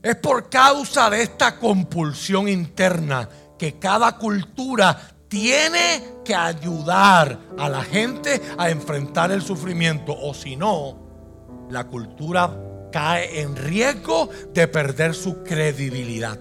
Es 0.00 0.14
por 0.14 0.48
causa 0.48 1.10
de 1.10 1.22
esta 1.22 1.58
compulsión 1.58 2.48
interna 2.48 3.28
que 3.58 3.80
cada 3.80 4.18
cultura 4.18 5.16
tiene 5.26 6.20
que 6.24 6.36
ayudar 6.36 7.40
a 7.58 7.68
la 7.68 7.82
gente 7.82 8.40
a 8.56 8.70
enfrentar 8.70 9.32
el 9.32 9.42
sufrimiento. 9.42 10.14
O 10.16 10.32
si 10.32 10.54
no, 10.54 11.66
la 11.70 11.88
cultura 11.88 12.67
cae 12.90 13.40
en 13.40 13.56
riesgo 13.56 14.28
de 14.52 14.68
perder 14.68 15.14
su 15.14 15.42
credibilidad. 15.42 16.38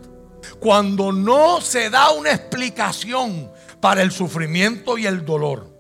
Cuando 0.60 1.12
no 1.12 1.62
se 1.62 1.90
da 1.90 2.12
una 2.12 2.32
explicación 2.32 3.52
para 3.80 4.02
el 4.02 4.12
sufrimiento 4.12 4.98
y 4.98 5.06
el 5.06 5.26
dolor. 5.26 5.76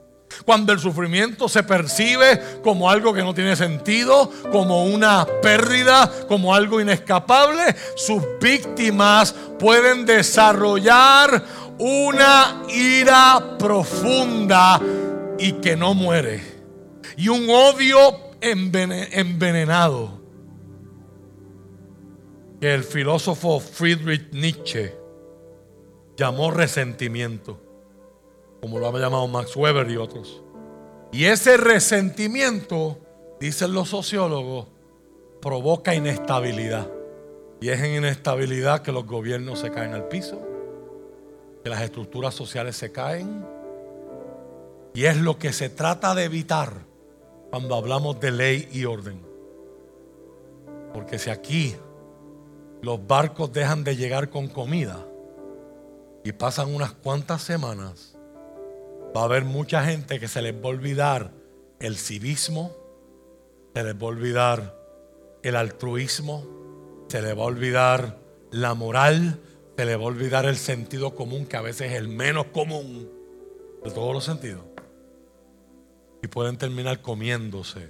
Cuando 0.45 0.71
el 0.71 0.79
sufrimiento 0.79 1.49
se 1.49 1.63
percibe 1.63 2.59
como 2.63 2.89
algo 2.89 3.13
que 3.13 3.23
no 3.23 3.33
tiene 3.33 3.55
sentido, 3.55 4.31
como 4.51 4.85
una 4.85 5.25
pérdida, 5.41 6.11
como 6.27 6.53
algo 6.53 6.79
inescapable, 6.79 7.75
sus 7.95 8.21
víctimas 8.39 9.33
pueden 9.57 10.05
desarrollar 10.05 11.43
una 11.79 12.63
ira 12.69 13.57
profunda 13.57 14.79
y 15.39 15.53
que 15.53 15.75
no 15.75 15.93
muere. 15.93 16.43
Y 17.15 17.29
un 17.29 17.49
odio 17.49 18.17
envenenado. 18.41 20.16
Que 22.59 22.73
el 22.73 22.83
filósofo 22.83 23.59
Friedrich 23.59 24.31
Nietzsche 24.31 24.95
llamó 26.15 26.51
resentimiento 26.51 27.67
como 28.61 28.79
lo 28.79 28.87
ha 28.87 28.99
llamado 28.99 29.27
Max 29.27 29.55
Weber 29.55 29.89
y 29.89 29.97
otros. 29.97 30.41
Y 31.11 31.25
ese 31.25 31.57
resentimiento, 31.57 32.97
dicen 33.39 33.73
los 33.73 33.89
sociólogos, 33.89 34.67
provoca 35.41 35.95
inestabilidad. 35.95 36.89
Y 37.61 37.69
es 37.69 37.81
en 37.81 37.95
inestabilidad 37.95 38.81
que 38.81 38.91
los 38.91 39.05
gobiernos 39.05 39.59
se 39.59 39.71
caen 39.71 39.93
al 39.93 40.07
piso, 40.07 40.41
que 41.63 41.69
las 41.69 41.81
estructuras 41.81 42.33
sociales 42.33 42.75
se 42.75 42.91
caen. 42.91 43.45
Y 44.93 45.05
es 45.05 45.17
lo 45.17 45.37
que 45.37 45.53
se 45.53 45.69
trata 45.69 46.13
de 46.15 46.25
evitar 46.25 46.73
cuando 47.51 47.75
hablamos 47.75 48.19
de 48.19 48.31
ley 48.31 48.69
y 48.71 48.85
orden. 48.85 49.21
Porque 50.93 51.19
si 51.19 51.29
aquí 51.29 51.75
los 52.87 53.05
barcos 53.05 53.51
dejan 53.51 53.83
de 53.83 53.97
llegar 53.97 54.29
con 54.29 54.47
comida 54.47 55.05
y 56.23 56.31
pasan 56.31 56.73
unas 56.73 56.93
cuantas 56.93 57.41
semanas, 57.41 58.15
va 59.13 59.23
a 59.23 59.25
haber 59.25 59.43
mucha 59.43 59.83
gente 59.83 60.21
que 60.21 60.29
se 60.29 60.41
les 60.41 60.55
va 60.55 60.67
a 60.67 60.69
olvidar 60.69 61.31
el 61.81 61.97
civismo, 61.97 62.71
se 63.75 63.83
les 63.83 63.93
va 63.93 64.03
a 64.03 64.05
olvidar 64.05 64.79
el 65.43 65.57
altruismo, 65.57 66.45
se 67.09 67.21
les 67.21 67.37
va 67.37 67.41
a 67.41 67.47
olvidar 67.47 68.19
la 68.51 68.73
moral, 68.73 69.37
se 69.75 69.83
les 69.83 69.97
va 69.97 70.03
a 70.03 70.07
olvidar 70.07 70.45
el 70.45 70.55
sentido 70.55 71.13
común, 71.13 71.45
que 71.45 71.57
a 71.57 71.61
veces 71.61 71.91
es 71.91 71.97
el 71.97 72.07
menos 72.07 72.45
común 72.53 73.11
de 73.83 73.91
todos 73.91 74.13
los 74.13 74.23
sentidos. 74.23 74.63
Y 76.23 76.27
pueden 76.29 76.57
terminar 76.57 77.01
comiéndose 77.01 77.89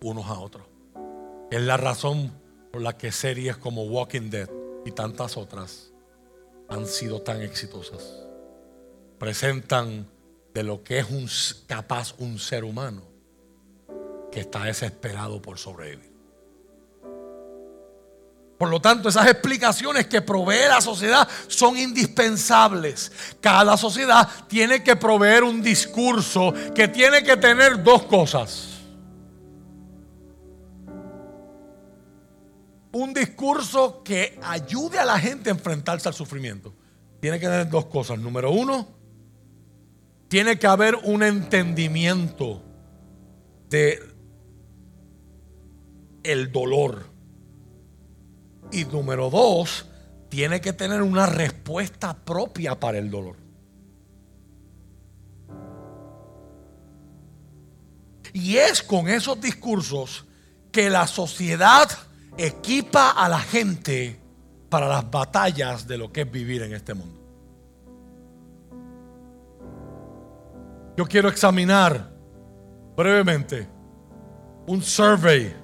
unos 0.00 0.24
a 0.28 0.40
otros. 0.40 0.64
Es 1.50 1.60
la 1.60 1.76
razón 1.76 2.40
por 2.72 2.82
la 2.82 2.96
que 2.96 3.12
series 3.12 3.56
como 3.56 3.84
Walking 3.84 4.30
Dead 4.30 4.48
y 4.84 4.90
tantas 4.90 5.36
otras 5.36 5.92
han 6.68 6.86
sido 6.86 7.20
tan 7.22 7.42
exitosas 7.42 8.22
presentan 9.22 10.08
de 10.52 10.64
lo 10.64 10.82
que 10.82 10.98
es 10.98 11.08
un, 11.08 11.28
capaz 11.68 12.12
un 12.18 12.40
ser 12.40 12.64
humano 12.64 13.02
que 14.32 14.40
está 14.40 14.64
desesperado 14.64 15.40
por 15.40 15.58
sobrevivir. 15.58 16.10
Por 18.58 18.68
lo 18.68 18.80
tanto, 18.80 19.08
esas 19.08 19.28
explicaciones 19.28 20.08
que 20.08 20.22
provee 20.22 20.66
la 20.68 20.80
sociedad 20.80 21.28
son 21.46 21.76
indispensables. 21.76 23.12
Cada 23.40 23.76
sociedad 23.76 24.28
tiene 24.48 24.82
que 24.82 24.96
proveer 24.96 25.44
un 25.44 25.62
discurso 25.62 26.52
que 26.74 26.88
tiene 26.88 27.22
que 27.22 27.36
tener 27.36 27.80
dos 27.80 28.02
cosas. 28.02 28.71
Un 32.92 33.14
discurso 33.14 34.02
que 34.02 34.38
ayude 34.42 34.98
a 34.98 35.04
la 35.04 35.18
gente 35.18 35.50
a 35.50 35.52
enfrentarse 35.52 36.08
al 36.08 36.14
sufrimiento. 36.14 36.74
Tiene 37.20 37.40
que 37.40 37.46
tener 37.46 37.68
dos 37.70 37.86
cosas. 37.86 38.18
Número 38.18 38.50
uno, 38.50 38.86
tiene 40.28 40.58
que 40.58 40.66
haber 40.66 40.96
un 40.96 41.22
entendimiento 41.22 42.62
de 43.70 44.00
el 46.22 46.52
dolor. 46.52 47.06
Y 48.70 48.84
número 48.84 49.30
dos, 49.30 49.86
tiene 50.28 50.60
que 50.60 50.72
tener 50.72 51.02
una 51.02 51.26
respuesta 51.26 52.14
propia 52.14 52.78
para 52.78 52.98
el 52.98 53.10
dolor. 53.10 53.36
Y 58.32 58.56
es 58.56 58.82
con 58.82 59.08
esos 59.08 59.40
discursos 59.40 60.24
que 60.70 60.88
la 60.88 61.06
sociedad 61.06 61.90
equipa 62.36 63.10
a 63.10 63.28
la 63.28 63.38
gente 63.38 64.18
para 64.68 64.88
las 64.88 65.10
batallas 65.10 65.86
de 65.86 65.98
lo 65.98 66.12
que 66.12 66.22
es 66.22 66.30
vivir 66.30 66.62
en 66.62 66.72
este 66.72 66.94
mundo. 66.94 67.20
Yo 70.96 71.06
quiero 71.06 71.28
examinar 71.28 72.10
brevemente 72.96 73.68
un 74.66 74.82
survey 74.82 75.54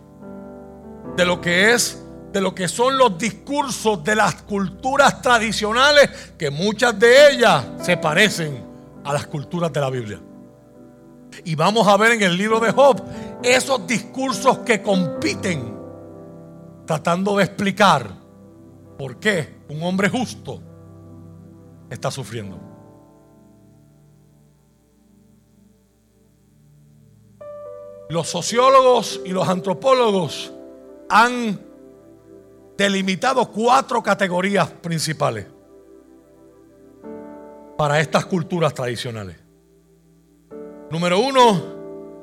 de 1.17 1.25
lo 1.25 1.41
que 1.41 1.73
es 1.73 2.03
de 2.33 2.41
lo 2.41 2.55
que 2.55 2.69
son 2.69 2.99
los 2.99 3.17
discursos 3.19 4.05
de 4.05 4.15
las 4.15 4.43
culturas 4.43 5.23
tradicionales, 5.23 6.11
que 6.37 6.51
muchas 6.51 6.99
de 6.99 7.31
ellas 7.31 7.65
se 7.81 7.97
parecen 7.97 8.65
a 9.05 9.13
las 9.13 9.27
culturas 9.27 9.73
de 9.73 9.81
la 9.81 9.91
Biblia. 9.91 10.21
Y 11.45 11.55
vamos 11.55 11.87
a 11.89 11.97
ver 11.97 12.13
en 12.13 12.23
el 12.23 12.37
libro 12.37 12.61
de 12.61 12.73
Job 12.73 13.03
esos 13.43 13.87
discursos 13.87 14.59
que 14.59 14.83
compiten, 14.83 15.78
tratando 16.89 17.37
de 17.37 17.45
explicar 17.45 18.11
por 18.97 19.19
qué 19.19 19.59
un 19.69 19.83
hombre 19.83 20.09
justo 20.09 20.63
está 21.91 22.11
sufriendo. 22.11 22.59
Los 28.09 28.27
sociólogos 28.29 29.21
y 29.27 29.33
los 29.33 29.47
antropólogos 29.47 30.51
han 31.11 31.61
delimitado 32.79 33.53
cuatro 33.53 34.03
categorías 34.03 34.71
principales 34.71 35.47
para 37.77 38.01
estas 38.01 38.25
culturas 38.25 38.73
tradicionales. 38.73 39.37
Número 40.91 41.19
uno, 41.21 41.78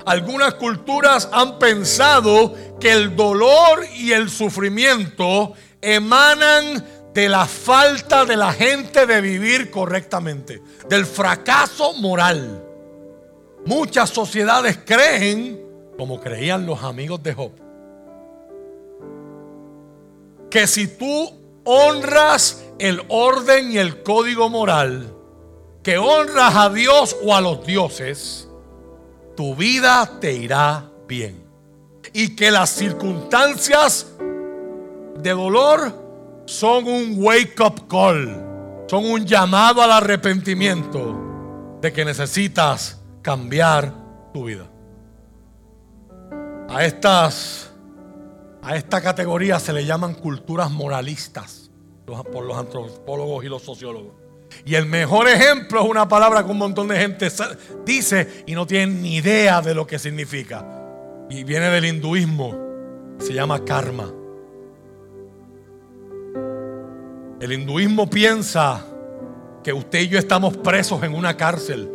algunas 0.06 0.54
culturas 0.56 1.28
han 1.32 1.58
pensado 1.58 2.54
que 2.80 2.92
el 2.92 3.16
dolor 3.16 3.86
y 3.96 4.12
el 4.12 4.30
sufrimiento 4.30 5.54
emanan 5.82 6.86
de 7.14 7.30
la 7.30 7.46
falta 7.46 8.26
de 8.26 8.36
la 8.36 8.52
gente 8.54 9.06
de 9.06 9.22
vivir 9.22 9.72
correctamente, 9.72 10.62
del 10.90 11.06
fracaso 11.06 11.94
moral. 11.94 12.64
Muchas 13.66 14.10
sociedades 14.10 14.80
creen, 14.86 15.62
como 15.98 16.20
creían 16.20 16.66
los 16.66 16.84
amigos 16.84 17.24
de 17.24 17.34
Job, 17.34 17.52
que 20.52 20.68
si 20.68 20.88
tú 20.88 21.34
honras 21.64 22.64
el 22.80 23.02
orden 23.08 23.72
y 23.72 23.78
el 23.78 24.04
código 24.04 24.50
moral, 24.50 25.12
que 25.82 25.98
honras 25.98 26.56
a 26.56 26.70
Dios 26.70 27.16
o 27.24 27.34
a 27.34 27.42
los 27.42 27.66
dioses, 27.66 28.45
tu 29.36 29.56
vida 29.56 30.20
te 30.20 30.34
irá 30.34 30.90
bien. 31.08 31.44
Y 32.14 32.36
que 32.36 32.52
las 32.52 32.70
circunstancias 32.70 34.08
de 35.18 35.30
dolor 35.32 36.44
son 36.46 36.88
un 36.88 37.16
wake 37.18 37.60
up 37.60 37.88
call, 37.88 38.86
son 38.88 39.06
un 39.06 39.26
llamado 39.26 39.82
al 39.82 39.92
arrepentimiento 39.92 41.80
de 41.82 41.92
que 41.92 42.06
necesitas 42.06 43.02
cambiar 43.22 43.92
tu 44.34 44.46
vida. 44.46 44.68
A 46.70 46.86
estas 46.86 47.72
a 48.66 48.76
esta 48.76 49.00
categoría 49.00 49.60
se 49.60 49.74
le 49.74 49.86
llaman 49.86 50.16
culturas 50.16 50.72
moralistas 50.72 51.70
por 52.06 52.44
los 52.44 52.58
antropólogos 52.58 53.46
y 53.46 53.48
los 53.48 53.62
sociólogos. 53.62 54.25
Y 54.64 54.76
el 54.76 54.86
mejor 54.86 55.28
ejemplo 55.28 55.84
es 55.84 55.90
una 55.90 56.08
palabra 56.08 56.44
que 56.44 56.52
un 56.52 56.58
montón 56.58 56.88
de 56.88 56.98
gente 56.98 57.28
dice 57.86 58.44
y 58.46 58.54
no 58.54 58.66
tiene 58.66 58.94
ni 58.94 59.16
idea 59.16 59.62
de 59.62 59.76
lo 59.76 59.86
que 59.86 60.00
significa. 60.00 60.66
Y 61.30 61.44
viene 61.44 61.70
del 61.70 61.86
hinduismo. 61.86 62.64
Se 63.20 63.34
llama 63.34 63.64
karma. 63.66 64.12
El 67.40 67.52
hinduismo 67.52 68.10
piensa 68.10 68.86
que 69.64 69.74
usted 69.74 70.02
y 70.02 70.08
yo 70.10 70.20
estamos 70.20 70.56
presos 70.58 71.04
en 71.04 71.14
una 71.14 71.36
cárcel 71.36 71.92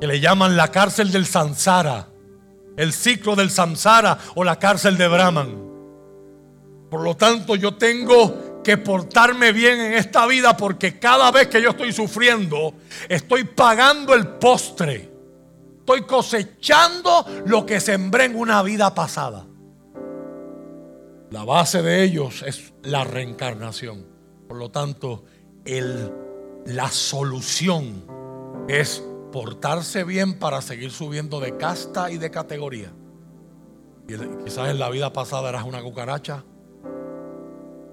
que 0.00 0.06
le 0.06 0.20
llaman 0.20 0.56
la 0.56 0.70
cárcel 0.70 1.10
del 1.10 1.26
samsara, 1.26 2.08
el 2.76 2.92
ciclo 2.92 3.34
del 3.34 3.50
samsara 3.50 4.18
o 4.34 4.44
la 4.44 4.58
cárcel 4.58 4.96
de 4.96 5.08
Brahman. 5.08 5.68
Por 6.88 7.02
lo 7.02 7.16
tanto, 7.16 7.56
yo 7.56 7.74
tengo 7.74 8.47
que 8.62 8.76
portarme 8.76 9.52
bien 9.52 9.80
en 9.80 9.94
esta 9.94 10.26
vida 10.26 10.56
porque 10.56 10.98
cada 10.98 11.30
vez 11.30 11.48
que 11.48 11.62
yo 11.62 11.70
estoy 11.70 11.92
sufriendo, 11.92 12.74
estoy 13.08 13.44
pagando 13.44 14.14
el 14.14 14.26
postre. 14.26 15.10
Estoy 15.78 16.02
cosechando 16.02 17.24
lo 17.46 17.64
que 17.64 17.80
sembré 17.80 18.24
en 18.24 18.36
una 18.36 18.62
vida 18.62 18.94
pasada. 18.94 19.46
La 21.30 21.44
base 21.44 21.82
de 21.82 22.02
ellos 22.04 22.42
es 22.42 22.74
la 22.82 23.04
reencarnación. 23.04 24.06
Por 24.46 24.58
lo 24.58 24.70
tanto, 24.70 25.24
el, 25.64 26.12
la 26.66 26.90
solución 26.90 28.04
es 28.68 29.02
portarse 29.32 30.04
bien 30.04 30.38
para 30.38 30.60
seguir 30.62 30.90
subiendo 30.90 31.40
de 31.40 31.56
casta 31.56 32.10
y 32.10 32.18
de 32.18 32.30
categoría. 32.30 32.92
Quizás 34.44 34.70
en 34.70 34.78
la 34.78 34.88
vida 34.88 35.12
pasada 35.12 35.50
eras 35.50 35.64
una 35.64 35.82
cucaracha 35.82 36.44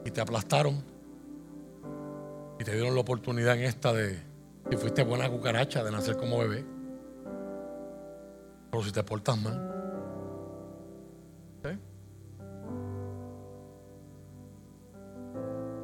y 0.05 0.11
te 0.11 0.21
aplastaron 0.21 0.81
y 2.59 2.63
te 2.63 2.71
dieron 2.71 2.93
la 2.95 3.01
oportunidad 3.01 3.55
en 3.57 3.63
esta 3.63 3.91
de 3.91 4.17
que 4.69 4.77
fuiste 4.77 5.03
buena 5.03 5.29
cucaracha 5.29 5.83
de 5.83 5.91
nacer 5.91 6.15
como 6.15 6.37
bebé. 6.37 6.63
Pero 8.71 8.83
si 8.83 8.91
te 8.91 9.03
portas 9.03 9.37
mal. 9.37 9.71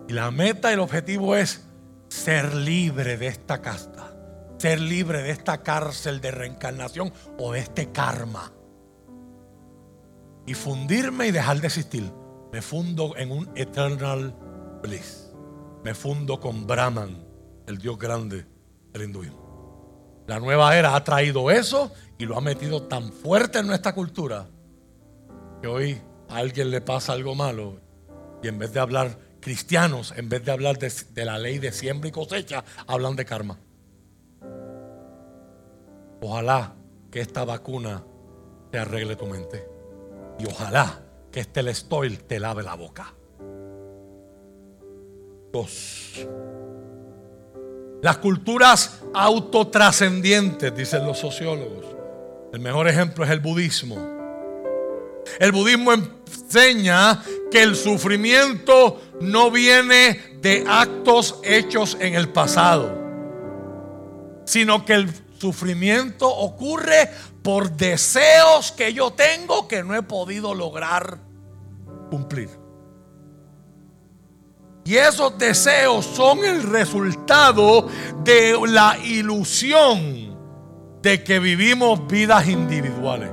Y 0.07 0.13
la 0.13 0.29
meta 0.29 0.73
el 0.73 0.79
objetivo 0.79 1.37
es 1.37 1.63
ser 2.09 2.53
libre 2.53 3.17
de 3.17 3.27
esta 3.27 3.61
casta, 3.61 4.13
ser 4.57 4.81
libre 4.81 5.23
de 5.23 5.31
esta 5.31 5.63
cárcel 5.63 6.19
de 6.19 6.31
reencarnación 6.31 7.13
o 7.37 7.53
de 7.53 7.59
este 7.59 7.93
karma. 7.93 8.51
Y 10.45 10.53
fundirme 10.53 11.27
y 11.27 11.31
dejar 11.31 11.61
de 11.61 11.67
existir. 11.67 12.20
Me 12.51 12.61
fundo 12.61 13.15
en 13.15 13.31
un 13.31 13.49
eternal 13.55 14.35
bliss. 14.81 15.31
Me 15.83 15.93
fundo 15.93 16.39
con 16.39 16.67
Brahman, 16.67 17.25
el 17.65 17.77
Dios 17.77 17.97
grande 17.97 18.45
del 18.91 19.03
hinduismo. 19.03 20.23
La 20.27 20.39
nueva 20.39 20.77
era 20.77 20.95
ha 20.95 21.03
traído 21.03 21.49
eso 21.49 21.91
y 22.17 22.25
lo 22.25 22.37
ha 22.37 22.41
metido 22.41 22.83
tan 22.83 23.11
fuerte 23.11 23.59
en 23.59 23.67
nuestra 23.67 23.93
cultura 23.93 24.47
que 25.61 25.67
hoy 25.67 26.01
a 26.29 26.37
alguien 26.37 26.69
le 26.71 26.81
pasa 26.81 27.13
algo 27.13 27.35
malo 27.35 27.79
y 28.43 28.47
en 28.47 28.59
vez 28.59 28.73
de 28.73 28.79
hablar 28.79 29.17
cristianos, 29.39 30.13
en 30.15 30.29
vez 30.29 30.43
de 30.45 30.51
hablar 30.51 30.77
de, 30.77 30.91
de 31.13 31.25
la 31.25 31.37
ley 31.37 31.57
de 31.57 31.71
siembra 31.71 32.09
y 32.09 32.11
cosecha, 32.11 32.63
hablan 32.85 33.15
de 33.15 33.25
karma. 33.25 33.57
Ojalá 36.21 36.75
que 37.09 37.21
esta 37.21 37.43
vacuna 37.45 38.03
te 38.71 38.77
arregle 38.77 39.15
tu 39.15 39.25
mente. 39.25 39.67
Y 40.39 40.45
ojalá 40.45 41.01
que 41.31 41.39
este 41.39 41.63
Lestoil 41.63 42.19
te 42.23 42.39
lave 42.39 42.63
la 42.63 42.75
boca. 42.75 43.13
Dos. 45.51 46.27
Las 48.01 48.17
culturas 48.17 49.01
autotrascendientes, 49.13 50.75
dicen 50.75 51.05
los 51.05 51.19
sociólogos. 51.19 51.85
El 52.51 52.59
mejor 52.59 52.87
ejemplo 52.87 53.23
es 53.23 53.31
el 53.31 53.39
budismo. 53.39 53.97
El 55.39 55.51
budismo 55.51 55.93
enseña 55.93 57.21
que 57.51 57.61
el 57.61 57.75
sufrimiento 57.75 59.01
no 59.21 59.51
viene 59.51 60.37
de 60.41 60.65
actos 60.67 61.39
hechos 61.43 61.95
en 61.99 62.15
el 62.15 62.29
pasado, 62.29 62.97
sino 64.45 64.83
que 64.83 64.93
el 64.93 65.09
sufrimiento 65.37 66.27
ocurre 66.27 67.09
por 67.43 67.71
deseos 67.71 68.71
que 68.71 68.93
yo 68.93 69.11
tengo 69.11 69.67
que 69.67 69.83
no 69.83 69.95
he 69.95 70.03
podido 70.03 70.53
lograr 70.53 71.17
cumplir. 72.09 72.49
Y 74.83 74.95
esos 74.95 75.37
deseos 75.37 76.05
son 76.05 76.43
el 76.43 76.63
resultado 76.63 77.87
de 78.23 78.57
la 78.67 78.97
ilusión 79.03 80.37
de 81.01 81.23
que 81.23 81.39
vivimos 81.39 82.07
vidas 82.07 82.47
individuales. 82.47 83.31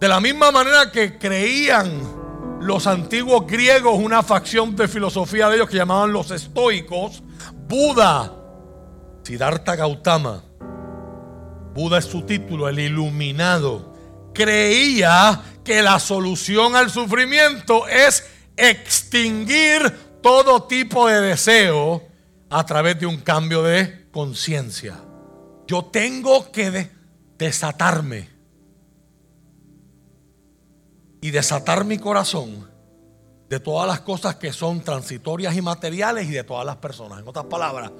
De 0.00 0.08
la 0.08 0.20
misma 0.20 0.50
manera 0.50 0.90
que 0.90 1.18
creían 1.18 2.58
los 2.60 2.86
antiguos 2.86 3.46
griegos, 3.46 3.98
una 3.98 4.22
facción 4.22 4.74
de 4.76 4.88
filosofía 4.88 5.48
de 5.48 5.56
ellos 5.56 5.68
que 5.68 5.76
llamaban 5.76 6.12
los 6.12 6.30
estoicos, 6.30 7.22
Buda 7.68 8.41
Siddhartha 9.22 9.76
Gautama, 9.76 10.42
Buda 11.74 11.98
es 11.98 12.04
su 12.04 12.22
título, 12.22 12.68
el 12.68 12.78
iluminado, 12.78 13.92
creía 14.34 15.40
que 15.64 15.80
la 15.82 15.98
solución 15.98 16.76
al 16.76 16.90
sufrimiento 16.90 17.86
es 17.88 18.26
extinguir 18.56 20.18
todo 20.22 20.64
tipo 20.64 21.08
de 21.08 21.20
deseo 21.20 22.02
a 22.50 22.66
través 22.66 23.00
de 23.00 23.06
un 23.06 23.18
cambio 23.18 23.62
de 23.62 24.08
conciencia. 24.10 24.96
Yo 25.66 25.86
tengo 25.86 26.52
que 26.52 26.90
desatarme 27.38 28.28
y 31.20 31.30
desatar 31.30 31.84
mi 31.84 31.98
corazón 31.98 32.68
de 33.48 33.60
todas 33.60 33.86
las 33.86 34.00
cosas 34.00 34.36
que 34.36 34.52
son 34.52 34.82
transitorias 34.82 35.56
y 35.56 35.62
materiales 35.62 36.26
y 36.28 36.32
de 36.32 36.44
todas 36.44 36.66
las 36.66 36.76
personas. 36.76 37.20
En 37.20 37.28
otras 37.28 37.46
palabras, 37.46 37.92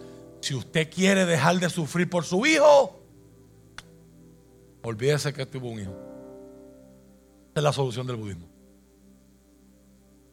si 0.42 0.56
usted 0.56 0.90
quiere 0.90 1.24
dejar 1.24 1.60
de 1.60 1.70
sufrir 1.70 2.10
por 2.10 2.24
su 2.24 2.44
hijo, 2.44 3.00
olvídese 4.82 5.32
que 5.32 5.46
tuvo 5.46 5.70
un 5.70 5.78
hijo. 5.78 5.92
Esa 7.52 7.60
es 7.60 7.62
la 7.62 7.72
solución 7.72 8.08
del 8.08 8.16
budismo. 8.16 8.48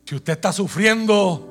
Si 0.05 0.15
usted 0.15 0.33
está 0.33 0.51
sufriendo 0.51 1.45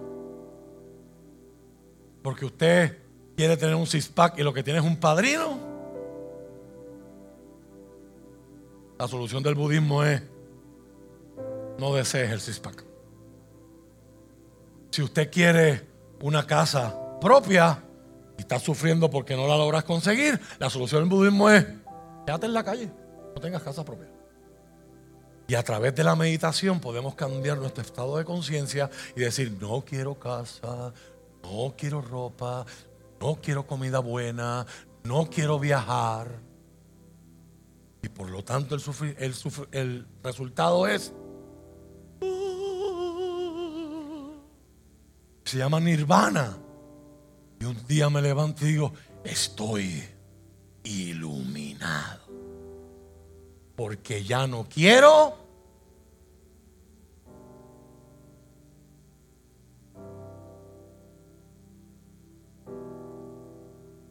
porque 2.21 2.47
usted 2.47 2.99
quiere 3.37 3.57
tener 3.57 3.77
un 3.77 3.87
six-pack 3.87 4.41
y 4.41 4.43
lo 4.43 4.53
que 4.53 4.65
tiene 4.65 4.81
es 4.81 4.85
un 4.85 4.97
padrino, 4.97 5.57
la 8.99 9.07
solución 9.07 9.45
del 9.45 9.55
budismo 9.55 10.03
es 10.03 10.21
no 11.79 11.95
desees 11.95 12.33
el 12.33 12.41
six-pack. 12.41 12.85
Si 14.91 15.01
usted 15.01 15.31
quiere 15.31 15.87
una 16.21 16.45
casa 16.45 17.21
propia, 17.21 17.85
y 18.39 18.43
estás 18.43 18.63
sufriendo 18.63 19.11
porque 19.11 19.37
no 19.37 19.47
la 19.47 19.57
logras 19.57 19.85
conseguir, 19.85 20.41
la 20.59 20.71
solución 20.71 21.03
del 21.03 21.11
budismo 21.11 21.51
es 21.51 21.67
quédate 22.25 22.47
en 22.47 22.55
la 22.55 22.65
calle, 22.65 22.91
no 23.35 23.41
tengas 23.41 23.63
casa 23.63 23.85
propia. 23.85 24.09
Y 25.49 25.55
a 25.55 25.63
través 25.63 25.95
de 25.95 26.05
la 26.05 26.15
meditación 26.15 26.79
podemos 26.79 27.15
cambiar 27.15 27.59
nuestro 27.59 27.83
estado 27.83 28.19
de 28.19 28.25
conciencia 28.25 28.91
y 29.17 29.21
decir, 29.21 29.57
no 29.61 29.83
quiero 29.83 30.19
casa, 30.19 30.93
no 31.43 31.75
quiero 31.77 32.03
ropa, 32.03 32.67
no 33.19 33.37
quiero 33.43 33.67
comida 33.67 33.99
buena, 33.99 34.67
no 35.05 35.31
quiero 35.31 35.59
viajar. 35.59 36.41
Y 38.03 38.11
por 38.11 38.29
lo 38.29 38.45
tanto 38.45 38.75
el, 38.75 38.83
el, 39.19 39.35
el 39.73 40.07
resultado 40.23 40.87
es... 40.87 41.15
Se 45.45 45.57
llama 45.57 45.81
nirvana. 45.81 46.59
Y 47.61 47.65
un 47.65 47.87
día 47.87 48.09
me 48.11 48.23
levanto 48.23 48.65
y 48.65 48.73
digo, 48.73 48.93
estoy 49.25 50.05
iluminado. 50.85 52.27
Porque 53.77 54.25
ya 54.25 54.47
no 54.47 54.67
quiero 54.69 55.49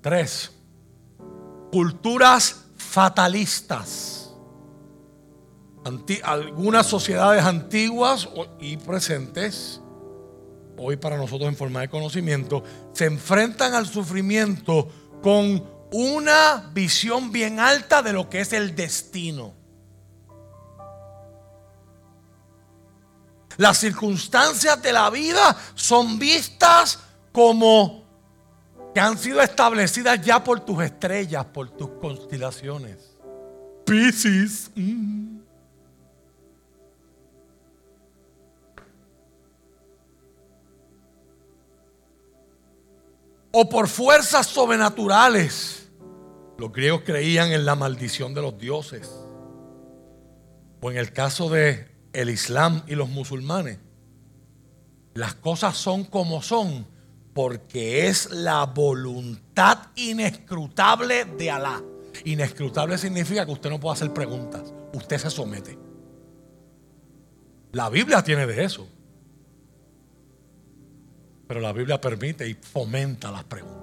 Tres, 0.07 0.51
culturas 1.69 2.65
fatalistas. 2.77 4.33
algunas 6.23 6.85
sociedades 6.85 7.43
antiguas 7.43 8.29
y 8.57 8.77
presentes, 8.77 9.81
hoy 10.77 10.97
para 10.97 11.17
nosotros 11.17 11.49
en 11.49 11.55
forma 11.55 11.81
de 11.81 11.89
conocimiento, 11.89 12.63
se 12.93 13.05
enfrentan 13.05 13.73
al 13.73 13.87
sufrimiento 13.87 14.87
con 15.21 15.63
una 15.91 16.69
visión 16.73 17.31
bien 17.31 17.59
alta 17.59 18.01
de 18.01 18.13
lo 18.13 18.29
que 18.29 18.41
es 18.41 18.53
el 18.53 18.75
destino. 18.75 19.53
Las 23.57 23.79
circunstancias 23.79 24.81
de 24.81 24.93
la 24.93 25.09
vida 25.09 25.57
son 25.73 26.19
vistas 26.19 26.99
como 27.31 28.05
que 28.93 28.99
han 28.99 29.17
sido 29.17 29.41
establecidas 29.41 30.21
ya 30.21 30.43
por 30.43 30.59
tus 30.59 30.83
estrellas, 30.83 31.45
por 31.45 31.69
tus 31.71 31.89
constelaciones. 31.99 32.97
Piscis. 33.85 34.69
Mm. 34.75 35.36
O 43.51 43.69
por 43.69 43.87
fuerzas 43.87 44.47
sobrenaturales. 44.47 45.89
Los 46.57 46.71
griegos 46.71 47.01
creían 47.05 47.51
en 47.51 47.65
la 47.65 47.75
maldición 47.75 48.33
de 48.33 48.41
los 48.41 48.57
dioses. 48.57 49.09
O 50.81 50.91
en 50.91 50.97
el 50.97 51.11
caso 51.11 51.49
de 51.49 51.87
el 52.13 52.29
Islam 52.29 52.83
y 52.87 52.95
los 52.95 53.09
musulmanes, 53.09 53.79
las 55.13 55.35
cosas 55.35 55.77
son 55.77 56.03
como 56.03 56.41
son 56.41 56.85
porque 57.33 58.07
es 58.07 58.31
la 58.31 58.65
voluntad 58.65 59.89
inescrutable 59.95 61.25
de 61.25 61.51
Alá. 61.51 61.83
Inescrutable 62.25 62.97
significa 62.97 63.45
que 63.45 63.51
usted 63.51 63.69
no 63.69 63.79
puede 63.79 63.93
hacer 63.93 64.11
preguntas, 64.11 64.73
usted 64.93 65.17
se 65.19 65.29
somete. 65.29 65.77
La 67.71 67.89
Biblia 67.89 68.23
tiene 68.23 68.47
de 68.47 68.63
eso. 68.63 68.87
Pero 71.47 71.61
la 71.61 71.71
Biblia 71.71 71.99
permite 71.99 72.47
y 72.47 72.53
fomenta 72.53 73.31
las 73.31 73.43
preguntas. 73.45 73.77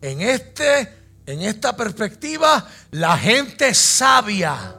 En, 0.00 0.20
este, 0.20 0.88
en 1.26 1.42
esta 1.42 1.76
perspectiva, 1.76 2.66
la 2.92 3.16
gente 3.16 3.74
sabia 3.74 4.76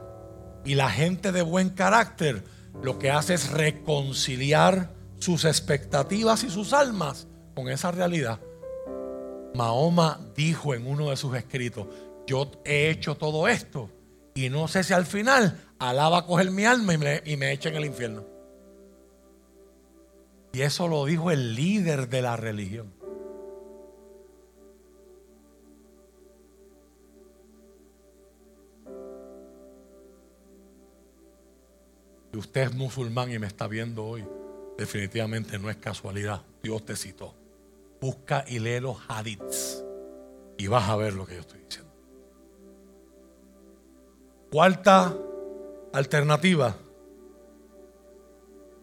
y 0.63 0.75
la 0.75 0.89
gente 0.89 1.31
de 1.31 1.41
buen 1.41 1.71
carácter 1.71 2.43
lo 2.81 2.99
que 2.99 3.11
hace 3.11 3.33
es 3.33 3.49
reconciliar 3.51 4.93
sus 5.19 5.43
expectativas 5.43 6.43
y 6.43 6.49
sus 6.49 6.71
almas 6.71 7.27
con 7.53 7.69
esa 7.69 7.91
realidad. 7.91 8.39
Mahoma 9.55 10.19
dijo 10.35 10.73
en 10.73 10.87
uno 10.87 11.09
de 11.09 11.17
sus 11.17 11.35
escritos, 11.35 11.87
yo 12.25 12.51
he 12.63 12.89
hecho 12.89 13.15
todo 13.15 13.47
esto 13.47 13.89
y 14.45 14.49
no 14.49 14.69
sé 14.69 14.83
si 14.83 14.93
al 14.93 15.05
final 15.05 15.57
Alá 15.79 16.07
va 16.07 16.19
a 16.19 16.25
coger 16.25 16.49
mi 16.51 16.63
alma 16.63 16.93
y 16.93 16.97
me, 16.97 17.21
y 17.25 17.35
me 17.35 17.51
echa 17.51 17.69
en 17.69 17.75
el 17.75 17.85
infierno. 17.85 18.25
Y 20.53 20.61
eso 20.61 20.87
lo 20.87 21.05
dijo 21.05 21.29
el 21.29 21.55
líder 21.55 22.07
de 22.07 22.21
la 22.21 22.37
religión. 22.37 22.93
Si 32.31 32.37
usted 32.37 32.61
es 32.61 32.73
musulmán 32.73 33.31
y 33.31 33.39
me 33.39 33.47
está 33.47 33.67
viendo 33.67 34.05
hoy, 34.05 34.25
definitivamente 34.77 35.59
no 35.59 35.69
es 35.69 35.77
casualidad. 35.77 36.43
Dios 36.63 36.85
te 36.85 36.95
citó. 36.95 37.35
Busca 37.99 38.45
y 38.47 38.59
lee 38.59 38.79
los 38.79 38.97
hadiths 39.09 39.83
y 40.57 40.67
vas 40.67 40.89
a 40.89 40.95
ver 40.95 41.13
lo 41.13 41.25
que 41.25 41.35
yo 41.35 41.41
estoy 41.41 41.59
diciendo. 41.59 41.88
Cuarta 44.51 45.15
alternativa. 45.93 46.75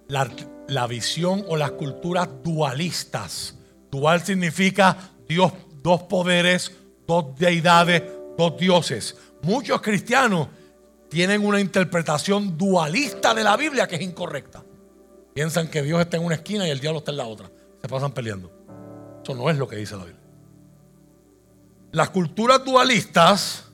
La, 0.09 0.87
visión 0.87 1.45
o 1.49 1.57
las 1.57 1.73
culturas 1.73 2.29
dualistas. 2.43 3.57
Dual 3.91 4.23
significa 4.23 4.97
Dios, 5.29 5.53
dos 5.83 6.05
poderes, 6.05 6.73
dos 7.07 7.37
deidades, 7.37 8.03
dos 8.39 8.57
dioses. 8.57 9.17
Muchos 9.43 9.81
cristianos 9.81 10.49
tienen 11.09 11.45
una 11.45 11.61
interpretación 11.61 12.57
dualista 12.57 13.35
de 13.35 13.43
la 13.43 13.57
Biblia 13.57 13.89
que 13.89 13.97
es 13.97 14.03
incorrecta. 14.03 14.63
Piensan 15.35 15.69
que 15.69 15.83
Dios 15.83 16.01
está 16.01 16.17
en 16.17 16.25
una 16.25 16.37
esquina 16.37 16.67
y 16.67 16.71
el 16.71 16.81
diablo 16.81 17.01
está 17.01 17.11
en 17.11 17.17
la 17.19 17.27
otra. 17.27 17.51
Se 17.83 17.89
pasan 17.89 18.13
peleando. 18.13 18.53
Eso 19.23 19.35
no 19.35 19.51
es 19.51 19.57
lo 19.59 19.67
que 19.67 19.77
dice 19.77 19.97
la 19.97 20.05
Biblia. 20.05 20.23
Las 21.93 22.11
culturas 22.11 22.65
dualistas 22.65 23.66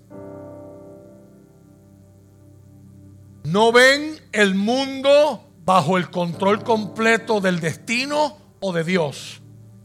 no 3.44 3.72
ven 3.72 4.20
el 4.32 4.54
mundo 4.54 5.48
bajo 5.64 5.96
el 5.96 6.10
control 6.10 6.62
completo 6.64 7.40
del 7.40 7.60
destino 7.60 8.36
o 8.60 8.72
de 8.72 8.84
Dios, 8.84 9.40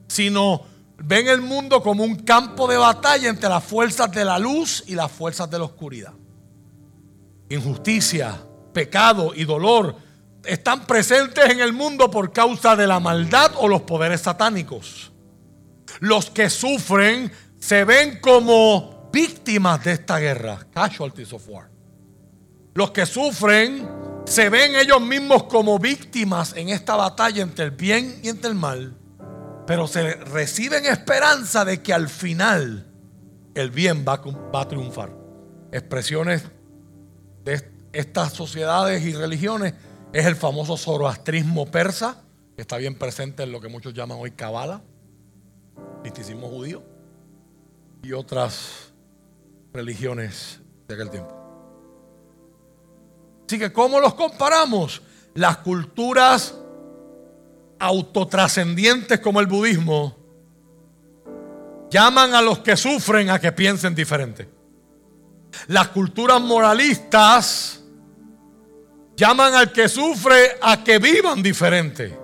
sino 0.07 0.61
ven 0.97 1.27
el 1.27 1.41
mundo 1.41 1.81
como 1.81 2.03
un 2.03 2.15
campo 2.15 2.67
de 2.67 2.77
batalla 2.77 3.29
entre 3.29 3.49
las 3.49 3.63
fuerzas 3.63 4.11
de 4.11 4.25
la 4.25 4.39
luz 4.39 4.83
y 4.87 4.95
las 4.95 5.11
fuerzas 5.11 5.49
de 5.49 5.59
la 5.59 5.65
oscuridad 5.65 6.13
injusticia, 7.49 8.37
pecado 8.73 9.33
y 9.35 9.45
dolor 9.45 9.95
están 10.43 10.85
presentes 10.85 11.49
en 11.49 11.59
el 11.59 11.73
mundo 11.73 12.09
por 12.09 12.31
causa 12.31 12.75
de 12.75 12.87
la 12.87 12.99
maldad 12.99 13.51
o 13.57 13.67
los 13.67 13.81
poderes 13.81 14.21
satánicos. 14.21 15.11
Los 15.99 16.29
que 16.29 16.49
sufren 16.49 17.31
se 17.59 17.83
ven 17.83 18.19
como 18.19 19.09
víctimas 19.11 19.83
de 19.83 19.93
esta 19.93 20.19
guerra, 20.19 20.59
casualties 20.73 21.33
of 21.33 21.47
war. 21.47 21.69
Los 22.77 22.91
que 22.91 23.07
sufren 23.07 23.89
se 24.25 24.49
ven 24.49 24.75
ellos 24.75 25.01
mismos 25.01 25.45
como 25.45 25.79
víctimas 25.79 26.53
en 26.55 26.69
esta 26.69 26.95
batalla 26.95 27.41
entre 27.41 27.65
el 27.65 27.71
bien 27.71 28.19
y 28.21 28.29
entre 28.29 28.51
el 28.51 28.55
mal, 28.55 28.95
pero 29.65 29.87
se 29.87 30.13
reciben 30.13 30.85
esperanza 30.85 31.65
de 31.65 31.81
que 31.81 31.91
al 31.91 32.07
final 32.07 32.85
el 33.55 33.71
bien 33.71 34.05
va, 34.07 34.21
a 34.53 34.67
triunfar. 34.67 35.11
Expresiones 35.71 36.43
de 37.43 37.67
estas 37.93 38.33
sociedades 38.33 39.03
y 39.03 39.13
religiones 39.13 39.73
es 40.13 40.27
el 40.27 40.35
famoso 40.35 40.77
zoroastrismo 40.77 41.65
persa, 41.65 42.21
que 42.55 42.61
está 42.61 42.77
bien 42.77 42.93
presente 42.93 43.41
en 43.41 43.53
lo 43.53 43.59
que 43.59 43.69
muchos 43.69 43.95
llaman 43.95 44.19
hoy 44.21 44.29
Kabbalah, 44.29 44.83
misticismo 46.03 46.47
judío, 46.47 46.83
y 48.03 48.13
otras 48.13 48.93
religiones 49.73 50.59
de 50.87 50.93
aquel 50.93 51.09
tiempo. 51.09 51.46
Así 53.47 53.57
que, 53.57 53.71
¿cómo 53.71 54.01
los 54.01 54.13
comparamos? 54.13 55.01
Las 55.33 55.59
culturas 55.59 56.53
autotrascendientes 57.79 59.21
como 59.21 59.39
el 59.39 59.47
budismo 59.47 60.17
llaman 61.89 62.33
a 62.33 62.41
los 62.41 62.59
que 62.59 62.75
sufren 62.75 63.29
a 63.29 63.39
que 63.39 63.53
piensen 63.53 63.95
diferente. 63.95 64.49
Las 65.67 65.87
culturas 65.87 66.41
moralistas 66.41 67.81
llaman 69.15 69.53
al 69.53 69.71
que 69.71 69.87
sufre 69.87 70.57
a 70.61 70.83
que 70.83 70.99
vivan 70.99 71.41
diferente. 71.41 72.19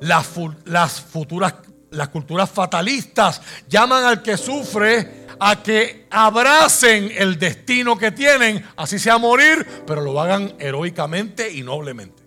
Las, 0.00 0.30
las 0.64 1.02
futuras, 1.02 1.54
las 1.90 2.08
culturas 2.08 2.50
fatalistas 2.50 3.42
llaman 3.68 4.04
al 4.04 4.22
que 4.22 4.38
sufre 4.38 5.21
a 5.38 5.62
que 5.62 6.06
abracen 6.10 7.10
el 7.16 7.38
destino 7.38 7.96
que 7.96 8.12
tienen, 8.12 8.64
así 8.76 8.98
sea 8.98 9.18
morir, 9.18 9.66
pero 9.86 10.02
lo 10.02 10.20
hagan 10.20 10.54
heroicamente 10.58 11.52
y 11.52 11.62
noblemente. 11.62 12.22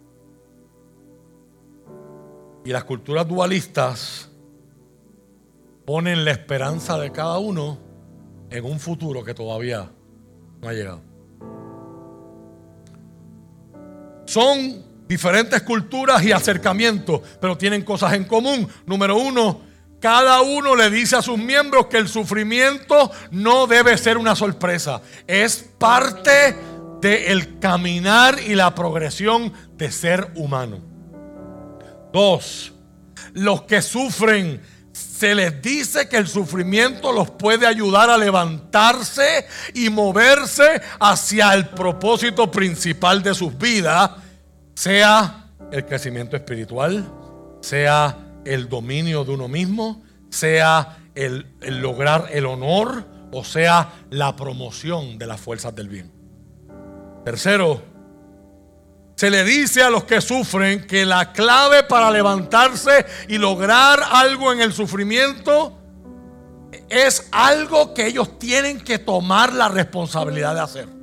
Y 2.65 2.69
las 2.71 2.83
culturas 2.83 3.27
dualistas 3.27 4.29
ponen 5.85 6.25
la 6.25 6.31
esperanza 6.31 6.97
de 6.97 7.11
cada 7.11 7.37
uno 7.37 7.77
en 8.49 8.65
un 8.65 8.79
futuro 8.79 9.23
que 9.23 9.33
todavía 9.33 9.89
no 10.61 10.69
ha 10.69 10.73
llegado. 10.73 11.01
Son 14.25 14.83
diferentes 15.07 15.61
culturas 15.61 16.23
y 16.23 16.31
acercamientos, 16.31 17.21
pero 17.39 17.57
tienen 17.57 17.83
cosas 17.83 18.13
en 18.13 18.25
común. 18.25 18.67
Número 18.85 19.15
uno, 19.17 19.61
cada 20.05 20.43
uno 20.43 20.75
le 20.75 20.91
dice 20.91 21.15
a 21.15 21.23
sus 21.23 21.39
miembros 21.39 21.87
que 21.87 21.97
el 21.97 22.07
sufrimiento 22.07 23.11
no 23.31 23.65
debe 23.65 23.97
ser 23.97 24.19
una 24.19 24.35
sorpresa. 24.35 25.01
Es 25.25 25.67
parte 25.79 26.55
del 27.01 27.57
caminar 27.57 28.39
y 28.39 28.53
la 28.53 28.75
progresión 28.75 29.51
de 29.75 29.91
ser 29.91 30.31
humano. 30.35 30.77
Dos, 32.13 32.71
los 33.33 33.63
que 33.63 33.81
sufren, 33.81 34.61
se 34.93 35.33
les 35.33 35.59
dice 35.59 36.07
que 36.07 36.17
el 36.17 36.27
sufrimiento 36.27 37.11
los 37.11 37.31
puede 37.31 37.65
ayudar 37.65 38.11
a 38.11 38.17
levantarse 38.19 39.47
y 39.73 39.89
moverse 39.89 40.83
hacia 40.99 41.51
el 41.55 41.69
propósito 41.69 42.51
principal 42.51 43.23
de 43.23 43.33
sus 43.33 43.57
vidas, 43.57 44.11
sea 44.75 45.47
el 45.71 45.83
crecimiento 45.83 46.35
espiritual, 46.35 47.11
sea 47.59 48.24
el 48.45 48.69
dominio 48.69 49.25
de 49.25 49.31
uno 49.31 49.47
mismo, 49.47 50.03
sea 50.29 50.97
el, 51.15 51.47
lograr 51.61 52.29
el 52.31 52.45
honor 52.45 53.05
o 53.31 53.43
sea 53.43 53.91
la 54.09 54.35
promoción 54.35 55.17
de 55.17 55.27
las 55.27 55.41
fuerzas 55.41 55.75
del 55.75 55.89
bien. 55.89 56.11
Tercero, 57.23 57.81
se 59.15 59.29
le 59.29 59.43
dice 59.43 59.81
a 59.81 59.89
los 59.89 60.03
que 60.03 60.21
sufren 60.21 60.85
que 60.85 61.05
la 61.05 61.31
clave 61.33 61.83
para 61.83 62.11
levantarse 62.11 63.05
y 63.27 63.37
lograr 63.37 64.01
algo 64.11 64.51
en 64.53 64.61
el 64.61 64.73
sufrimiento 64.73 65.77
es 66.89 67.27
algo 67.31 67.93
que 67.93 68.07
ellos 68.07 68.37
tienen 68.37 68.79
que 68.79 68.99
tomar 68.99 69.53
la 69.53 69.69
responsabilidad 69.69 70.53
de 70.53 70.61
hacer. 70.61 70.94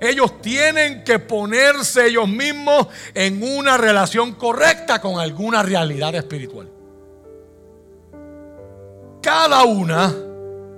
Ellos 0.00 0.40
tienen 0.40 1.04
que 1.04 1.18
ponerse 1.18 2.06
ellos 2.06 2.26
mismos 2.26 2.86
en 3.12 3.42
una 3.42 3.76
relación 3.76 4.32
correcta 4.32 5.00
con 5.00 5.20
alguna 5.20 5.62
realidad 5.62 6.14
espiritual. 6.14 6.70
Cada 9.20 9.64
una 9.64 10.14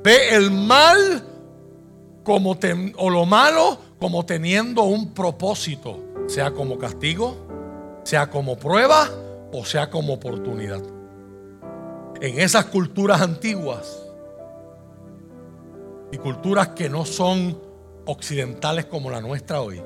ve 0.03 0.35
el 0.35 0.51
mal 0.51 1.25
o 2.25 3.11
lo 3.11 3.25
malo 3.25 3.79
como 3.99 4.27
teniendo 4.27 4.83
un 4.83 5.15
propósito, 5.15 6.01
sea 6.27 6.51
como 6.51 6.79
castigo, 6.79 7.37
sea 8.03 8.29
como 8.29 8.57
prueba 8.57 9.09
o 9.53 9.65
sea 9.65 9.91
como 9.91 10.15
oportunidad. 10.15 10.83
En 12.21 12.41
esas 12.41 12.65
culturas 12.67 13.21
antiguas 13.21 14.03
y 16.11 16.19
culturas 16.19 16.69
que 16.69 16.89
no 16.89 17.05
son 17.05 17.59
occidentales 18.07 18.87
como 18.87 19.11
la 19.11 19.21
nuestra 19.21 19.61
hoy, 19.61 19.83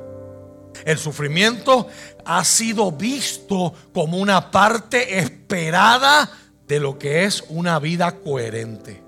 el 0.85 0.99
sufrimiento 0.99 1.89
ha 2.25 2.45
sido 2.45 2.93
visto 2.93 3.73
como 3.93 4.19
una 4.19 4.51
parte 4.51 5.19
esperada 5.19 6.31
de 6.67 6.81
lo 6.81 6.99
que 6.99 7.25
es 7.25 7.45
una 7.49 7.79
vida 7.79 8.19
coherente. 8.21 9.03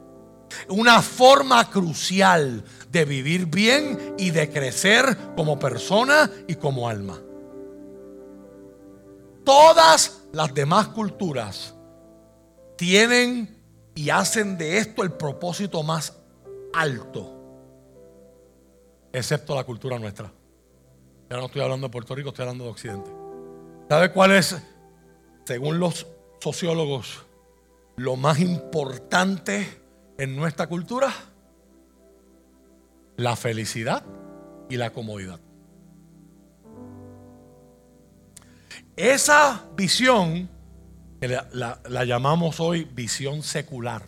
Una 0.69 1.03
forma 1.03 1.71
crucial 1.71 2.65
de 2.91 3.05
vivir 3.05 3.47
bien 3.47 4.15
y 4.19 4.31
de 4.31 4.51
crecer 4.51 5.17
como 5.37 5.59
persona 5.59 6.31
y 6.47 6.55
como 6.55 6.89
alma. 6.89 7.21
Todas 9.45 10.23
las 10.33 10.53
demás 10.55 10.89
culturas 10.89 11.75
tienen 12.77 13.57
y 13.95 14.11
hacen 14.11 14.57
de 14.57 14.79
esto 14.79 15.03
el 15.03 15.13
propósito 15.13 15.83
más 15.83 16.15
alto, 16.73 17.38
excepto 19.13 19.55
la 19.55 19.65
cultura 19.65 19.99
nuestra. 19.99 20.33
Ya 21.31 21.37
no 21.37 21.47
estoy 21.47 21.63
hablando 21.63 21.87
de 21.87 21.93
Puerto 21.93 22.15
Rico, 22.15 22.31
estoy 22.31 22.45
hablando 22.45 22.65
de 22.65 22.71
Occidente. 22.71 23.11
¿Sabe 23.89 24.13
cuál 24.13 24.33
es, 24.33 24.57
según 25.45 25.79
los 25.79 26.07
sociólogos, 26.41 27.25
lo 27.97 28.17
más 28.17 28.39
importante 28.41 29.67
en 30.19 30.37
nuestra 30.37 30.67
cultura? 30.67 31.13
La 33.17 33.37
felicidad 33.37 34.05
y 34.69 34.77
la 34.77 34.91
comodidad. 34.91 35.41
Esa 38.97 39.65
visión, 39.77 40.49
que 41.21 41.29
la, 41.29 41.81
la 41.89 42.05
llamamos 42.05 42.61
hoy 42.61 42.85
visión 42.85 43.43
secular, 43.43 44.03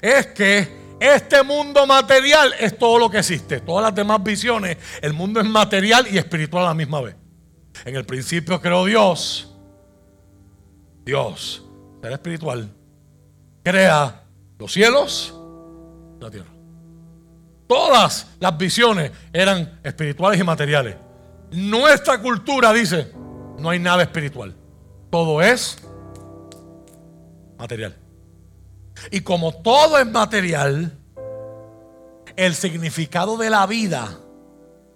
es 0.00 0.26
que 0.28 0.83
este 1.00 1.42
mundo 1.42 1.86
material 1.86 2.54
es 2.58 2.78
todo 2.78 2.98
lo 2.98 3.10
que 3.10 3.18
existe. 3.18 3.60
Todas 3.60 3.84
las 3.84 3.94
demás 3.94 4.22
visiones, 4.22 4.78
el 5.02 5.12
mundo 5.12 5.40
es 5.40 5.46
material 5.46 6.06
y 6.10 6.18
espiritual 6.18 6.64
a 6.64 6.68
la 6.68 6.74
misma 6.74 7.00
vez. 7.00 7.16
En 7.84 7.96
el 7.96 8.04
principio 8.04 8.60
creó 8.60 8.84
Dios. 8.84 9.50
Dios, 11.04 11.62
ser 12.00 12.12
espiritual, 12.12 12.70
crea 13.62 14.24
los 14.58 14.72
cielos 14.72 15.34
y 16.18 16.22
la 16.22 16.30
tierra. 16.30 16.50
Todas 17.66 18.28
las 18.40 18.58
visiones 18.58 19.10
eran 19.32 19.80
espirituales 19.82 20.40
y 20.40 20.44
materiales. 20.44 20.96
Nuestra 21.50 22.20
cultura 22.20 22.72
dice, 22.72 23.12
no 23.58 23.68
hay 23.68 23.78
nada 23.78 24.02
espiritual. 24.02 24.54
Todo 25.10 25.42
es 25.42 25.78
material. 27.58 28.03
Y 29.10 29.20
como 29.20 29.52
todo 29.52 29.98
es 29.98 30.06
material, 30.06 30.98
el 32.36 32.54
significado 32.54 33.36
de 33.36 33.50
la 33.50 33.66
vida 33.66 34.18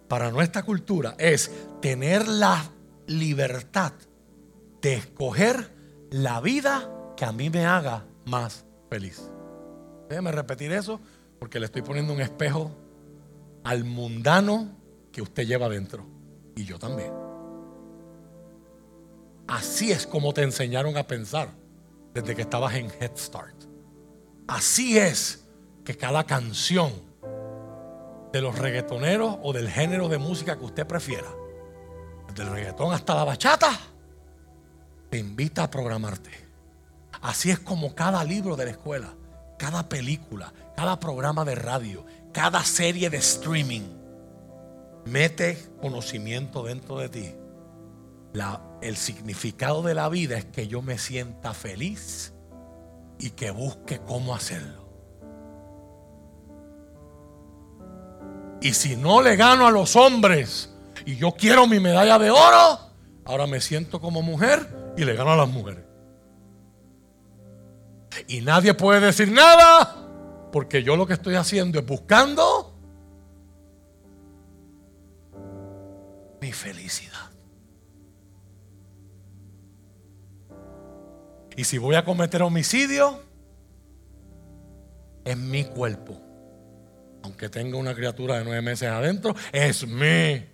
para 0.08 0.30
nuestra 0.30 0.62
cultura 0.62 1.14
es 1.18 1.50
tener 1.80 2.26
la 2.26 2.70
libertad 3.06 3.92
de 4.80 4.94
escoger 4.94 5.72
la 6.10 6.40
vida 6.40 6.90
que 7.16 7.24
a 7.24 7.32
mí 7.32 7.50
me 7.50 7.66
haga 7.66 8.04
más 8.24 8.64
feliz. 8.88 9.30
Déjeme 10.08 10.32
repetir 10.32 10.72
eso 10.72 11.00
porque 11.38 11.60
le 11.60 11.66
estoy 11.66 11.82
poniendo 11.82 12.12
un 12.12 12.20
espejo 12.20 12.70
al 13.64 13.84
mundano 13.84 14.68
que 15.12 15.22
usted 15.22 15.46
lleva 15.46 15.68
dentro. 15.68 16.06
Y 16.56 16.64
yo 16.64 16.78
también. 16.78 17.12
Así 19.46 19.92
es 19.92 20.06
como 20.06 20.32
te 20.32 20.42
enseñaron 20.42 20.96
a 20.96 21.06
pensar 21.06 21.50
desde 22.14 22.34
que 22.34 22.42
estabas 22.42 22.74
en 22.74 22.90
Head 23.00 23.16
Start. 23.16 23.57
Así 24.48 24.98
es 24.98 25.44
que 25.84 25.94
cada 25.94 26.24
canción 26.24 26.90
de 28.32 28.40
los 28.40 28.58
reggaetoneros 28.58 29.36
o 29.42 29.52
del 29.52 29.68
género 29.68 30.08
de 30.08 30.16
música 30.16 30.56
que 30.56 30.64
usted 30.64 30.86
prefiera, 30.86 31.28
del 32.34 32.50
reggaetón 32.50 32.94
hasta 32.94 33.14
la 33.14 33.24
bachata, 33.24 33.78
te 35.10 35.18
invita 35.18 35.64
a 35.64 35.70
programarte. 35.70 36.30
Así 37.20 37.50
es 37.50 37.58
como 37.58 37.94
cada 37.94 38.24
libro 38.24 38.56
de 38.56 38.64
la 38.64 38.70
escuela, 38.70 39.14
cada 39.58 39.86
película, 39.86 40.52
cada 40.74 40.98
programa 40.98 41.44
de 41.44 41.54
radio, 41.54 42.06
cada 42.32 42.64
serie 42.64 43.10
de 43.10 43.18
streaming 43.18 43.82
mete 45.04 45.58
conocimiento 45.82 46.62
dentro 46.62 46.98
de 46.98 47.08
ti. 47.10 47.34
el 48.80 48.96
significado 48.96 49.82
de 49.82 49.94
la 49.94 50.08
vida 50.08 50.38
es 50.38 50.46
que 50.46 50.68
yo 50.68 50.80
me 50.80 50.96
sienta 50.96 51.52
feliz 51.52 52.32
y 53.18 53.30
que 53.30 53.50
busque 53.50 54.00
cómo 54.06 54.34
hacerlo. 54.34 54.86
Y 58.60 58.72
si 58.72 58.96
no 58.96 59.22
le 59.22 59.36
gano 59.36 59.66
a 59.66 59.70
los 59.70 59.96
hombres 59.96 60.74
y 61.06 61.16
yo 61.16 61.32
quiero 61.32 61.66
mi 61.66 61.80
medalla 61.80 62.18
de 62.18 62.30
oro, 62.30 62.80
ahora 63.24 63.46
me 63.46 63.60
siento 63.60 64.00
como 64.00 64.22
mujer 64.22 64.92
y 64.96 65.04
le 65.04 65.14
gano 65.14 65.32
a 65.32 65.36
las 65.36 65.48
mujeres. 65.48 65.84
Y 68.26 68.40
nadie 68.40 68.74
puede 68.74 69.00
decir 69.00 69.30
nada 69.30 69.94
porque 70.50 70.82
yo 70.82 70.96
lo 70.96 71.06
que 71.06 71.12
estoy 71.12 71.36
haciendo 71.36 71.78
es 71.78 71.86
buscando 71.86 72.74
mi 76.40 76.52
felicidad. 76.52 77.17
Y 81.58 81.64
si 81.64 81.76
voy 81.76 81.96
a 81.96 82.04
cometer 82.04 82.40
homicidio, 82.42 83.20
es 85.24 85.36
mi 85.36 85.64
cuerpo. 85.64 86.16
Aunque 87.24 87.48
tenga 87.48 87.76
una 87.76 87.96
criatura 87.96 88.38
de 88.38 88.44
nueve 88.44 88.62
meses 88.62 88.88
adentro, 88.88 89.34
es 89.50 89.84
mí. 89.84 90.46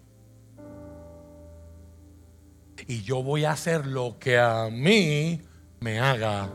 Y 2.87 3.03
yo 3.03 3.23
voy 3.23 3.45
a 3.45 3.51
hacer 3.51 3.85
lo 3.85 4.19
que 4.19 4.39
a 4.39 4.71
mí 4.73 5.43
me 5.81 6.01
haga 6.01 6.51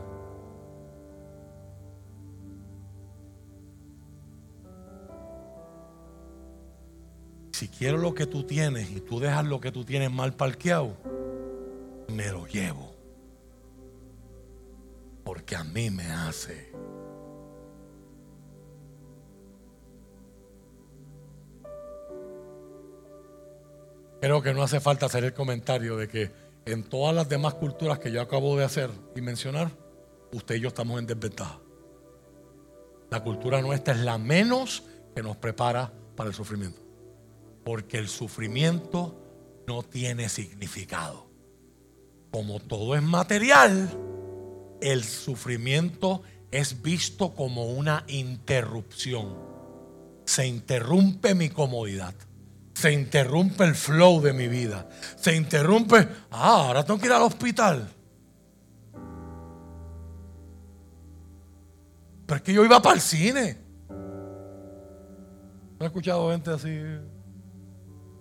si 7.52 7.68
quiero 7.68 7.98
lo 7.98 8.14
que 8.14 8.26
tú 8.26 8.42
tienes 8.42 8.90
y 8.90 9.00
tú 9.00 9.20
dejas 9.20 9.44
lo 9.44 9.60
que 9.60 9.70
tú 9.70 9.84
tienes 9.84 10.10
mal 10.10 10.34
parqueado, 10.34 10.96
me 12.08 12.32
lo 12.32 12.48
llevo. 12.48 12.89
Porque 15.24 15.56
a 15.56 15.64
mí 15.64 15.90
me 15.90 16.06
hace. 16.06 16.72
Creo 24.20 24.42
que 24.42 24.52
no 24.52 24.62
hace 24.62 24.80
falta 24.80 25.06
hacer 25.06 25.24
el 25.24 25.32
comentario 25.32 25.96
de 25.96 26.08
que 26.08 26.30
en 26.66 26.84
todas 26.84 27.14
las 27.14 27.28
demás 27.28 27.54
culturas 27.54 27.98
que 27.98 28.12
yo 28.12 28.20
acabo 28.20 28.56
de 28.56 28.64
hacer 28.64 28.90
y 29.16 29.22
mencionar, 29.22 29.70
usted 30.32 30.56
y 30.56 30.60
yo 30.60 30.68
estamos 30.68 30.98
en 30.98 31.06
desventaja. 31.06 31.58
La 33.10 33.22
cultura 33.24 33.60
nuestra 33.62 33.94
es 33.94 34.00
la 34.00 34.18
menos 34.18 34.84
que 35.14 35.22
nos 35.22 35.36
prepara 35.36 35.92
para 36.14 36.28
el 36.28 36.34
sufrimiento. 36.34 36.80
Porque 37.64 37.98
el 37.98 38.08
sufrimiento 38.08 39.16
no 39.66 39.82
tiene 39.82 40.28
significado. 40.28 41.28
como 42.30 42.60
todo 42.60 42.94
es 42.94 43.02
material, 43.02 43.90
el 44.80 45.04
sufrimiento 45.04 46.22
es 46.50 46.82
visto 46.82 47.34
como 47.34 47.66
una 47.66 48.04
interrupción. 48.08 49.36
Se 50.24 50.46
interrumpe 50.46 51.34
mi 51.34 51.48
comodidad. 51.48 52.14
Se 52.74 52.92
interrumpe 52.92 53.64
el 53.64 53.74
flow 53.74 54.20
de 54.20 54.32
mi 54.32 54.48
vida. 54.48 54.88
Se 55.16 55.34
interrumpe, 55.34 56.08
ah, 56.30 56.66
ahora 56.66 56.84
tengo 56.84 56.98
que 56.98 57.06
ir 57.06 57.12
al 57.12 57.22
hospital. 57.22 57.88
Pero 62.26 62.36
es 62.36 62.42
que 62.42 62.52
yo 62.52 62.64
iba 62.64 62.80
para 62.80 62.94
el 62.94 63.00
cine. 63.00 63.58
¿No 65.78 65.84
he 65.84 65.86
escuchado 65.86 66.30
gente 66.30 66.50
así 66.50 66.78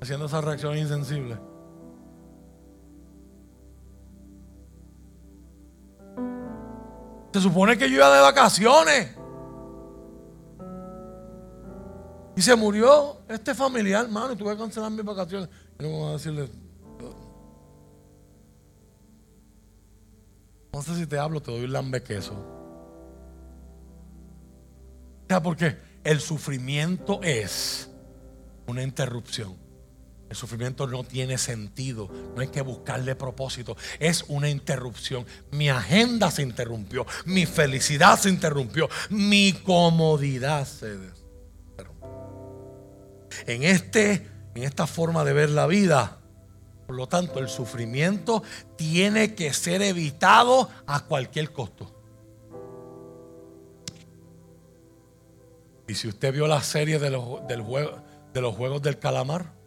haciendo 0.02 0.26
esa 0.26 0.42
reacción 0.42 0.78
insensible? 0.78 1.49
Se 7.34 7.42
supone 7.42 7.78
que 7.78 7.90
yo 7.90 7.98
iba 7.98 8.14
de 8.14 8.22
vacaciones. 8.22 9.16
Y 12.36 12.42
se 12.42 12.56
murió 12.56 13.18
este 13.28 13.54
familiar, 13.54 14.06
hermano, 14.06 14.34
y 14.34 14.36
tuve 14.36 14.54
que 14.54 14.60
cancelar 14.60 14.92
mis 14.92 15.04
vacaciones. 15.04 15.50
Y 15.78 15.84
no 15.84 15.90
voy 15.90 16.10
a 16.10 16.14
decirle. 16.14 16.50
No 20.72 20.82
sé 20.82 20.96
si 20.96 21.06
te 21.06 21.18
hablo, 21.18 21.42
te 21.42 21.52
doy 21.52 21.66
un 21.66 21.74
lambe 21.74 22.02
queso. 22.02 22.34
O 25.24 25.26
sea, 25.28 25.44
porque 25.44 25.78
el 26.04 26.20
sufrimiento 26.22 27.20
es 27.22 27.90
una 28.68 28.84
interrupción. 28.84 29.69
El 30.30 30.36
sufrimiento 30.36 30.86
no 30.86 31.04
tiene 31.04 31.40
sentido, 31.40 32.08
no 32.36 32.42
hay 32.42 32.50
que 32.50 32.62
buscarle 32.62 33.16
propósito, 33.16 33.76
es 33.98 34.26
una 34.28 34.48
interrupción. 34.48 35.26
Mi 35.52 35.70
agenda 35.70 36.30
se 36.30 36.44
interrumpió, 36.44 37.08
mi 37.26 37.48
felicidad 37.48 38.20
se 38.20 38.30
interrumpió, 38.30 38.88
mi 39.10 39.54
comodidad 39.54 40.68
se 40.68 40.94
interrumpió. 41.72 42.10
En, 43.48 43.64
este, 43.64 44.28
en 44.54 44.64
esta 44.64 44.86
forma 44.86 45.24
de 45.24 45.34
ver 45.34 45.50
la 45.50 45.66
vida, 45.66 46.20
por 46.86 46.96
lo 46.96 47.08
tanto, 47.08 47.40
el 47.40 47.50
sufrimiento 47.50 48.44
tiene 48.76 49.34
que 49.34 49.52
ser 49.52 49.82
evitado 49.82 50.70
a 50.86 51.06
cualquier 51.06 51.52
costo. 51.52 51.96
Y 55.88 55.96
si 55.96 56.08
usted 56.08 56.32
vio 56.32 56.46
la 56.46 56.62
serie 56.62 57.00
de 57.00 57.10
los, 57.10 57.48
de 57.48 58.42
los 58.42 58.56
Juegos 58.56 58.82
del 58.84 59.00
Calamar, 59.00 59.59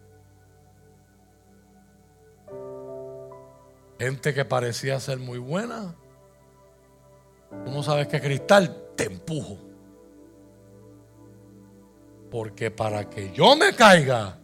Gente 4.03 4.33
que 4.33 4.43
parecía 4.43 4.99
ser 4.99 5.17
muy 5.17 5.37
buena. 5.37 5.95
Tú 7.63 7.71
no 7.71 7.81
sabes 7.83 8.09
qué 8.09 8.19
cristal, 8.19 8.89
te 8.97 9.05
empujo. 9.05 9.57
Porque 12.29 12.69
para 12.69 13.09
que 13.09 13.31
yo 13.31 13.55
me 13.55 13.73
caiga, 13.73 14.37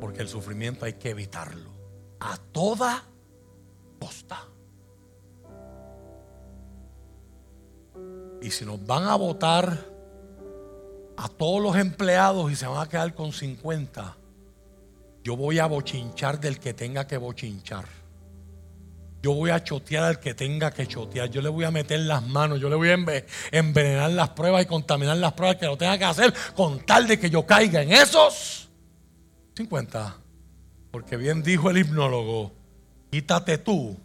porque 0.00 0.22
el 0.22 0.28
sufrimiento 0.28 0.86
hay 0.86 0.94
que 0.94 1.10
evitarlo 1.10 1.70
a 2.20 2.38
toda 2.38 3.04
costa. 4.00 4.46
Y 8.40 8.50
si 8.50 8.64
nos 8.64 8.82
van 8.86 9.08
a 9.08 9.16
votar 9.16 9.78
a 11.18 11.28
todos 11.28 11.62
los 11.62 11.76
empleados 11.76 12.50
y 12.50 12.56
se 12.56 12.66
van 12.66 12.80
a 12.80 12.88
quedar 12.88 13.14
con 13.14 13.30
50, 13.30 14.21
yo 15.22 15.36
voy 15.36 15.58
a 15.58 15.66
bochinchar 15.66 16.40
del 16.40 16.58
que 16.58 16.74
tenga 16.74 17.06
que 17.06 17.16
bochinchar. 17.16 17.84
Yo 19.22 19.34
voy 19.34 19.50
a 19.50 19.62
chotear 19.62 20.02
al 20.02 20.18
que 20.18 20.34
tenga 20.34 20.72
que 20.72 20.86
chotear. 20.88 21.30
Yo 21.30 21.40
le 21.42 21.48
voy 21.48 21.64
a 21.64 21.70
meter 21.70 22.00
las 22.00 22.26
manos. 22.26 22.58
Yo 22.60 22.68
le 22.68 22.74
voy 22.74 22.88
a 22.88 22.98
envenenar 23.52 24.10
las 24.10 24.30
pruebas 24.30 24.64
y 24.64 24.66
contaminar 24.66 25.16
las 25.16 25.32
pruebas 25.34 25.58
que 25.58 25.66
lo 25.66 25.76
tenga 25.76 25.96
que 25.96 26.04
hacer 26.04 26.34
con 26.56 26.80
tal 26.80 27.06
de 27.06 27.20
que 27.20 27.30
yo 27.30 27.46
caiga 27.46 27.82
en 27.82 27.92
esos 27.92 28.68
50. 29.56 30.16
Porque 30.90 31.16
bien 31.16 31.42
dijo 31.42 31.70
el 31.70 31.78
hipnólogo, 31.78 32.52
quítate 33.12 33.58
tú. 33.58 33.96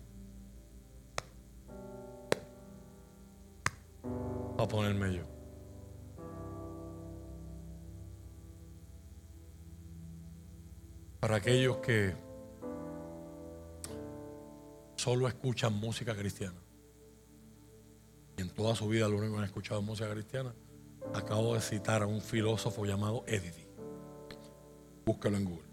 Para 4.56 4.68
ponerme 4.68 5.16
yo. 5.16 5.37
Para 11.20 11.38
aquellos 11.38 11.78
que 11.78 12.14
solo 14.96 15.28
escuchan 15.28 15.74
música 15.74 16.16
cristiana. 16.16 16.60
Y 18.38 18.42
en 18.42 18.50
toda 18.50 18.76
su 18.76 18.88
vida 18.88 19.08
lo 19.08 19.18
único 19.18 19.34
que 19.34 19.40
han 19.40 19.46
escuchado 19.46 19.82
música 19.82 20.12
cristiana. 20.12 20.54
Acabo 21.14 21.56
de 21.56 21.62
citar 21.62 22.04
a 22.04 22.08
un 22.08 22.22
filósofo 22.22 22.86
llamado 22.86 23.24
Edith. 23.28 23.56
Búscalo 25.06 25.38
en 25.38 25.46
Google. 25.46 25.68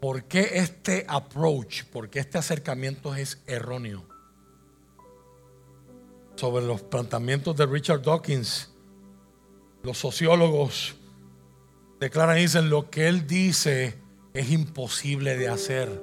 ¿Por 0.00 0.24
qué 0.24 0.58
este 0.58 1.06
approach, 1.08 1.84
por 1.84 2.10
qué 2.10 2.18
este 2.18 2.36
acercamiento 2.36 3.14
es 3.14 3.40
erróneo? 3.46 4.04
Sobre 6.34 6.66
los 6.66 6.82
planteamientos 6.82 7.56
de 7.56 7.66
Richard 7.66 8.02
Dawkins 8.02 8.71
los 9.82 9.98
sociólogos 9.98 10.94
declaran 12.00 12.38
y 12.38 12.42
dicen 12.42 12.70
lo 12.70 12.90
que 12.90 13.08
él 13.08 13.26
dice 13.26 13.98
es 14.34 14.50
imposible 14.50 15.36
de 15.36 15.48
hacer. 15.48 16.02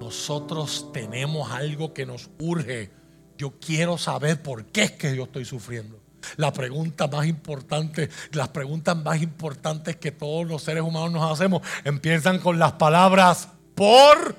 Nosotros 0.00 0.90
tenemos 0.92 1.50
algo 1.50 1.92
que 1.92 2.06
nos 2.06 2.30
urge. 2.38 2.90
Yo 3.38 3.54
quiero 3.58 3.98
saber 3.98 4.42
por 4.42 4.66
qué 4.66 4.84
es 4.84 4.92
que 4.92 5.16
yo 5.16 5.24
estoy 5.24 5.44
sufriendo. 5.44 6.00
La 6.36 6.52
pregunta 6.52 7.06
más 7.06 7.26
importante, 7.26 8.10
las 8.32 8.48
preguntas 8.48 8.96
más 8.96 9.22
importantes 9.22 9.96
que 9.96 10.10
todos 10.10 10.46
los 10.46 10.62
seres 10.62 10.82
humanos 10.82 11.12
nos 11.12 11.32
hacemos 11.32 11.62
empiezan 11.84 12.38
con 12.38 12.58
las 12.58 12.72
palabras 12.72 13.48
por. 13.74 14.36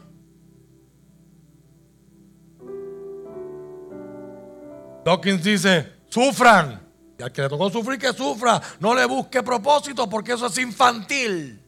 Dawkins 5.05 5.43
dice, 5.43 5.93
sufran 6.09 6.86
y 7.18 7.23
al 7.23 7.31
que 7.31 7.41
le 7.41 7.49
tocó 7.49 7.69
sufrir, 7.69 7.99
que 7.99 8.14
sufra. 8.14 8.61
No 8.80 8.94
le 8.94 9.06
busque 9.06 9.41
propósito 9.41 10.07
porque 10.10 10.34
eso 10.34 10.48
es 10.48 10.57
infantil. 10.60 11.61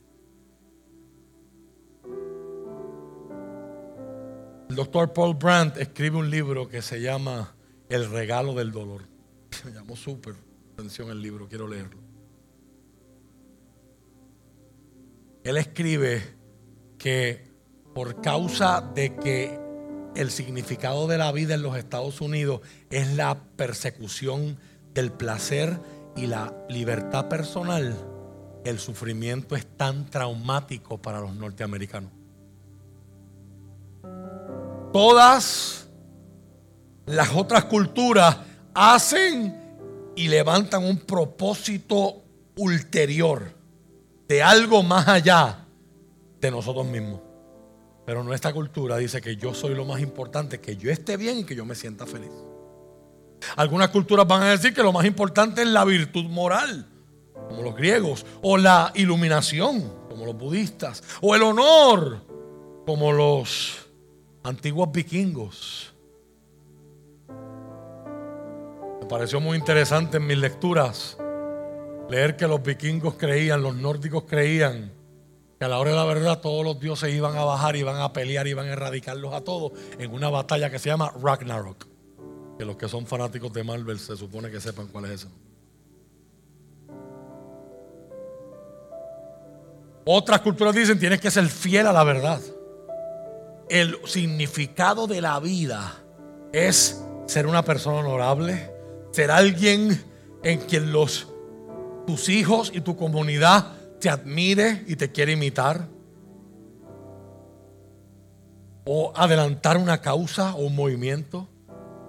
El 4.69 4.75
doctor 4.75 5.11
Paul 5.11 5.33
Brandt 5.33 5.77
escribe 5.77 6.17
un 6.17 6.29
libro 6.29 6.69
que 6.69 6.83
se 6.83 7.01
llama 7.01 7.55
El 7.89 8.09
regalo 8.11 8.53
del 8.53 8.71
dolor. 8.71 9.01
Me 9.65 9.71
llamó 9.71 9.95
súper 9.95 10.35
atención 10.73 11.09
el 11.09 11.21
libro, 11.21 11.47
quiero 11.49 11.67
leerlo. 11.67 11.99
Él 15.43 15.57
escribe 15.57 16.21
que 16.99 17.49
por 17.95 18.21
causa 18.21 18.81
de 18.93 19.15
que 19.15 19.59
el 20.15 20.29
significado 20.29 21.07
de 21.07 21.17
la 21.17 21.31
vida 21.31 21.55
en 21.55 21.63
los 21.63 21.75
Estados 21.75 22.21
Unidos 22.21 22.61
es 22.91 23.15
la 23.15 23.41
persecución 23.55 24.59
del 24.99 25.13
placer 25.13 25.79
y 26.17 26.27
la 26.27 26.53
libertad 26.67 27.29
personal, 27.29 27.95
el 28.65 28.79
sufrimiento 28.79 29.55
es 29.55 29.65
tan 29.77 30.09
traumático 30.09 30.97
para 31.01 31.21
los 31.21 31.33
norteamericanos. 31.35 32.11
Todas 34.91 35.87
las 37.05 37.33
otras 37.33 37.65
culturas 37.65 38.39
hacen 38.73 39.55
y 40.17 40.27
levantan 40.27 40.83
un 40.83 40.97
propósito 40.97 42.21
ulterior 42.57 43.53
de 44.27 44.43
algo 44.43 44.83
más 44.83 45.07
allá 45.07 45.65
de 46.41 46.51
nosotros 46.51 46.85
mismos. 46.85 47.21
Pero 48.05 48.21
nuestra 48.23 48.51
cultura 48.51 48.97
dice 48.97 49.21
que 49.21 49.37
yo 49.37 49.53
soy 49.53 49.75
lo 49.75 49.85
más 49.85 50.01
importante, 50.01 50.59
que 50.59 50.75
yo 50.75 50.91
esté 50.91 51.15
bien 51.15 51.39
y 51.39 51.43
que 51.45 51.55
yo 51.55 51.63
me 51.63 51.75
sienta 51.75 52.05
feliz. 52.05 52.31
Algunas 53.55 53.89
culturas 53.89 54.27
van 54.27 54.43
a 54.43 54.49
decir 54.51 54.73
que 54.73 54.83
lo 54.83 54.91
más 54.91 55.05
importante 55.05 55.61
es 55.61 55.67
la 55.67 55.85
virtud 55.85 56.25
moral, 56.25 56.87
como 57.33 57.63
los 57.63 57.75
griegos, 57.75 58.25
o 58.41 58.57
la 58.57 58.91
iluminación, 58.95 59.93
como 60.09 60.25
los 60.25 60.35
budistas, 60.35 61.03
o 61.21 61.35
el 61.35 61.43
honor, 61.43 62.21
como 62.85 63.11
los 63.11 63.87
antiguos 64.43 64.91
vikingos. 64.91 65.93
Me 69.01 69.07
pareció 69.07 69.39
muy 69.39 69.57
interesante 69.57 70.17
en 70.17 70.27
mis 70.27 70.37
lecturas 70.37 71.17
leer 72.09 72.35
que 72.35 72.47
los 72.47 72.61
vikingos 72.61 73.15
creían, 73.15 73.61
los 73.61 73.75
nórdicos 73.75 74.23
creían, 74.27 74.91
que 75.57 75.65
a 75.65 75.67
la 75.67 75.77
hora 75.77 75.91
de 75.91 75.97
la 75.97 76.05
verdad 76.05 76.39
todos 76.39 76.63
los 76.63 76.79
dioses 76.79 77.13
iban 77.13 77.37
a 77.37 77.43
bajar, 77.43 77.75
iban 77.75 77.99
a 78.01 78.13
pelear, 78.13 78.47
iban 78.47 78.67
a 78.67 78.73
erradicarlos 78.73 79.33
a 79.33 79.41
todos 79.41 79.73
en 79.97 80.13
una 80.13 80.29
batalla 80.29 80.69
que 80.69 80.79
se 80.79 80.89
llama 80.89 81.13
Ragnarok 81.21 81.88
que 82.59 82.65
los 82.65 82.75
que 82.75 82.89
son 82.89 83.07
fanáticos 83.07 83.53
de 83.53 83.63
Marvel 83.63 83.97
se 83.97 84.17
supone 84.17 84.51
que 84.51 84.59
sepan 84.59 84.87
cuál 84.87 85.05
es 85.05 85.11
ese. 85.11 85.27
Otras 90.03 90.41
culturas 90.41 90.75
dicen 90.75 90.99
tienes 90.99 91.21
que 91.21 91.31
ser 91.31 91.47
fiel 91.47 91.87
a 91.87 91.93
la 91.93 92.03
verdad. 92.03 92.41
El 93.69 93.97
significado 94.05 95.07
de 95.07 95.21
la 95.21 95.39
vida 95.39 96.03
es 96.51 97.01
ser 97.27 97.47
una 97.47 97.63
persona 97.63 97.99
honorable, 97.99 98.69
ser 99.11 99.31
alguien 99.31 100.03
en 100.43 100.59
quien 100.59 100.91
los 100.91 101.29
tus 102.05 102.27
hijos 102.27 102.73
y 102.75 102.81
tu 102.81 102.97
comunidad 102.97 103.71
te 104.01 104.09
admire 104.09 104.83
y 104.85 104.97
te 104.97 105.13
quiere 105.13 105.31
imitar. 105.31 105.87
O 108.83 109.13
adelantar 109.15 109.77
una 109.77 110.01
causa 110.01 110.55
o 110.55 110.65
un 110.65 110.75
movimiento. 110.75 111.47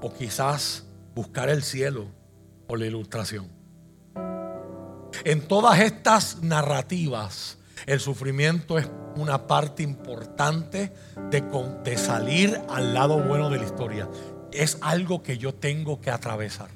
O 0.01 0.13
quizás 0.13 0.85
buscar 1.15 1.49
el 1.49 1.63
cielo 1.63 2.07
o 2.67 2.77
la 2.77 2.87
ilustración. 2.87 3.49
En 5.25 5.47
todas 5.47 5.81
estas 5.81 6.43
narrativas, 6.43 7.59
el 7.87 8.01
sufrimiento 8.01 8.79
es 8.79 8.89
una 9.17 9.47
parte 9.47 9.83
importante 9.83 10.93
de, 11.31 11.41
de 11.85 11.97
salir 11.99 12.61
al 12.69 12.95
lado 12.95 13.19
bueno 13.23 13.51
de 13.51 13.59
la 13.59 13.65
historia. 13.65 14.09
Es 14.53 14.79
algo 14.81 15.23
que 15.23 15.37
yo 15.37 15.55
tengo 15.55 16.01
que 16.01 16.11
atravesar. 16.11 16.71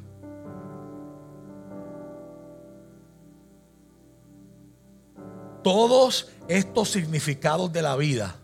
Todos 5.62 6.28
estos 6.48 6.90
significados 6.90 7.72
de 7.72 7.80
la 7.80 7.96
vida 7.96 8.36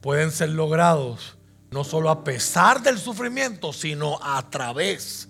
pueden 0.00 0.30
ser 0.30 0.50
logrados 0.50 1.37
no 1.70 1.84
solo 1.84 2.10
a 2.10 2.24
pesar 2.24 2.82
del 2.82 2.98
sufrimiento, 2.98 3.72
sino 3.72 4.18
a 4.22 4.48
través 4.48 5.28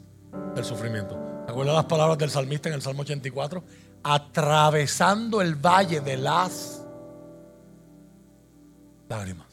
del 0.54 0.64
sufrimiento. 0.64 1.18
¿Te 1.46 1.64
las 1.64 1.84
palabras 1.86 2.18
del 2.18 2.30
salmista 2.30 2.68
en 2.68 2.76
el 2.76 2.82
Salmo 2.82 3.02
84? 3.02 3.64
Atravesando 4.02 5.40
el 5.40 5.56
valle 5.56 6.00
de 6.00 6.16
las 6.16 6.82
lágrimas. 9.08 9.46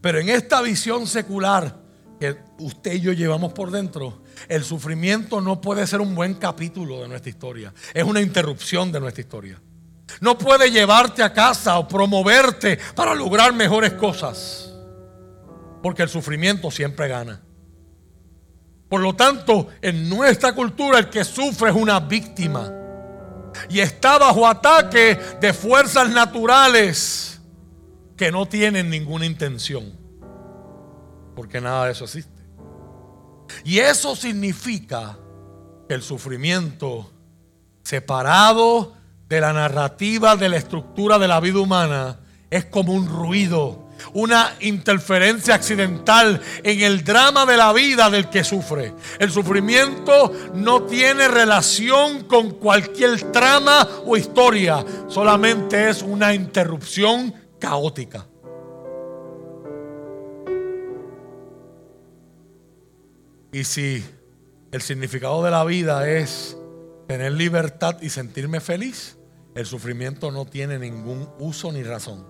Pero 0.00 0.18
en 0.18 0.28
esta 0.28 0.60
visión 0.60 1.06
secular 1.06 1.74
que 2.20 2.36
usted 2.58 2.92
y 2.92 3.00
yo 3.00 3.12
llevamos 3.12 3.54
por 3.54 3.70
dentro, 3.70 4.20
el 4.48 4.62
sufrimiento 4.62 5.40
no 5.40 5.60
puede 5.60 5.86
ser 5.86 6.02
un 6.02 6.14
buen 6.14 6.34
capítulo 6.34 7.00
de 7.00 7.08
nuestra 7.08 7.30
historia. 7.30 7.72
Es 7.94 8.04
una 8.04 8.20
interrupción 8.20 8.92
de 8.92 9.00
nuestra 9.00 9.22
historia. 9.22 9.60
No 10.20 10.38
puede 10.38 10.70
llevarte 10.70 11.22
a 11.22 11.32
casa 11.32 11.78
o 11.78 11.88
promoverte 11.88 12.78
para 12.94 13.14
lograr 13.14 13.52
mejores 13.52 13.92
cosas. 13.94 14.72
Porque 15.82 16.02
el 16.02 16.08
sufrimiento 16.08 16.70
siempre 16.70 17.08
gana. 17.08 17.42
Por 18.88 19.00
lo 19.00 19.14
tanto, 19.14 19.68
en 19.82 20.08
nuestra 20.08 20.54
cultura 20.54 20.98
el 20.98 21.10
que 21.10 21.24
sufre 21.24 21.70
es 21.70 21.76
una 21.76 22.00
víctima. 22.00 22.72
Y 23.68 23.80
está 23.80 24.18
bajo 24.18 24.46
ataque 24.46 25.18
de 25.40 25.52
fuerzas 25.52 26.10
naturales 26.10 27.40
que 28.16 28.30
no 28.30 28.46
tienen 28.46 28.90
ninguna 28.90 29.26
intención. 29.26 29.98
Porque 31.34 31.60
nada 31.60 31.86
de 31.86 31.92
eso 31.92 32.04
existe. 32.04 32.42
Y 33.64 33.78
eso 33.78 34.14
significa 34.16 35.18
que 35.88 35.94
el 35.94 36.02
sufrimiento 36.02 37.10
separado 37.82 38.93
de 39.28 39.40
la 39.40 39.52
narrativa, 39.52 40.36
de 40.36 40.48
la 40.48 40.56
estructura 40.56 41.18
de 41.18 41.28
la 41.28 41.40
vida 41.40 41.60
humana, 41.60 42.18
es 42.50 42.66
como 42.66 42.92
un 42.92 43.08
ruido, 43.08 43.88
una 44.12 44.54
interferencia 44.60 45.54
accidental 45.54 46.40
en 46.62 46.80
el 46.82 47.02
drama 47.04 47.46
de 47.46 47.56
la 47.56 47.72
vida 47.72 48.10
del 48.10 48.28
que 48.28 48.44
sufre. 48.44 48.94
El 49.18 49.30
sufrimiento 49.30 50.32
no 50.54 50.82
tiene 50.82 51.28
relación 51.28 52.24
con 52.24 52.52
cualquier 52.52 53.32
trama 53.32 53.88
o 54.04 54.16
historia, 54.16 54.84
solamente 55.08 55.88
es 55.88 56.02
una 56.02 56.34
interrupción 56.34 57.34
caótica. 57.58 58.26
Y 63.52 63.62
si 63.62 64.04
el 64.72 64.82
significado 64.82 65.42
de 65.44 65.50
la 65.52 65.64
vida 65.64 66.08
es 66.10 66.56
tener 67.14 67.30
libertad 67.30 68.02
y 68.02 68.10
sentirme 68.10 68.58
feliz, 68.58 69.16
el 69.54 69.66
sufrimiento 69.66 70.32
no 70.32 70.46
tiene 70.46 70.80
ningún 70.80 71.28
uso 71.38 71.70
ni 71.70 71.84
razón. 71.84 72.26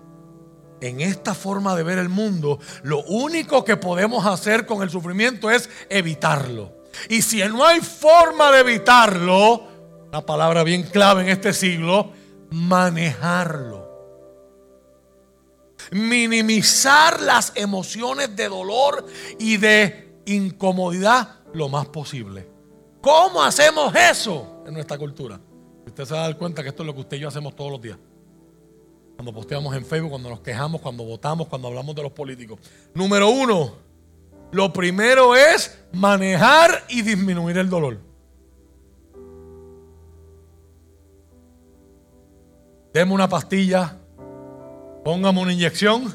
En 0.79 1.01
esta 1.01 1.33
forma 1.33 1.75
de 1.75 1.81
ver 1.81 1.97
el 1.97 2.07
mundo, 2.07 2.59
lo 2.83 3.01
único 3.05 3.65
que 3.65 3.77
podemos 3.77 4.27
hacer 4.27 4.67
con 4.67 4.83
el 4.83 4.91
sufrimiento 4.91 5.49
es 5.49 5.71
evitarlo. 5.89 6.83
Y 7.09 7.23
si 7.23 7.39
no 7.45 7.65
hay 7.65 7.79
forma 7.79 8.51
de 8.51 8.59
evitarlo, 8.59 9.63
la 10.11 10.23
palabra 10.23 10.61
bien 10.61 10.83
clave 10.83 11.23
en 11.23 11.29
este 11.29 11.51
siglo, 11.51 12.11
manejarlo. 12.51 13.89
Minimizar 15.89 17.21
las 17.21 17.53
emociones 17.55 18.35
de 18.35 18.49
dolor 18.49 19.03
y 19.39 19.57
de 19.57 20.19
incomodidad 20.27 21.39
lo 21.55 21.69
más 21.69 21.87
posible. 21.87 22.47
¿Cómo 23.01 23.41
hacemos 23.41 23.95
eso? 23.95 24.54
En 24.65 24.73
nuestra 24.73 24.97
cultura. 24.97 25.39
Usted 25.85 26.05
se 26.05 26.13
va 26.13 26.21
a 26.21 26.27
dar 26.27 26.37
cuenta 26.37 26.63
que 26.63 26.69
esto 26.69 26.83
es 26.83 26.87
lo 26.87 26.93
que 26.93 27.01
usted 27.01 27.17
y 27.17 27.21
yo 27.21 27.27
hacemos 27.27 27.55
todos 27.55 27.71
los 27.71 27.81
días. 27.81 27.97
Cuando 29.15 29.33
posteamos 29.33 29.75
en 29.75 29.85
Facebook, 29.85 30.09
cuando 30.09 30.29
nos 30.29 30.41
quejamos, 30.41 30.81
cuando 30.81 31.03
votamos, 31.03 31.47
cuando 31.47 31.67
hablamos 31.67 31.95
de 31.95 32.03
los 32.03 32.11
políticos. 32.11 32.59
Número 32.93 33.29
uno, 33.29 33.75
lo 34.51 34.73
primero 34.73 35.35
es 35.35 35.79
manejar 35.93 36.83
y 36.89 37.01
disminuir 37.01 37.57
el 37.57 37.69
dolor. 37.69 37.99
Deme 42.93 43.13
una 43.13 43.27
pastilla, 43.27 43.97
póngame 45.03 45.41
una 45.41 45.53
inyección, 45.53 46.13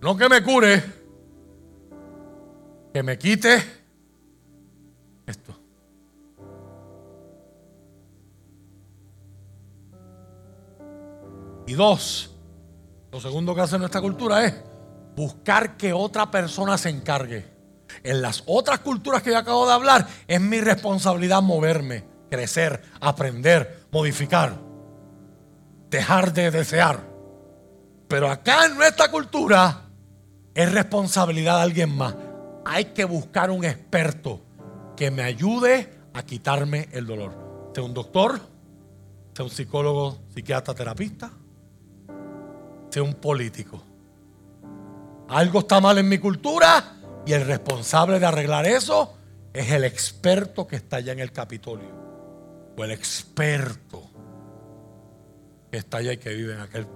no 0.00 0.16
que 0.16 0.28
me 0.28 0.42
cure, 0.42 0.82
que 2.94 3.02
me 3.02 3.18
quite 3.18 3.79
Y 11.70 11.74
dos, 11.74 12.32
lo 13.12 13.20
segundo 13.20 13.54
que 13.54 13.60
hace 13.60 13.78
nuestra 13.78 14.00
cultura 14.00 14.44
es 14.44 14.54
buscar 15.14 15.76
que 15.76 15.92
otra 15.92 16.28
persona 16.28 16.76
se 16.76 16.88
encargue. 16.88 17.46
En 18.02 18.20
las 18.20 18.42
otras 18.46 18.80
culturas 18.80 19.22
que 19.22 19.30
yo 19.30 19.38
acabo 19.38 19.68
de 19.68 19.74
hablar, 19.74 20.04
es 20.26 20.40
mi 20.40 20.60
responsabilidad 20.60 21.40
moverme, 21.42 22.02
crecer, 22.28 22.82
aprender, 23.00 23.84
modificar, 23.92 24.58
dejar 25.90 26.32
de 26.32 26.50
desear. 26.50 27.08
Pero 28.08 28.28
acá 28.28 28.66
en 28.66 28.76
nuestra 28.76 29.08
cultura 29.08 29.82
es 30.52 30.72
responsabilidad 30.72 31.58
de 31.58 31.62
alguien 31.62 31.96
más. 31.96 32.16
Hay 32.64 32.86
que 32.86 33.04
buscar 33.04 33.48
un 33.52 33.64
experto 33.64 34.40
que 34.96 35.12
me 35.12 35.22
ayude 35.22 35.88
a 36.14 36.24
quitarme 36.24 36.88
el 36.90 37.06
dolor. 37.06 37.70
Sea 37.72 37.84
un 37.84 37.94
doctor, 37.94 38.40
sea 39.36 39.44
un 39.44 39.52
psicólogo, 39.52 40.18
psiquiatra, 40.34 40.74
terapista, 40.74 41.30
sea 42.90 43.02
un 43.02 43.14
político. 43.14 43.82
Algo 45.28 45.60
está 45.60 45.80
mal 45.80 45.98
en 45.98 46.08
mi 46.08 46.18
cultura 46.18 46.96
y 47.24 47.32
el 47.32 47.46
responsable 47.46 48.18
de 48.18 48.26
arreglar 48.26 48.66
eso 48.66 49.14
es 49.52 49.70
el 49.70 49.84
experto 49.84 50.66
que 50.66 50.76
está 50.76 50.96
allá 50.96 51.12
en 51.12 51.20
el 51.20 51.32
Capitolio. 51.32 52.00
O 52.76 52.84
el 52.84 52.90
experto 52.92 54.02
que 55.70 55.78
está 55.78 55.98
allá 55.98 56.12
y 56.12 56.18
que 56.18 56.34
vive 56.34 56.54
en 56.54 56.60
aquel 56.60 56.86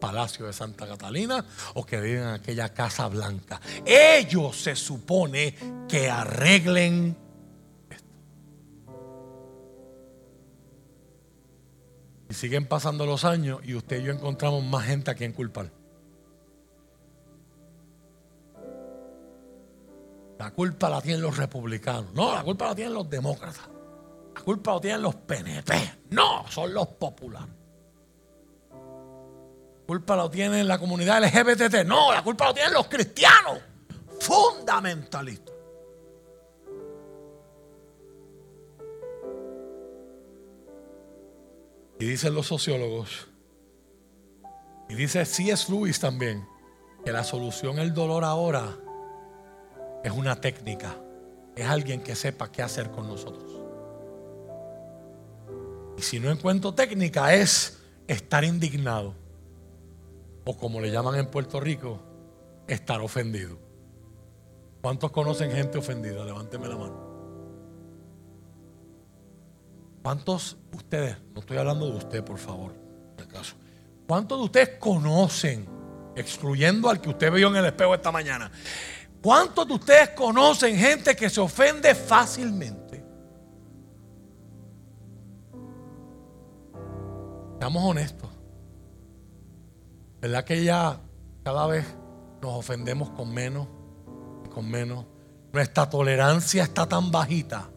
palacio 0.00 0.46
de 0.46 0.52
Santa 0.52 0.86
Catalina 0.86 1.44
o 1.74 1.84
que 1.84 2.00
vive 2.00 2.20
en 2.20 2.28
aquella 2.28 2.72
casa 2.72 3.08
blanca. 3.08 3.60
Ellos 3.84 4.60
se 4.60 4.76
supone 4.76 5.54
que 5.88 6.10
arreglen 6.10 7.16
Y 12.28 12.34
siguen 12.34 12.66
pasando 12.66 13.06
los 13.06 13.24
años 13.24 13.60
y 13.64 13.74
usted 13.74 14.00
y 14.00 14.04
yo 14.04 14.12
encontramos 14.12 14.64
más 14.64 14.84
gente 14.86 15.10
a 15.10 15.14
quien 15.14 15.32
culpar. 15.32 15.70
La 20.38 20.50
culpa 20.50 20.90
la 20.90 21.00
tienen 21.00 21.22
los 21.22 21.36
republicanos. 21.36 22.12
No, 22.12 22.34
la 22.34 22.42
culpa 22.42 22.66
la 22.66 22.74
tienen 22.74 22.94
los 22.94 23.08
demócratas. 23.08 23.68
La 24.34 24.40
culpa 24.42 24.74
la 24.74 24.80
tienen 24.80 25.02
los 25.02 25.14
PNP. 25.14 25.72
No, 26.10 26.44
son 26.50 26.74
los 26.74 26.88
populares. 26.88 27.48
La 28.70 29.86
culpa 29.86 30.16
la 30.16 30.30
tienen 30.30 30.66
la 30.66 30.78
comunidad 30.78 31.22
LGBT. 31.22 31.86
No, 31.86 32.12
la 32.12 32.22
culpa 32.22 32.46
la 32.46 32.54
tienen 32.54 32.72
los 32.72 32.88
cristianos. 32.88 33.58
Fundamentalistas. 34.20 35.53
Y 41.98 42.06
dicen 42.06 42.34
los 42.34 42.46
sociólogos, 42.46 43.28
y 44.88 44.94
dice 44.94 45.24
C.S. 45.24 45.72
Lewis 45.72 45.98
también, 45.98 46.46
que 47.04 47.12
la 47.12 47.24
solución 47.24 47.78
al 47.78 47.94
dolor 47.94 48.24
ahora 48.24 48.76
es 50.02 50.12
una 50.12 50.40
técnica, 50.40 50.96
es 51.56 51.66
alguien 51.66 52.02
que 52.02 52.14
sepa 52.14 52.50
qué 52.50 52.62
hacer 52.62 52.90
con 52.90 53.06
nosotros. 53.06 53.52
si 55.98 56.20
no 56.20 56.30
encuentro 56.30 56.74
técnica 56.74 57.34
es 57.34 57.78
estar 58.06 58.44
indignado. 58.44 59.14
O 60.44 60.58
como 60.58 60.80
le 60.80 60.90
llaman 60.90 61.14
en 61.14 61.30
Puerto 61.30 61.58
Rico, 61.58 62.00
estar 62.66 63.00
ofendido. 63.00 63.56
¿Cuántos 64.82 65.10
conocen 65.10 65.50
gente 65.50 65.78
ofendida? 65.78 66.22
Levánteme 66.24 66.68
la 66.68 66.76
mano. 66.76 67.13
¿Cuántos 70.04 70.58
ustedes, 70.74 71.16
no 71.32 71.40
estoy 71.40 71.56
hablando 71.56 71.86
de 71.90 71.96
usted, 71.96 72.22
por 72.22 72.36
favor, 72.36 72.74
acaso, 73.18 73.54
¿cuántos 74.06 74.36
de 74.36 74.44
ustedes 74.44 74.68
conocen, 74.78 75.66
excluyendo 76.14 76.90
al 76.90 77.00
que 77.00 77.08
usted 77.08 77.32
vio 77.32 77.48
en 77.48 77.56
el 77.56 77.64
espejo 77.64 77.94
esta 77.94 78.12
mañana, 78.12 78.52
cuántos 79.22 79.66
de 79.66 79.72
ustedes 79.72 80.10
conocen 80.10 80.76
gente 80.76 81.16
que 81.16 81.30
se 81.30 81.40
ofende 81.40 81.94
fácilmente? 81.94 83.02
Seamos 87.58 87.82
honestos. 87.82 88.28
¿Verdad 90.20 90.44
que 90.44 90.64
ya 90.64 91.00
cada 91.42 91.66
vez 91.66 91.86
nos 92.42 92.52
ofendemos 92.52 93.08
con 93.08 93.32
menos 93.32 93.66
con 94.54 94.70
menos? 94.70 95.06
Nuestra 95.50 95.88
tolerancia 95.88 96.64
está 96.64 96.86
tan 96.86 97.10
bajita 97.10 97.70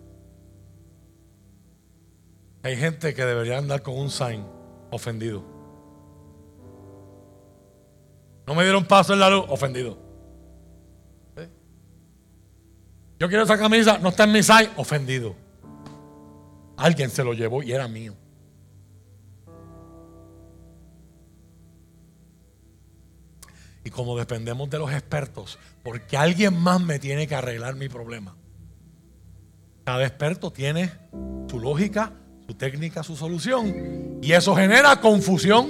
hay 2.63 2.75
gente 2.75 3.13
que 3.13 3.25
debería 3.25 3.57
andar 3.57 3.81
con 3.81 3.97
un 3.97 4.09
sign 4.09 4.45
ofendido. 4.91 5.43
No 8.45 8.55
me 8.55 8.63
dieron 8.63 8.85
paso 8.85 9.13
en 9.13 9.19
la 9.19 9.29
luz, 9.29 9.45
ofendido. 9.49 9.97
Yo 13.19 13.27
quiero 13.27 13.43
esa 13.43 13.57
camisa, 13.57 13.97
no 13.97 14.09
está 14.09 14.25
en 14.25 14.31
mi 14.31 14.43
sign, 14.43 14.69
ofendido. 14.77 15.35
Alguien 16.77 17.09
se 17.09 17.23
lo 17.23 17.33
llevó 17.33 17.63
y 17.63 17.71
era 17.71 17.87
mío. 17.87 18.13
Y 23.83 23.89
como 23.89 24.17
dependemos 24.17 24.69
de 24.69 24.77
los 24.77 24.91
expertos, 24.91 25.57
porque 25.81 26.17
alguien 26.17 26.59
más 26.59 26.79
me 26.81 26.99
tiene 26.99 27.25
que 27.27 27.35
arreglar 27.35 27.75
mi 27.75 27.89
problema. 27.89 28.35
Cada 29.83 30.05
experto 30.05 30.51
tiene 30.51 30.91
su 31.49 31.59
lógica, 31.59 32.11
su 32.47 32.53
técnica, 32.53 33.03
su 33.03 33.15
solución. 33.15 34.19
Y 34.21 34.31
eso 34.31 34.55
genera 34.55 34.99
confusión. 35.01 35.67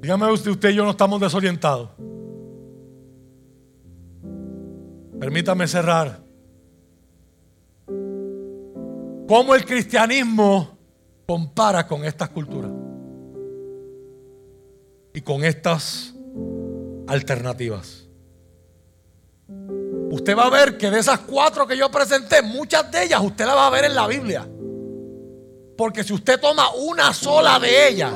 Dígame 0.00 0.30
usted, 0.32 0.50
usted 0.50 0.70
y 0.70 0.74
yo 0.74 0.84
no 0.84 0.90
estamos 0.90 1.20
desorientados. 1.20 1.90
Permítame 5.20 5.68
cerrar. 5.68 6.20
¿Cómo 9.28 9.54
el 9.54 9.64
cristianismo 9.64 10.76
compara 11.26 11.86
con 11.86 12.04
estas 12.04 12.30
culturas? 12.30 12.72
Y 15.14 15.20
con 15.20 15.44
estas 15.44 16.14
alternativas. 17.06 18.08
Usted 20.10 20.36
va 20.36 20.46
a 20.46 20.50
ver 20.50 20.76
que 20.76 20.90
de 20.90 20.98
esas 20.98 21.20
cuatro 21.20 21.66
que 21.66 21.76
yo 21.76 21.88
presenté, 21.90 22.42
muchas 22.42 22.90
de 22.90 23.04
ellas 23.04 23.20
usted 23.22 23.46
las 23.46 23.54
va 23.54 23.68
a 23.68 23.70
ver 23.70 23.84
en 23.84 23.94
la 23.94 24.08
Biblia. 24.08 24.48
Porque 25.80 26.04
si 26.04 26.12
usted 26.12 26.38
toma 26.38 26.74
una 26.74 27.14
sola 27.14 27.58
de 27.58 27.88
ellas, 27.88 28.12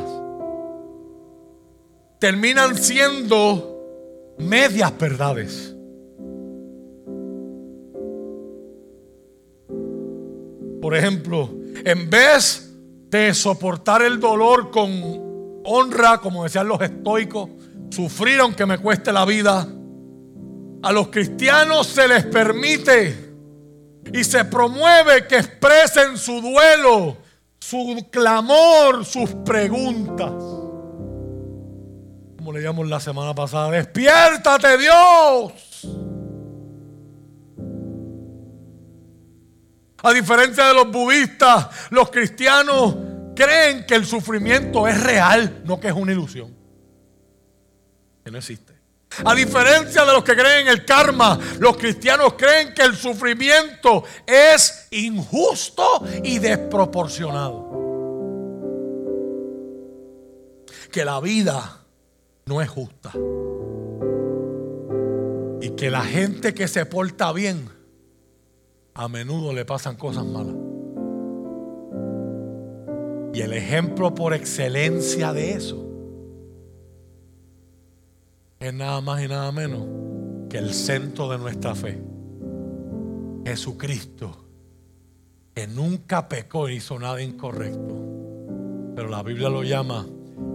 terminan 2.19 2.77
siendo 2.77 4.35
medias 4.37 4.93
verdades. 4.99 5.75
Por 10.83 10.95
ejemplo, 10.95 11.49
en 11.87 12.11
vez 12.11 12.71
de 13.09 13.33
soportar 13.33 14.03
el 14.03 14.21
dolor 14.21 14.71
con 14.71 15.63
honra, 15.65 16.19
como 16.19 16.45
decían 16.45 16.69
los 16.69 16.83
estoicos, 16.83 17.49
sufrir 17.89 18.41
aunque 18.41 18.67
me 18.67 18.77
cueste 18.77 19.11
la 19.11 19.25
vida, 19.25 19.67
a 20.83 20.93
los 20.93 21.09
cristianos 21.09 21.87
se 21.87 22.09
les 22.09 22.27
permite 22.27 23.33
y 24.13 24.23
se 24.23 24.45
promueve 24.45 25.27
que 25.27 25.39
expresen 25.39 26.19
su 26.19 26.43
duelo 26.43 27.24
su 27.69 28.09
clamor, 28.11 29.05
sus 29.07 29.31
preguntas. 29.37 30.33
Como 32.37 32.53
leíamos 32.53 32.87
la 32.89 33.01
semana 33.01 33.35
pasada, 33.35 33.71
despiértate 33.71 34.77
Dios. 34.77 35.89
A 40.03 40.13
diferencia 40.13 40.67
de 40.67 40.75
los 40.75 40.91
budistas, 40.93 41.69
los 41.91 42.11
cristianos 42.11 42.97
creen 43.35 43.87
que 43.87 43.95
el 43.95 44.05
sufrimiento 44.05 44.87
es 44.87 45.03
real, 45.03 45.63
no 45.65 45.81
que 45.81 45.89
es 45.89 45.95
una 45.95 46.13
ilusión. 46.13 46.55
Que 48.23 48.31
no 48.31 48.37
existe. 48.37 48.64
A 49.25 49.35
diferencia 49.35 50.05
de 50.05 50.13
los 50.13 50.25
que 50.25 50.35
creen 50.35 50.67
en 50.67 50.69
el 50.69 50.85
karma, 50.85 51.39
los 51.59 51.77
cristianos 51.77 52.35
creen 52.35 52.75
que 52.75 52.83
el 52.83 52.97
sufrimiento 52.97 54.05
es 54.27 54.89
injusto 54.91 56.03
y 56.23 56.39
desproporcionado. 56.39 57.71
Que 60.91 61.05
la 61.05 61.21
vida 61.21 61.81
no 62.47 62.63
es 62.63 62.69
justa. 62.69 63.13
Y 65.61 65.71
que 65.71 65.91
la 65.91 66.03
gente 66.03 66.55
que 66.55 66.69
se 66.69 66.85
porta 66.87 67.33
bien, 67.33 67.69
a 68.95 69.09
menudo 69.09 69.53
le 69.53 69.65
pasan 69.65 69.97
cosas 69.97 70.25
malas. 70.25 70.55
Y 73.33 73.41
el 73.41 73.53
ejemplo 73.53 74.15
por 74.15 74.35
excelencia 74.35 75.33
de 75.33 75.53
eso 75.53 75.84
es 78.69 78.75
nada 78.75 79.01
más 79.01 79.23
y 79.23 79.29
nada 79.29 79.53
menos 79.53 79.83
que 80.49 80.59
el 80.59 80.73
centro 80.73 81.29
de 81.29 81.39
nuestra 81.39 81.75
fe. 81.75 82.01
Jesucristo, 83.45 84.45
que 85.55 85.67
nunca 85.67 86.29
pecó 86.29 86.69
y 86.69 86.77
hizo 86.77 86.99
nada 86.99 87.21
incorrecto. 87.23 88.93
Pero 88.97 89.09
la 89.09 89.23
Biblia 89.23 89.49
lo 89.49 89.63
llama 89.63 90.07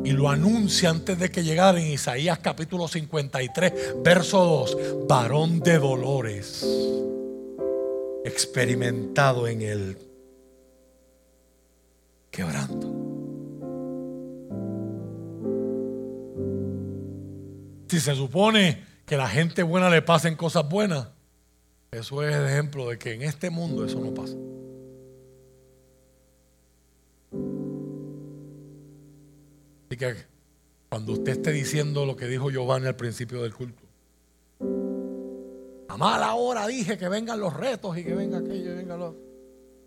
y 0.04 0.12
lo 0.12 0.30
anuncia 0.30 0.90
antes 0.90 1.20
de 1.20 1.30
que 1.30 1.44
llegara 1.44 1.80
en 1.80 1.88
Isaías 1.88 2.40
capítulo 2.40 2.88
53, 2.88 3.96
verso 4.04 4.44
2, 4.44 5.08
varón 5.08 5.60
de 5.60 5.78
dolores, 5.78 6.66
experimentado 8.24 9.48
en 9.48 9.62
el 9.62 9.98
quebranto. 12.32 12.99
Si 17.90 18.00
se 18.00 18.14
supone 18.14 18.86
que 19.06 19.18
la 19.18 19.28
gente 19.28 19.64
buena 19.64 19.90
le 19.90 20.04
pasen 20.04 20.36
cosas 20.36 20.70
buenas, 20.70 21.08
eso 21.92 22.22
es 22.24 22.36
el 22.36 22.46
ejemplo 22.46 22.88
de 22.88 23.00
que 23.00 23.14
en 23.14 23.24
este 23.24 23.50
mundo 23.50 23.84
eso 23.84 24.00
no 24.00 24.14
pasa. 24.14 24.36
Así 29.88 29.98
que 29.98 30.16
cuando 30.88 31.14
usted 31.14 31.32
esté 31.32 31.52
diciendo 31.52 32.06
lo 32.06 32.16
que 32.16 32.28
dijo 32.28 32.52
Giovanni 32.52 32.86
al 32.86 32.96
principio 32.96 33.42
del 33.42 33.56
culto, 33.56 33.82
a 35.88 35.98
mala 35.98 36.36
hora 36.36 36.68
dije 36.68 37.00
que 37.00 37.10
vengan 37.10 37.40
los 37.40 37.56
retos 37.56 37.98
y 37.98 38.04
que 38.04 38.14
venga 38.14 38.38
aquello 38.38 38.74
y 38.74 38.76
venga 38.76 38.98
lo. 38.98 39.16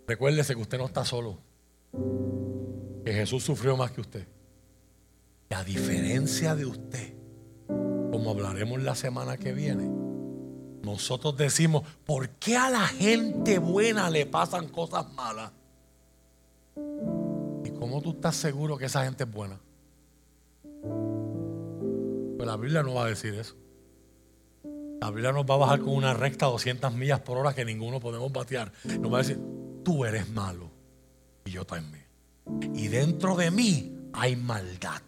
Recuérdese 0.08 0.56
que 0.56 0.60
usted 0.60 0.78
no 0.78 0.86
está 0.86 1.04
solo. 1.04 1.38
Que 3.04 3.12
Jesús 3.12 3.44
sufrió 3.44 3.76
más 3.76 3.92
que 3.92 4.00
usted. 4.00 4.26
Y 5.50 5.54
a 5.54 5.62
diferencia 5.62 6.56
de 6.56 6.66
usted, 6.66 7.21
como 8.10 8.30
hablaremos 8.30 8.82
la 8.82 8.94
semana 8.94 9.36
que 9.36 9.52
viene, 9.52 9.90
nosotros 10.82 11.36
decimos, 11.36 11.84
¿por 12.04 12.28
qué 12.30 12.56
a 12.56 12.68
la 12.68 12.86
gente 12.86 13.58
buena 13.58 14.10
le 14.10 14.26
pasan 14.26 14.68
cosas 14.68 15.12
malas? 15.14 15.52
¿Y 17.64 17.70
cómo 17.70 18.00
tú 18.02 18.12
estás 18.12 18.36
seguro 18.36 18.76
que 18.76 18.86
esa 18.86 19.04
gente 19.04 19.24
es 19.24 19.32
buena? 19.32 19.60
Pues 22.36 22.46
la 22.46 22.56
Biblia 22.56 22.82
no 22.82 22.94
va 22.94 23.04
a 23.04 23.08
decir 23.08 23.34
eso. 23.34 23.54
La 25.00 25.10
Biblia 25.10 25.32
nos 25.32 25.44
va 25.44 25.54
a 25.54 25.58
bajar 25.58 25.80
con 25.80 25.94
una 25.94 26.14
recta 26.14 26.46
a 26.46 26.50
200 26.50 26.92
millas 26.94 27.20
por 27.20 27.38
hora 27.38 27.54
que 27.54 27.64
ninguno 27.64 28.00
podemos 28.00 28.32
batear. 28.32 28.72
Nos 29.00 29.12
va 29.12 29.18
a 29.18 29.22
decir, 29.22 29.38
tú 29.84 30.04
eres 30.04 30.28
malo 30.28 30.70
y 31.44 31.50
yo 31.52 31.64
también. 31.64 32.06
Y 32.74 32.88
dentro 32.88 33.36
de 33.36 33.50
mí 33.50 33.96
hay 34.12 34.36
maldad. 34.36 35.02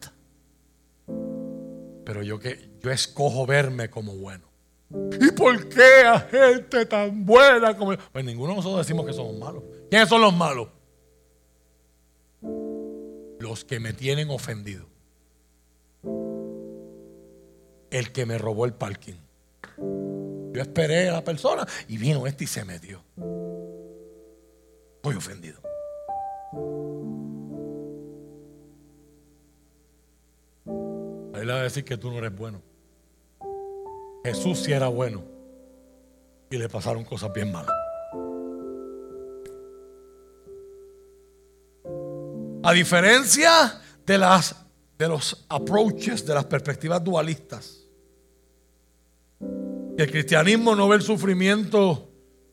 Pero 2.05 2.23
yo 2.23 2.39
que 2.39 2.71
yo 2.81 2.91
escojo 2.91 3.47
verme 3.47 3.89
como 3.91 4.15
bueno. 4.15 4.45
¿Y 5.21 5.33
por 5.33 5.69
qué 5.69 6.05
a 6.07 6.21
gente 6.21 6.87
tan 6.87 7.25
buena 7.25 7.77
como 7.77 7.97
Pues 8.13 8.25
ninguno 8.25 8.51
de 8.51 8.57
nosotros 8.57 8.87
decimos 8.87 9.07
que 9.07 9.13
somos 9.13 9.37
malos. 9.37 9.63
¿Quiénes 9.91 10.09
son 10.09 10.21
los 10.21 10.35
malos? 10.35 10.69
Los 13.41 13.65
que 13.65 13.81
me 13.81 13.93
tienen 13.93 14.31
ofendido. 14.31 14.87
El 17.91 18.13
que 18.13 18.27
me 18.27 18.39
robó 18.39 18.65
el 18.65 18.75
parking. 18.75 19.15
Yo 19.79 20.63
esperé 20.63 21.09
a 21.09 21.13
la 21.15 21.25
persona 21.25 21.67
y 21.89 21.97
vino 21.97 22.27
este 22.27 22.45
y 22.45 22.47
se 22.47 22.65
metió. 22.65 23.03
Estoy 24.97 25.17
ofendido. 25.17 25.61
Él 31.45 31.51
va 31.51 31.61
a 31.61 31.63
decir 31.65 31.85
que 31.85 31.99
tú 31.99 32.11
no 32.11 32.17
eres 32.17 32.35
bueno. 32.35 32.63
Jesús 34.25 34.61
sí 34.61 34.73
era 34.73 34.89
bueno. 34.89 35.23
Y 36.49 36.57
le 36.57 36.71
pasaron 36.71 37.05
cosas 37.05 37.31
bien 37.35 37.53
malas. 37.53 37.75
A 42.63 42.73
diferencia 42.73 43.79
de, 44.07 44.17
las, 44.17 44.57
de 44.97 45.07
los 45.07 45.45
approaches, 45.51 46.25
de 46.25 46.33
las 46.33 46.47
perspectivas 46.47 47.05
dualistas, 47.05 47.85
el 49.39 50.11
cristianismo 50.11 50.75
no 50.75 50.89
ve 50.89 50.97
el 50.97 51.03
sufrimiento 51.03 52.09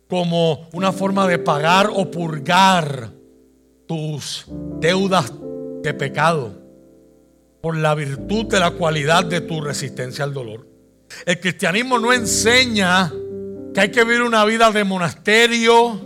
como 0.10 0.68
una 0.74 0.92
forma 0.92 1.26
de 1.28 1.40
pagar 1.40 1.90
o 1.94 2.12
purgar 2.12 3.14
tus 3.88 4.48
deudas 4.82 5.32
de 5.82 5.94
pecado 5.94 6.61
por 7.62 7.78
la 7.78 7.94
virtud 7.96 8.46
de 8.46 8.60
la 8.60 8.72
cualidad 8.72 9.26
de 9.26 9.42
tu 9.42 9.62
resistencia 9.62 10.24
al 10.24 10.34
dolor. 10.34 10.68
El 11.26 11.40
cristianismo 11.40 12.00
no 12.00 12.12
enseña 12.12 13.12
que 13.74 13.80
hay 13.80 13.92
que 13.92 14.04
vivir 14.04 14.24
una 14.24 14.44
vida 14.46 14.72
de 14.72 14.84
monasterio, 14.84 16.00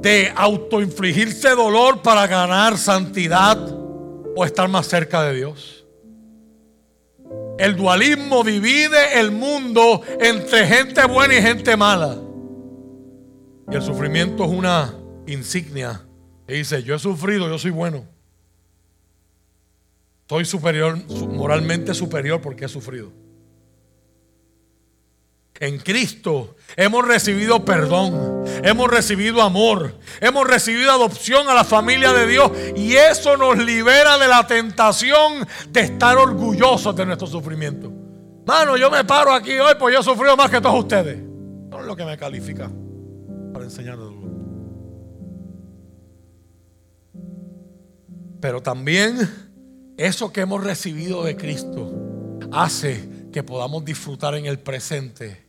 de 0.00 0.32
autoinfligirse 0.34 1.50
dolor 1.50 2.02
para 2.02 2.26
ganar 2.26 2.78
santidad 2.78 3.58
o 4.36 4.44
estar 4.44 4.68
más 4.68 4.86
cerca 4.86 5.22
de 5.24 5.34
Dios. 5.34 5.84
El 7.58 7.76
dualismo 7.76 8.44
divide 8.44 9.18
el 9.18 9.32
mundo 9.32 10.02
entre 10.20 10.66
gente 10.66 11.04
buena 11.06 11.36
y 11.36 11.42
gente 11.42 11.76
mala. 11.76 12.16
Y 13.70 13.74
el 13.74 13.82
sufrimiento 13.82 14.44
es 14.44 14.50
una 14.50 14.94
insignia. 15.26 16.00
Y 16.46 16.54
dice, 16.54 16.82
yo 16.84 16.94
he 16.94 16.98
sufrido, 16.98 17.48
yo 17.48 17.58
soy 17.58 17.72
bueno. 17.72 18.06
Soy 20.28 20.44
superior, 20.44 20.98
moralmente 21.32 21.94
superior 21.94 22.40
porque 22.40 22.66
he 22.66 22.68
sufrido. 22.68 23.10
En 25.60 25.78
Cristo 25.78 26.54
hemos 26.76 27.08
recibido 27.08 27.64
perdón, 27.64 28.44
hemos 28.62 28.88
recibido 28.88 29.42
amor, 29.42 29.94
hemos 30.20 30.46
recibido 30.46 30.92
adopción 30.92 31.48
a 31.48 31.54
la 31.54 31.64
familia 31.64 32.12
de 32.12 32.26
Dios 32.26 32.52
y 32.76 32.94
eso 32.94 33.36
nos 33.36 33.58
libera 33.58 34.18
de 34.18 34.28
la 34.28 34.46
tentación 34.46 35.46
de 35.70 35.80
estar 35.80 36.16
orgullosos 36.16 36.94
de 36.94 37.06
nuestro 37.06 37.26
sufrimiento. 37.26 37.90
Mano, 38.46 38.76
yo 38.76 38.90
me 38.90 39.04
paro 39.04 39.32
aquí 39.32 39.58
hoy 39.58 39.74
porque 39.78 39.94
yo 39.94 40.00
he 40.00 40.04
sufrido 40.04 40.36
más 40.36 40.50
que 40.50 40.60
todos 40.60 40.78
ustedes. 40.78 41.18
No 41.70 41.80
es 41.80 41.86
lo 41.86 41.96
que 41.96 42.04
me 42.04 42.16
califica 42.16 42.70
para 43.52 43.64
enseñar 43.64 43.96
dolor. 43.96 44.28
Pero 48.40 48.62
también 48.62 49.47
eso 49.98 50.32
que 50.32 50.40
hemos 50.40 50.64
recibido 50.64 51.22
de 51.24 51.36
Cristo 51.36 51.92
hace 52.52 53.28
que 53.30 53.42
podamos 53.42 53.84
disfrutar 53.84 54.34
en 54.34 54.46
el 54.46 54.58
presente 54.58 55.44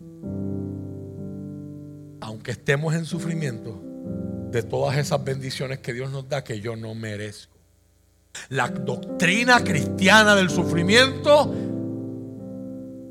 aunque 2.30 2.52
estemos 2.52 2.94
en 2.94 3.06
sufrimiento, 3.06 3.82
de 4.52 4.62
todas 4.62 4.98
esas 4.98 5.24
bendiciones 5.24 5.80
que 5.80 5.94
Dios 5.94 6.12
nos 6.12 6.30
da 6.30 6.44
que 6.44 6.60
yo 6.60 6.76
no 6.76 6.94
merezco. 6.94 7.58
La 8.50 8.68
doctrina 8.68 9.64
cristiana 9.64 10.36
del 10.36 10.52
sufrimiento 10.52 11.52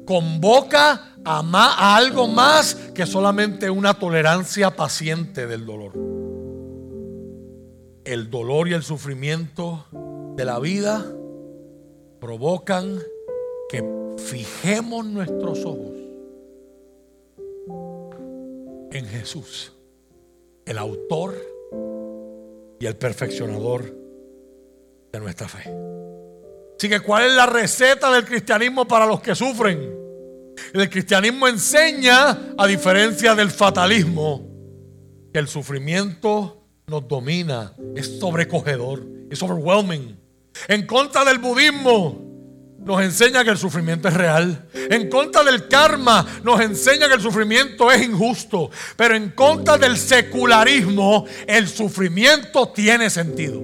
convoca 0.07 1.17
a, 1.25 1.41
a, 1.41 1.97
algo 1.97 2.29
más 2.29 2.77
que 2.95 3.07
solamente 3.07 3.69
una 3.69 3.95
tolerancia 3.95 4.75
paciente 4.77 5.49
del 5.49 5.67
dolor. 5.67 5.95
El 8.05 8.31
dolor 8.31 8.69
y 8.69 8.75
el 8.75 8.85
sufrimiento 8.85 9.85
de 10.37 10.45
la 10.45 10.61
vida 10.61 11.05
provocan 12.21 13.01
que 13.69 13.85
fijemos 14.19 15.05
nuestros 15.07 15.65
ojos 15.65 15.93
en 18.93 19.07
Jesús, 19.07 19.73
el 20.65 20.79
autor 20.79 21.37
y 22.81 22.87
el 22.87 22.97
perfeccionador 22.97 23.95
de 25.13 25.21
nuestra 25.21 25.49
fe. 25.49 25.71
Así 26.77 26.89
que, 26.89 27.01
¿cuál 27.01 27.27
es 27.27 27.33
la 27.33 27.47
receta 27.47 28.13
del 28.13 28.25
cristianismo 28.25 28.87
para 28.87 29.05
los 29.07 29.21
que 29.21 29.35
sufren? 29.35 29.97
El 30.73 30.89
cristianismo 30.89 31.49
enseña, 31.49 32.55
a 32.57 32.67
diferencia 32.67 33.35
del 33.35 33.51
fatalismo, 33.51 34.47
que 35.33 35.39
el 35.39 35.49
sufrimiento 35.49 36.65
nos 36.87 37.07
domina, 37.07 37.75
es 37.95 38.19
sobrecogedor, 38.19 39.07
es 39.31 39.43
overwhelming. 39.43 40.17
En 40.67 40.87
contra 40.87 41.25
del 41.25 41.39
budismo, 41.39 42.29
nos 42.89 43.03
enseña 43.03 43.45
que 43.45 43.51
el 43.51 43.59
sufrimiento 43.59 44.09
es 44.09 44.15
real. 44.15 44.67
En 44.73 45.11
contra 45.11 45.45
del 45.45 45.69
karma 45.69 46.27
nos 46.43 46.59
enseña 46.61 47.07
que 47.07 47.15
el 47.15 47.21
sufrimiento 47.21 47.93
es 47.93 48.03
injusto. 48.03 48.71
Pero 48.97 49.15
en 49.15 49.31
contra 49.31 49.77
del 49.77 49.99
secularismo 49.99 51.27
el 51.47 51.69
sufrimiento 51.69 52.69
tiene 52.69 53.11
sentido. 53.11 53.61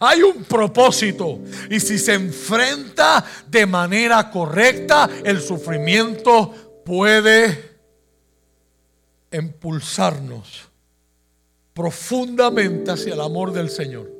Hay 0.00 0.22
un 0.22 0.44
propósito 0.44 1.40
y 1.68 1.78
si 1.78 1.98
se 1.98 2.14
enfrenta 2.14 3.24
de 3.46 3.66
manera 3.66 4.30
correcta, 4.30 5.08
el 5.22 5.42
sufrimiento 5.42 6.82
puede 6.86 7.70
impulsarnos 9.30 10.71
profundamente 11.74 12.90
hacia 12.90 13.14
el 13.14 13.20
amor 13.20 13.52
del 13.52 13.70
Señor 13.70 14.10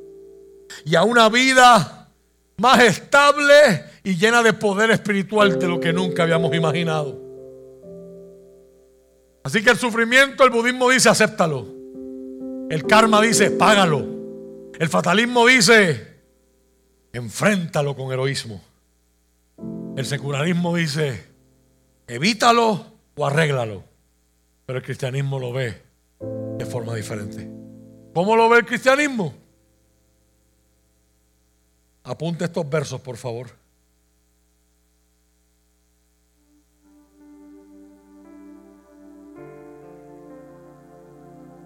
y 0.85 0.95
a 0.95 1.03
una 1.03 1.29
vida 1.29 2.09
más 2.57 2.83
estable 2.83 3.85
y 4.05 4.17
llena 4.17 4.43
de 4.43 4.53
poder 4.53 4.91
espiritual 4.91 5.59
de 5.59 5.69
lo 5.69 5.81
que 5.81 5.93
nunca 5.93 6.23
habíamos 6.23 6.55
imaginado. 6.55 7.21
Así 9.45 9.63
que 9.63 9.71
el 9.71 9.77
sufrimiento, 9.77 10.45
el 10.45 10.51
budismo 10.51 10.89
dice, 10.91 11.09
acéptalo. 11.09 11.67
El 12.71 12.87
karma 12.87 13.21
dice, 13.21 13.51
págalo. 13.51 14.07
El 14.79 14.89
fatalismo 14.89 15.47
dice, 15.47 16.17
enfréntalo 17.13 17.97
con 17.97 18.13
heroísmo. 18.13 18.63
El 19.97 20.07
secularismo 20.07 20.77
dice, 20.77 21.27
evítalo 22.07 22.87
o 23.17 23.27
arréglalo. 23.27 23.83
Pero 24.65 24.79
el 24.79 24.85
cristianismo 24.85 25.41
lo 25.41 25.53
ve 25.53 25.92
de 26.59 26.67
forma 26.67 26.95
diferente. 26.95 27.51
¿Cómo 28.15 28.37
lo 28.37 28.49
ve 28.49 28.59
el 28.59 28.67
cristianismo? 28.67 29.35
Apunte 32.05 32.45
estos 32.45 32.69
versos, 32.69 33.01
por 33.01 33.17
favor. 33.17 33.49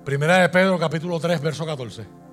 Primera 0.04 0.38
de 0.38 0.48
Pedro, 0.48 0.78
capítulo 0.78 1.18
3, 1.18 1.40
verso 1.40 1.66
14. 1.66 2.25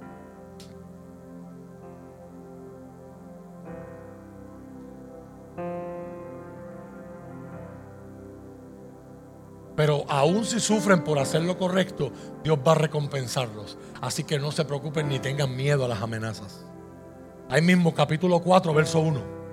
Pero 9.76 10.06
aún 10.08 10.46
si 10.46 10.60
sufren 10.60 11.04
por 11.04 11.18
hacer 11.18 11.42
lo 11.42 11.58
correcto, 11.58 12.12
Dios 12.44 12.60
va 12.66 12.74
a 12.74 12.76
recompensarlos. 12.76 13.78
Así 14.02 14.24
que 14.24 14.38
no 14.38 14.52
se 14.52 14.66
preocupen 14.66 15.10
ni 15.10 15.20
tengan 15.20 15.56
miedo 15.56 15.86
a 15.86 15.88
las 15.88 16.02
amenazas. 16.02 16.66
Ahí 17.50 17.62
mismo, 17.62 17.94
capítulo 17.94 18.40
4, 18.40 18.74
verso 18.74 19.00
1. 19.00 19.44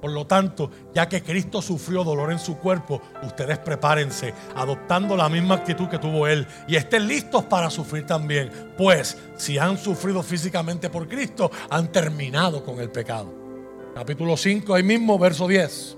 Por 0.00 0.12
lo 0.12 0.26
tanto, 0.26 0.70
ya 0.94 1.08
que 1.08 1.22
Cristo 1.22 1.62
sufrió 1.62 2.04
dolor 2.04 2.30
en 2.30 2.38
su 2.38 2.58
cuerpo, 2.58 3.00
ustedes 3.22 3.58
prepárense, 3.58 4.34
adoptando 4.54 5.16
la 5.16 5.28
misma 5.28 5.56
actitud 5.56 5.88
que 5.88 5.98
tuvo 5.98 6.26
Él, 6.26 6.46
y 6.68 6.76
estén 6.76 7.08
listos 7.08 7.44
para 7.44 7.70
sufrir 7.70 8.06
también. 8.06 8.50
Pues, 8.76 9.16
si 9.36 9.58
han 9.58 9.78
sufrido 9.78 10.22
físicamente 10.22 10.90
por 10.90 11.08
Cristo, 11.08 11.50
han 11.70 11.90
terminado 11.90 12.62
con 12.62 12.78
el 12.78 12.90
pecado. 12.90 13.45
Capítulo 13.96 14.36
5, 14.36 14.74
ahí 14.74 14.82
mismo, 14.82 15.18
verso 15.18 15.48
10. 15.48 15.96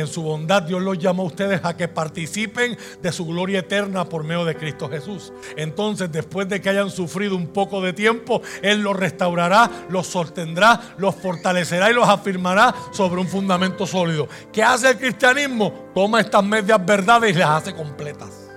En 0.00 0.06
su 0.06 0.22
bondad 0.22 0.62
Dios 0.62 0.80
los 0.80 0.98
llamó 0.98 1.24
a 1.24 1.26
ustedes 1.26 1.60
a 1.62 1.76
que 1.76 1.86
participen 1.86 2.76
de 3.02 3.12
su 3.12 3.26
gloria 3.26 3.58
eterna 3.58 4.08
por 4.08 4.24
medio 4.24 4.46
de 4.46 4.56
Cristo 4.56 4.88
Jesús. 4.88 5.30
Entonces, 5.56 6.10
después 6.10 6.48
de 6.48 6.58
que 6.60 6.70
hayan 6.70 6.90
sufrido 6.90 7.36
un 7.36 7.48
poco 7.48 7.82
de 7.82 7.92
tiempo, 7.92 8.40
Él 8.62 8.80
los 8.80 8.96
restaurará, 8.96 9.70
los 9.90 10.06
sostendrá, 10.06 10.94
los 10.96 11.14
fortalecerá 11.16 11.90
y 11.90 11.94
los 11.94 12.08
afirmará 12.08 12.74
sobre 12.92 13.20
un 13.20 13.28
fundamento 13.28 13.86
sólido. 13.86 14.26
¿Qué 14.50 14.62
hace 14.62 14.88
el 14.90 14.98
cristianismo? 14.98 15.90
Toma 15.94 16.20
estas 16.20 16.44
medias 16.44 16.84
verdades 16.84 17.36
y 17.36 17.38
las 17.38 17.50
hace 17.50 17.74
completas. 17.74 18.48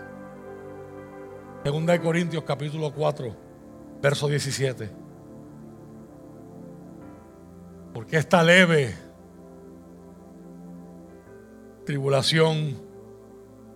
Segunda 1.62 1.92
de 1.92 2.00
Corintios 2.00 2.44
capítulo 2.46 2.94
4, 2.94 3.36
verso 4.02 4.28
17. 4.30 4.90
Porque 7.94 8.16
esta 8.16 8.42
leve 8.42 8.96
tribulación 11.86 12.82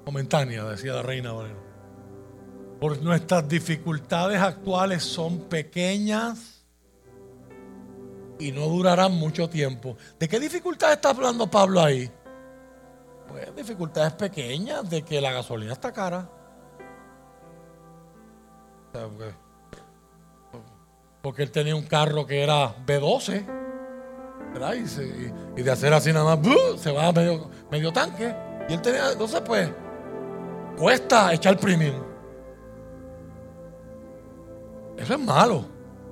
momentánea, 0.06 0.64
decía 0.66 0.94
la 0.94 1.04
reina 1.04 1.34
por 2.80 3.02
nuestras 3.02 3.48
dificultades 3.48 4.40
actuales 4.40 5.04
son 5.04 5.42
pequeñas 5.50 6.66
y 8.40 8.52
no 8.52 8.68
durarán 8.68 9.14
mucho 9.14 9.50
tiempo. 9.50 9.98
¿De 10.20 10.28
qué 10.28 10.40
dificultades 10.40 10.98
está 10.98 11.10
hablando 11.10 11.50
Pablo 11.50 11.82
ahí? 11.82 12.12
Pues 13.28 13.56
dificultades 13.56 14.14
pequeñas 14.14 14.88
de 14.90 15.02
que 15.02 15.20
la 15.20 15.32
gasolina 15.32 15.74
está 15.74 15.92
cara. 15.92 16.30
Porque 21.22 21.44
él 21.44 21.52
tenía 21.52 21.76
un 21.76 21.86
carro 21.86 22.26
que 22.26 22.44
era 22.44 22.76
B12. 22.86 23.67
Y, 25.56 25.62
de 25.62 25.72
hacer 25.72 25.94
así 25.94 26.12
nada 26.12 26.36
más, 26.36 26.48
se 26.80 26.92
va 26.92 27.12
medio 27.12 27.94
tanque. 27.94 28.36
Y 28.70 28.74
él 28.74 28.82
tenía, 28.82 29.12
entonces 29.12 29.42
pues, 29.42 29.70
cuesta 30.78 31.34
echar 31.34 31.58
premium. 31.58 31.96
Eso 34.98 35.14
es 35.14 35.20
malo. 35.20 35.66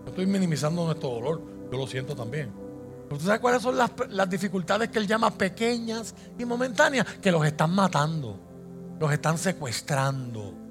Yo 0.03 0.09
estoy 0.09 0.25
minimizando 0.25 0.85
nuestro 0.85 1.09
dolor. 1.09 1.41
Yo 1.71 1.77
lo 1.77 1.87
siento 1.87 2.15
también. 2.15 2.51
Pero 3.07 3.17
¿tú 3.17 3.25
sabes 3.25 3.39
cuáles 3.39 3.61
son 3.61 3.77
las, 3.77 3.91
las 4.09 4.29
dificultades 4.29 4.89
que 4.89 4.99
él 4.99 5.07
llama 5.07 5.31
pequeñas 5.31 6.13
y 6.37 6.45
momentáneas? 6.45 7.05
Que 7.21 7.31
los 7.31 7.45
están 7.45 7.71
matando, 7.73 8.39
los 8.99 9.11
están 9.11 9.37
secuestrando 9.37 10.64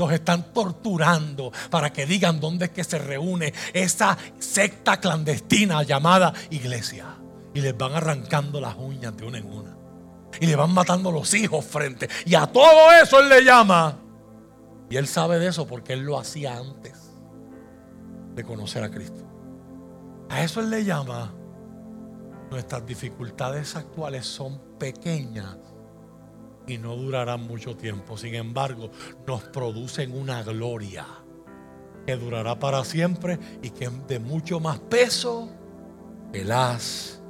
los 0.00 0.12
están 0.12 0.52
torturando 0.52 1.52
para 1.70 1.92
que 1.92 2.06
digan 2.06 2.40
dónde 2.40 2.64
es 2.64 2.70
que 2.70 2.82
se 2.82 2.98
reúne 2.98 3.52
esa 3.72 4.16
secta 4.38 4.98
clandestina 4.98 5.82
llamada 5.82 6.32
iglesia. 6.50 7.16
Y 7.52 7.60
les 7.60 7.76
van 7.76 7.92
arrancando 7.92 8.60
las 8.60 8.76
uñas 8.76 9.16
de 9.16 9.26
una 9.26 9.38
en 9.38 9.46
una. 9.46 9.76
Y 10.40 10.46
le 10.46 10.56
van 10.56 10.72
matando 10.72 11.12
los 11.12 11.34
hijos 11.34 11.64
frente. 11.64 12.08
Y 12.24 12.34
a 12.34 12.46
todo 12.46 12.92
eso 13.02 13.20
él 13.20 13.28
le 13.28 13.44
llama. 13.44 13.98
Y 14.88 14.96
él 14.96 15.06
sabe 15.06 15.38
de 15.38 15.48
eso 15.48 15.66
porque 15.66 15.92
él 15.92 16.00
lo 16.00 16.18
hacía 16.18 16.56
antes 16.56 17.10
de 18.34 18.42
conocer 18.42 18.82
a 18.82 18.90
Cristo. 18.90 19.24
A 20.30 20.42
eso 20.42 20.60
él 20.60 20.70
le 20.70 20.84
llama. 20.84 21.34
Nuestras 22.50 22.86
dificultades 22.86 23.76
actuales 23.76 24.26
son 24.26 24.60
pequeñas 24.78 25.56
y 26.70 26.78
no 26.78 26.96
durarán 26.96 27.42
mucho 27.42 27.76
tiempo. 27.76 28.16
Sin 28.16 28.34
embargo, 28.34 28.90
nos 29.26 29.42
producen 29.44 30.16
una 30.16 30.42
gloria 30.42 31.04
que 32.06 32.16
durará 32.16 32.58
para 32.58 32.84
siempre 32.84 33.38
y 33.60 33.70
que 33.70 33.86
es 33.86 34.06
de 34.06 34.18
mucho 34.20 34.60
más 34.60 34.78
peso 34.78 35.50
que 36.32 36.44
las 36.44 37.20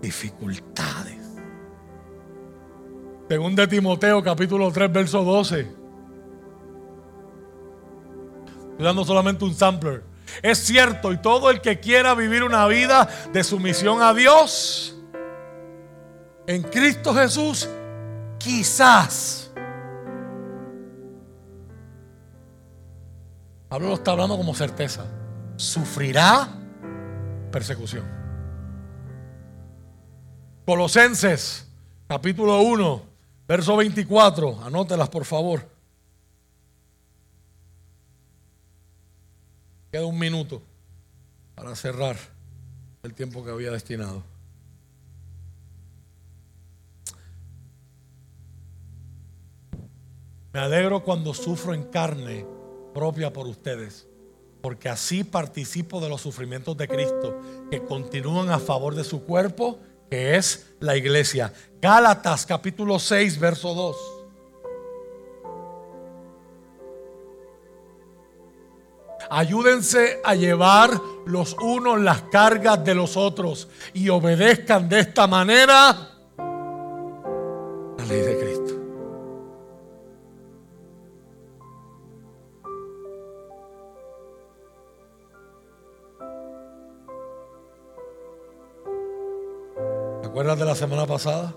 dificultades. 0.00 1.18
Según 3.28 3.56
de 3.56 3.66
Timoteo 3.66 4.22
capítulo 4.22 4.70
3 4.70 4.92
verso 4.92 5.24
12. 5.24 5.60
Estoy 8.70 8.84
dando 8.84 9.04
solamente 9.04 9.44
un 9.44 9.54
sampler. 9.54 10.04
Es 10.42 10.58
cierto, 10.58 11.12
y 11.12 11.18
todo 11.18 11.50
el 11.50 11.60
que 11.60 11.80
quiera 11.80 12.14
vivir 12.14 12.42
una 12.44 12.66
vida 12.66 13.08
de 13.32 13.44
sumisión 13.44 14.02
a 14.02 14.14
Dios 14.14 14.96
en 16.46 16.62
Cristo 16.62 17.14
Jesús 17.14 17.68
quizás. 18.38 19.50
Pablo 23.68 23.88
lo 23.88 23.94
está 23.94 24.12
hablando 24.12 24.36
como 24.36 24.54
certeza. 24.54 25.04
Sufrirá 25.56 26.48
persecución. 27.50 28.04
Colosenses, 30.64 31.66
capítulo 32.08 32.60
1, 32.62 33.02
verso 33.46 33.76
24. 33.76 34.62
Anótelas, 34.64 35.08
por 35.08 35.24
favor. 35.24 35.68
Queda 39.90 40.06
un 40.06 40.18
minuto 40.18 40.62
para 41.54 41.74
cerrar 41.76 42.16
el 43.02 43.14
tiempo 43.14 43.44
que 43.44 43.50
había 43.50 43.70
destinado. 43.70 44.24
Me 50.54 50.60
alegro 50.60 51.02
cuando 51.02 51.34
sufro 51.34 51.74
en 51.74 51.82
carne 51.82 52.46
propia 52.94 53.32
por 53.32 53.48
ustedes, 53.48 54.06
porque 54.60 54.88
así 54.88 55.24
participo 55.24 56.00
de 56.00 56.08
los 56.08 56.20
sufrimientos 56.20 56.76
de 56.76 56.86
Cristo, 56.86 57.40
que 57.72 57.82
continúan 57.82 58.50
a 58.50 58.60
favor 58.60 58.94
de 58.94 59.02
su 59.02 59.24
cuerpo, 59.24 59.80
que 60.08 60.36
es 60.36 60.76
la 60.78 60.96
iglesia. 60.96 61.52
Gálatas 61.82 62.46
capítulo 62.46 63.00
6, 63.00 63.40
verso 63.40 63.74
2. 63.74 63.96
Ayúdense 69.30 70.20
a 70.22 70.36
llevar 70.36 71.00
los 71.26 71.54
unos 71.54 72.00
las 72.00 72.22
cargas 72.30 72.84
de 72.84 72.94
los 72.94 73.16
otros 73.16 73.66
y 73.92 74.08
obedezcan 74.08 74.88
de 74.88 75.00
esta 75.00 75.26
manera 75.26 76.12
la 77.98 78.04
ley 78.04 78.20
de 78.20 78.38
Cristo. 78.38 78.53
Acuerdas 90.34 90.58
de 90.58 90.64
la 90.64 90.74
semana 90.74 91.06
pasada? 91.06 91.54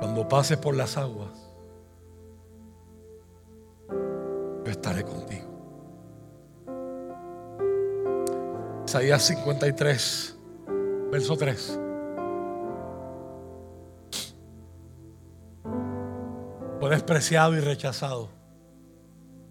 Cuando 0.00 0.26
pases 0.26 0.56
por 0.56 0.74
las 0.74 0.96
aguas, 0.96 1.28
yo 4.64 4.70
estaré 4.70 5.04
contigo. 5.04 5.44
Isaías 8.86 9.22
53, 9.22 10.38
verso 11.12 11.36
3. 11.36 11.80
Fue 16.80 16.88
despreciado 16.88 17.54
y 17.54 17.60
rechazado. 17.60 18.30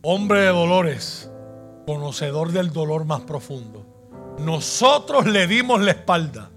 Hombre 0.02 0.39
de 0.39 0.48
dolores, 0.48 1.30
conocedor 1.85 2.52
del 2.52 2.73
dolor 2.73 3.06
más 3.06 3.22
profundo. 3.22 3.85
Nosotros 4.39 5.27
le 5.27 5.45
dimos 5.45 5.81
la 5.81 5.91
espalda 5.91 6.49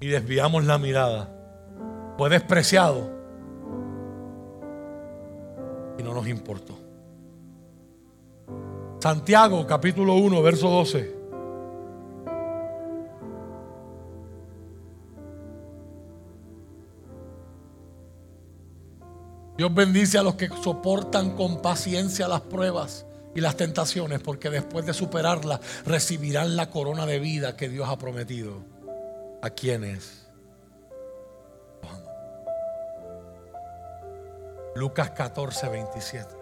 y 0.00 0.08
desviamos 0.08 0.64
la 0.64 0.78
mirada. 0.78 1.28
Fue 2.16 2.30
despreciado 2.30 3.10
y 5.98 6.02
no 6.02 6.14
nos 6.14 6.26
importó. 6.28 6.78
Santiago 9.00 9.66
capítulo 9.66 10.14
1, 10.14 10.42
verso 10.42 10.68
12. 10.68 11.18
Dios 19.56 19.74
bendice 19.74 20.18
a 20.18 20.22
los 20.22 20.36
que 20.36 20.48
soportan 20.48 21.34
con 21.34 21.60
paciencia 21.60 22.28
las 22.28 22.42
pruebas 22.42 23.06
y 23.34 23.40
las 23.40 23.56
tentaciones, 23.56 24.20
porque 24.20 24.50
después 24.50 24.86
de 24.86 24.94
superarlas 24.94 25.60
recibirán 25.84 26.54
la 26.54 26.70
corona 26.70 27.06
de 27.06 27.18
vida 27.18 27.56
que 27.56 27.68
Dios 27.68 27.88
ha 27.88 27.98
prometido 27.98 28.77
a 29.42 29.50
quienes 29.50 30.28
Lucas 34.78 35.10
14, 35.10 35.68
27. 35.68 36.36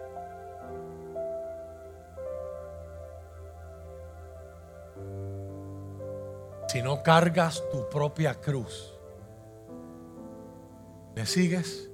Si 6.67 6.81
no 6.83 7.01
cargas 7.01 7.63
tu 7.71 7.89
propia 7.89 8.35
cruz, 8.35 8.93
¿me 11.15 11.25
sigues? 11.25 11.89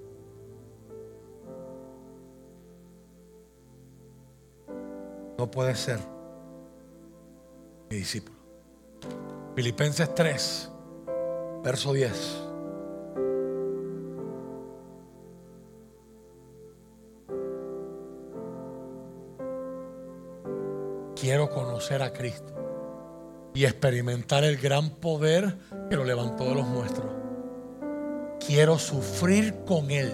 No 5.38 5.50
puedes 5.50 5.80
ser 5.80 6.00
mi 7.90 7.98
discípulo. 7.98 8.38
Filipenses 9.56 10.14
3, 10.14 10.73
Verso 11.64 11.94
10. 11.94 12.44
Quiero 21.16 21.50
conocer 21.50 22.02
a 22.02 22.12
Cristo 22.12 22.54
y 23.54 23.64
experimentar 23.64 24.44
el 24.44 24.58
gran 24.58 24.90
poder 24.90 25.58
que 25.90 25.96
lo 25.96 26.04
levantó 26.04 26.50
de 26.50 26.56
los 26.56 26.68
nuestros. 26.68 27.08
Quiero 28.46 28.78
sufrir 28.78 29.64
con 29.66 29.90
Él 29.90 30.12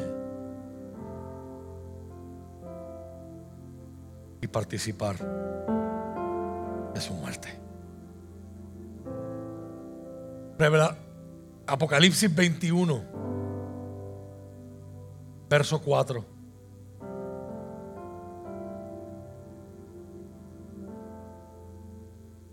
y 4.39 4.47
participar 4.47 5.15
de 6.93 7.01
su 7.01 7.13
muerte. 7.15 7.49
Apocalipsis 11.69 12.33
21, 12.33 13.03
verso 15.47 15.79
4. 15.79 16.25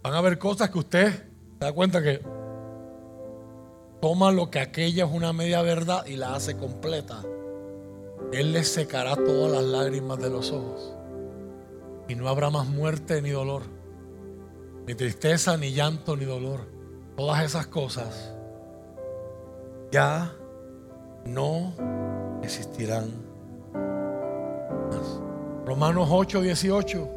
Van 0.02 0.12
a 0.12 0.20
ver 0.20 0.38
cosas 0.38 0.68
que 0.68 0.78
usted 0.78 1.12
se 1.12 1.59
da 1.59 1.72
cuenta 1.72 2.02
que 2.02 2.20
toma 4.02 4.30
lo 4.32 4.51
que 4.51 4.60
aquella 4.60 5.06
es 5.06 5.10
una 5.10 5.32
media 5.32 5.62
verdad 5.62 6.05
y 6.05 6.16
la 6.16 6.34
hace 6.34 6.59
completa. 6.59 7.22
Él 8.32 8.52
le 8.52 8.64
secará 8.64 9.16
todas 9.16 9.51
las 9.51 9.64
lágrimas 9.64 10.18
de 10.18 10.28
los 10.28 10.52
ojos. 10.52 10.94
Y 12.06 12.16
no 12.16 12.28
habrá 12.28 12.51
más 12.51 12.68
muerte 12.68 13.22
ni 13.22 13.30
dolor, 13.30 13.62
ni 14.86 14.94
tristeza, 14.94 15.56
ni 15.56 15.72
llanto, 15.72 16.18
ni 16.18 16.26
dolor. 16.26 16.68
Todas 17.16 17.43
esas 17.43 17.66
cosas 17.66 18.35
ya 19.90 20.32
no 21.24 21.72
existirán 22.42 23.10
más. 24.90 25.20
Romanos 25.64 26.08
8, 26.10 26.40
18. 26.42 27.08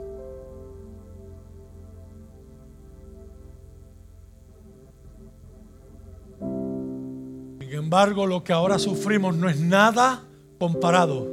Sin 7.60 7.74
embargo, 7.74 8.26
lo 8.26 8.44
que 8.44 8.54
ahora 8.54 8.80
sufrimos 8.80 9.36
no 9.36 9.50
es 9.50 9.60
nada 9.60 10.24
comparado 10.58 11.28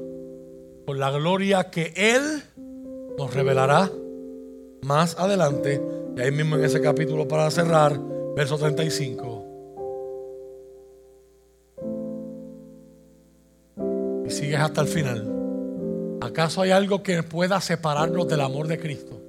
con 0.86 1.00
la 1.00 1.10
gloria 1.10 1.70
que 1.70 1.92
Él 1.96 2.42
nos 3.18 3.34
revelará 3.34 3.90
más 4.82 5.18
adelante. 5.18 5.82
Y 6.16 6.20
ahí 6.20 6.30
mismo 6.30 6.56
en 6.56 6.64
ese 6.64 6.80
capítulo 6.80 7.26
para 7.26 7.50
cerrar, 7.50 7.98
verso 8.36 8.56
35. 8.56 9.35
Hasta 14.60 14.80
el 14.80 14.88
final. 14.88 15.32
¿Acaso 16.20 16.62
hay 16.62 16.70
algo 16.70 17.02
que 17.02 17.22
pueda 17.22 17.60
separarnos 17.60 18.26
del 18.26 18.40
amor 18.40 18.66
de 18.66 18.78
Cristo? 18.78 19.20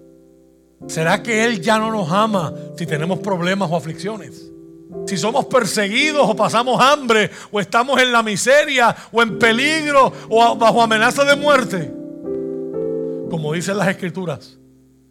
¿Será 0.87 1.21
que 1.21 1.43
Él 1.45 1.61
ya 1.61 1.79
no 1.79 1.91
nos 1.91 2.11
ama 2.11 2.53
si 2.77 2.85
tenemos 2.85 3.19
problemas 3.19 3.69
o 3.71 3.75
aflicciones? 3.75 4.51
Si 5.05 5.17
somos 5.17 5.45
perseguidos 5.45 6.29
o 6.29 6.35
pasamos 6.35 6.81
hambre 6.81 7.29
o 7.51 7.59
estamos 7.59 8.01
en 8.01 8.11
la 8.11 8.23
miseria 8.23 8.95
o 9.11 9.21
en 9.21 9.37
peligro 9.37 10.11
o 10.29 10.55
bajo 10.55 10.81
amenaza 10.81 11.23
de 11.25 11.35
muerte. 11.35 11.93
Como 13.29 13.53
dicen 13.53 13.77
las 13.77 13.89
escrituras, 13.89 14.57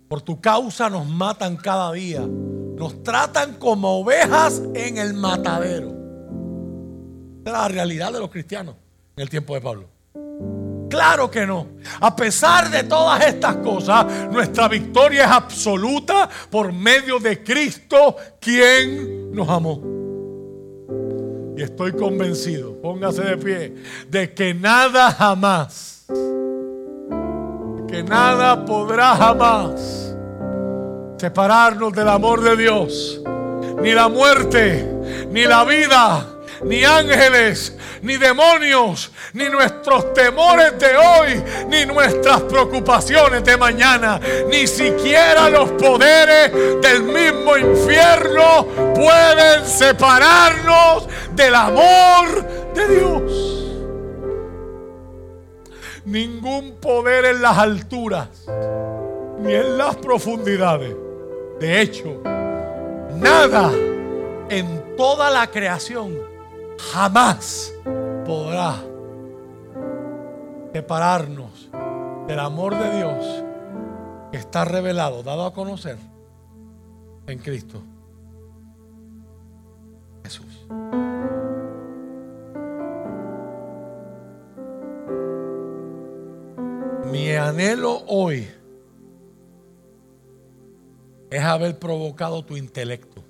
por 0.09 0.23
tu 0.23 0.41
causa 0.41 0.89
nos 0.89 1.07
matan 1.07 1.57
cada 1.57 1.93
día. 1.93 2.21
Nos 2.21 3.03
tratan 3.03 3.55
como 3.55 4.01
ovejas 4.01 4.63
en 4.75 4.99
el 4.99 5.15
matadero. 5.15 5.89
Esa 7.45 7.51
es 7.51 7.53
la 7.53 7.69
realidad 7.69 8.13
de 8.13 8.21
los 8.21 8.31
cristianos 8.31 8.77
en 9.17 9.23
el 9.23 9.31
tiempo 9.31 9.55
de 9.55 9.61
Pablo. 9.61 9.96
Claro 10.89 11.31
que 11.31 11.47
no. 11.47 11.67
A 12.01 12.15
pesar 12.15 12.71
de 12.71 12.85
todas 12.85 13.25
estas 13.27 13.57
cosas, 13.57 14.07
nuestra 14.31 14.69
victoria 14.69 15.25
es 15.25 15.31
absoluta 15.31 16.29
por 16.51 16.73
medio 16.73 17.19
de 17.19 17.43
Cristo, 17.43 18.17
quien 18.41 19.33
nos 19.33 19.49
amó. 19.49 19.83
Y 21.57 21.63
estoy 21.63 21.93
convencido, 21.93 22.81
póngase 22.81 23.23
de 23.23 23.37
pie, 23.39 23.75
de 24.09 24.35
que 24.35 24.53
nada 24.53 25.11
jamás, 25.11 26.05
que 27.89 28.03
nada 28.03 28.65
podrá 28.65 29.17
jamás 29.17 30.15
separarnos 31.19 31.93
del 31.93 32.09
amor 32.09 32.43
de 32.43 32.57
Dios. 32.57 33.23
Ni 33.81 33.93
la 33.93 34.09
muerte, 34.09 34.87
ni 35.31 35.45
la 35.45 35.65
vida, 35.65 36.36
ni 36.65 36.85
ángeles, 36.85 37.77
ni 38.03 38.17
demonios, 38.17 39.13
ni 39.33 39.49
nuestros 39.49 40.13
temores 40.15 40.79
de 40.79 40.97
hoy, 40.97 41.45
ni 41.69 41.87
nuestras 41.87 42.43
preocupaciones 42.43 43.45
de 43.45 43.57
mañana, 43.57 44.21
ni 44.49 44.67
siquiera 44.67 45.49
los 45.51 45.71
poderes 45.73 46.53
del 46.81 47.03
mismo 47.03 47.57
infierno 47.57 48.67
pueden 48.95 49.65
separarnos 49.67 51.09
del 51.35 51.55
amor 51.55 52.45
de 52.75 52.89
Dios. 52.89 53.53
Ningún 56.05 56.77
poder 56.81 57.25
en 57.25 57.43
las 57.43 57.59
alturas, 57.59 58.29
ni 59.41 59.55
en 59.55 59.77
las 59.77 59.97
profundidades. 59.97 60.95
De 61.59 61.81
hecho, 61.81 62.23
nada 63.17 63.73
en 64.49 64.97
toda 64.97 65.31
la 65.31 65.51
creación 65.51 66.17
jamás 66.79 67.73
podrá 68.25 68.75
separarnos 70.73 71.71
del 72.27 72.41
amor 72.41 72.77
de 72.77 72.97
Dios 72.97 73.45
que 74.31 74.39
está 74.39 74.65
revelado, 74.65 75.23
dado 75.23 75.47
a 75.47 75.53
conocer 75.53 75.97
en 77.27 77.39
Cristo 77.39 77.83
Jesús. 80.25 80.67
Mi 87.11 87.31
anhelo 87.33 88.03
hoy 88.09 88.49
es 91.31 91.43
haber 91.43 91.79
provocado 91.79 92.45
tu 92.45 92.57
intelecto 92.57 93.26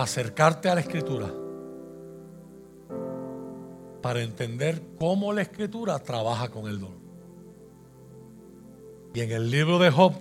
acercarte 0.00 0.70
a 0.70 0.74
la 0.74 0.80
escritura 0.80 1.30
para 4.00 4.22
entender 4.22 4.82
cómo 4.98 5.32
la 5.32 5.42
escritura 5.42 5.98
trabaja 5.98 6.48
con 6.48 6.66
el 6.66 6.80
dolor. 6.80 6.96
Y 9.14 9.20
en 9.20 9.30
el 9.30 9.50
libro 9.50 9.78
de 9.78 9.90
Job 9.90 10.14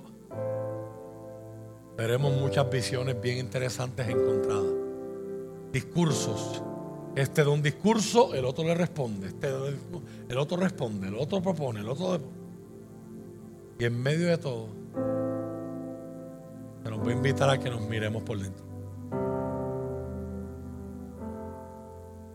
veremos 1.97 2.33
muchas 2.33 2.69
visiones 2.69 3.19
bien 3.19 3.37
interesantes 3.37 4.09
encontradas. 4.09 4.73
Discursos. 5.71 6.61
Este 7.15 7.43
da 7.43 7.49
un 7.49 7.61
discurso, 7.61 8.33
el 8.33 8.43
otro 8.43 8.65
le 8.65 8.75
responde. 8.75 9.27
Este 9.27 9.47
el 10.27 10.37
otro 10.37 10.57
responde, 10.57 11.07
el 11.07 11.15
otro 11.15 11.41
propone, 11.41 11.79
el 11.79 11.89
otro... 11.89 12.19
Y 13.79 13.85
en 13.85 14.03
medio 14.03 14.27
de 14.27 14.37
todo, 14.37 14.67
se 16.83 16.89
nos 16.89 16.99
voy 16.99 17.13
a 17.13 17.15
invitar 17.15 17.49
a 17.49 17.57
que 17.57 17.69
nos 17.69 17.81
miremos 17.87 18.21
por 18.21 18.37
dentro. 18.37 18.71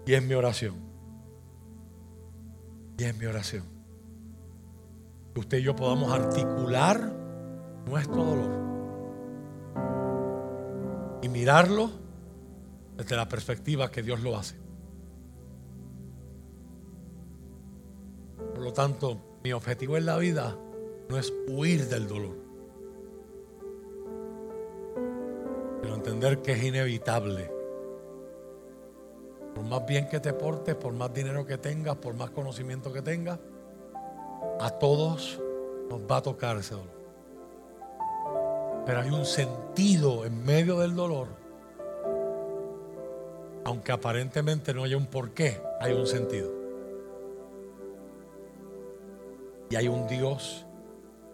Y 0.06 0.14
es 0.14 0.22
mi 0.22 0.34
oración. 0.34 0.76
Y 2.96 3.04
es 3.04 3.18
mi 3.18 3.26
oración. 3.26 3.64
Que 5.34 5.40
usted 5.40 5.58
y 5.58 5.62
yo 5.62 5.74
podamos 5.74 6.12
articular 6.12 7.12
nuestro 7.86 8.24
dolor. 8.24 8.66
Y 11.22 11.28
mirarlo 11.28 11.90
desde 12.96 13.16
la 13.16 13.28
perspectiva 13.28 13.90
que 13.90 14.02
Dios 14.02 14.22
lo 14.22 14.36
hace. 14.36 14.56
Por 18.54 18.62
lo 18.62 18.72
tanto, 18.72 19.38
mi 19.42 19.52
objetivo 19.52 19.96
en 19.96 20.06
la 20.06 20.16
vida 20.16 20.56
no 21.10 21.18
es 21.18 21.32
huir 21.48 21.88
del 21.88 22.08
dolor, 22.08 22.36
pero 25.82 25.94
entender 25.94 26.42
que 26.42 26.52
es 26.52 26.62
inevitable 26.64 27.55
por 29.56 29.64
más 29.64 29.86
bien 29.86 30.06
que 30.06 30.20
te 30.20 30.34
portes, 30.34 30.74
por 30.74 30.92
más 30.92 31.14
dinero 31.14 31.46
que 31.46 31.56
tengas, 31.56 31.96
por 31.96 32.12
más 32.12 32.28
conocimiento 32.28 32.92
que 32.92 33.00
tengas, 33.00 33.38
a 34.60 34.68
todos 34.68 35.40
nos 35.88 36.00
va 36.02 36.18
a 36.18 36.22
tocar 36.22 36.58
ese 36.58 36.74
dolor. 36.74 36.90
Pero 38.84 39.00
hay 39.00 39.08
un 39.08 39.24
sentido 39.24 40.26
en 40.26 40.44
medio 40.44 40.78
del 40.78 40.94
dolor. 40.94 41.28
Aunque 43.64 43.92
aparentemente 43.92 44.74
no 44.74 44.84
haya 44.84 44.98
un 44.98 45.06
porqué, 45.06 45.58
hay 45.80 45.94
un 45.94 46.06
sentido. 46.06 46.52
Y 49.70 49.76
hay 49.76 49.88
un 49.88 50.06
Dios 50.06 50.66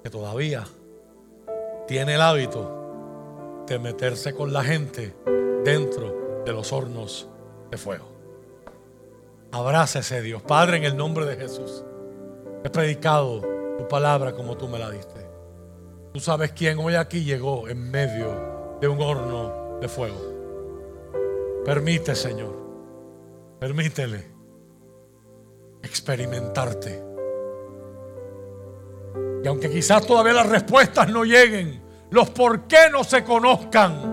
que 0.05 0.11
todavía 0.11 0.65
tiene 1.89 2.15
el 2.15 2.21
hábito 2.21 3.65
de 3.67 3.81
meterse 3.81 4.33
con 4.33 4.53
la 4.53 4.63
gente 4.63 5.13
dentro 5.65 6.45
de 6.47 6.53
los 6.53 6.73
hornos 6.73 7.29
de 7.69 7.79
fuego. 7.79 8.12
Abraza 9.53 9.99
ese 9.99 10.23
Dios. 10.23 10.43
Padre, 10.43 10.79
en 10.79 10.85
el 10.85 10.97
nombre 10.97 11.27
de 11.27 11.37
Jesús. 11.37 11.85
He 12.65 12.71
predicado 12.71 13.43
tu 13.79 13.87
palabra 13.87 14.33
como 14.33 14.57
tú 14.57 14.67
me 14.67 14.79
la 14.79 14.91
diste. 14.91 15.27
Tú 16.13 16.21
sabes 16.21 16.53
quién 16.53 16.79
hoy 16.79 16.95
aquí 16.95 17.23
llegó 17.23 17.69
en 17.69 17.91
medio 17.91 18.79
de 18.81 18.89
un 18.89 19.01
horno 19.01 19.79
de 19.81 19.89
fuego. 19.89 21.63
Permite, 21.65 22.15
Señor. 22.15 22.57
Permítele 23.61 24.33
experimentarte. 25.83 27.05
Y 29.45 29.49
aunque 29.49 29.71
quizás 29.71 30.07
todavía 30.07 30.33
las 30.33 30.49
respuestas 30.49 31.09
no 31.11 31.25
lleguen, 31.25 31.83
los 32.11 32.31
por 32.31 32.67
qué 32.67 32.89
no 32.91 33.05
se 33.05 33.25
conozcan. 33.25 34.13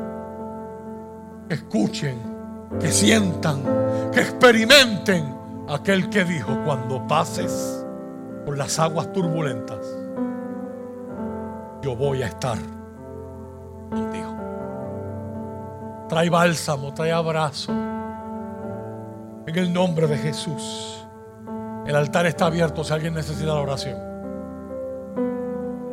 Escuchen, 1.50 2.29
que 2.80 2.92
sientan, 2.92 3.64
que 4.12 4.22
experimenten 4.22 5.36
aquel 5.68 6.10
que 6.10 6.24
dijo, 6.24 6.58
cuando 6.66 7.06
pases 7.08 7.86
por 8.46 8.58
las 8.58 8.80
aguas 8.80 9.12
turbulentas, 9.14 9.80
yo 11.82 11.96
voy 11.96 12.24
a 12.24 12.28
estar 12.28 12.58
contigo. 13.90 14.36
Trae 16.10 16.30
bálsamo, 16.30 16.94
trae 16.94 17.12
abrazo. 17.12 17.72
En 17.72 19.56
el 19.56 19.72
nombre 19.74 20.08
de 20.08 20.18
Jesús. 20.18 21.06
El 21.86 21.96
altar 21.96 22.26
está 22.28 22.46
abierto 22.46 22.84
si 22.84 22.94
alguien 22.94 23.14
necesita 23.16 23.48
la 23.48 23.62
oración. 23.62 23.98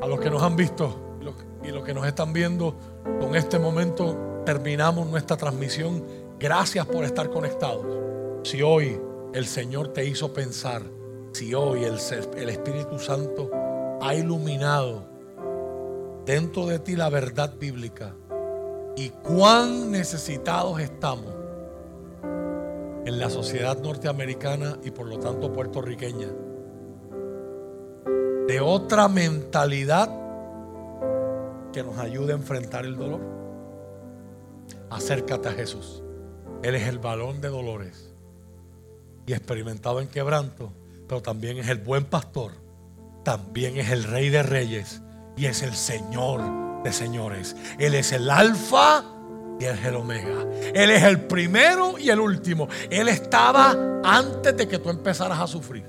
A 0.03 0.07
los 0.07 0.20
que 0.20 0.28
nos 0.28 0.43
han 0.43 0.57
visto 0.57 1.19
y 1.62 1.70
los 1.70 1.85
que 1.85 1.94
nos 1.94 2.07
están 2.07 2.32
viendo, 2.32 2.77
con 3.20 3.35
este 3.35 3.59
momento 3.59 4.43
terminamos 4.44 5.07
nuestra 5.09 5.36
transmisión. 5.36 6.05
Gracias 6.38 6.86
por 6.86 7.04
estar 7.04 7.30
conectados. 7.30 7.86
Si 8.42 8.60
hoy 8.60 9.00
el 9.32 9.46
Señor 9.46 9.88
te 9.88 10.04
hizo 10.04 10.32
pensar, 10.32 10.82
si 11.32 11.54
hoy 11.54 11.84
el, 11.84 11.96
Espíritu 12.48 12.98
Santo 12.98 13.50
ha 14.00 14.14
iluminado 14.14 15.04
dentro 16.24 16.66
de 16.66 16.78
ti 16.78 16.94
la 16.94 17.08
verdad 17.08 17.54
bíblica 17.58 18.14
y 18.96 19.10
cuán 19.10 19.90
necesitados 19.90 20.80
estamos 20.80 21.34
en 22.22 23.18
la 23.18 23.30
sociedad 23.30 23.78
norteamericana 23.80 24.78
y 24.82 24.90
por 24.90 25.06
lo 25.06 25.18
tanto 25.18 25.52
puertorriqueña 25.52 26.28
de 28.46 28.60
otra 28.60 29.08
mentalidad 29.08 30.08
que 31.72 31.82
nos 31.82 31.98
ayude 31.98 32.32
a 32.32 32.36
enfrentar 32.36 32.84
el 32.84 32.96
dolor. 32.96 33.20
Acércate 34.90 35.48
a 35.48 35.52
Jesús. 35.52 36.02
Él 36.62 36.74
es 36.74 36.86
el 36.88 36.98
balón 36.98 37.40
de 37.40 37.48
dolores 37.48 38.12
y 39.26 39.32
experimentado 39.32 40.00
en 40.00 40.08
quebranto, 40.08 40.72
pero 41.08 41.22
también 41.22 41.58
es 41.58 41.68
el 41.68 41.78
buen 41.78 42.04
pastor, 42.04 42.52
también 43.24 43.76
es 43.76 43.90
el 43.90 44.04
rey 44.04 44.28
de 44.28 44.42
reyes 44.42 45.02
y 45.36 45.46
es 45.46 45.62
el 45.62 45.74
Señor 45.74 46.66
de 46.82 46.92
señores. 46.92 47.56
Él 47.78 47.94
es 47.94 48.12
el 48.12 48.30
alfa 48.30 49.04
y 49.58 49.64
es 49.64 49.84
el 49.84 49.96
omega. 49.96 50.46
Él 50.74 50.90
es 50.90 51.02
el 51.02 51.20
primero 51.22 51.98
y 51.98 52.10
el 52.10 52.20
último. 52.20 52.68
Él 52.90 53.08
estaba 53.08 54.00
antes 54.04 54.56
de 54.56 54.68
que 54.68 54.78
tú 54.78 54.90
empezaras 54.90 55.40
a 55.40 55.46
sufrir. 55.46 55.84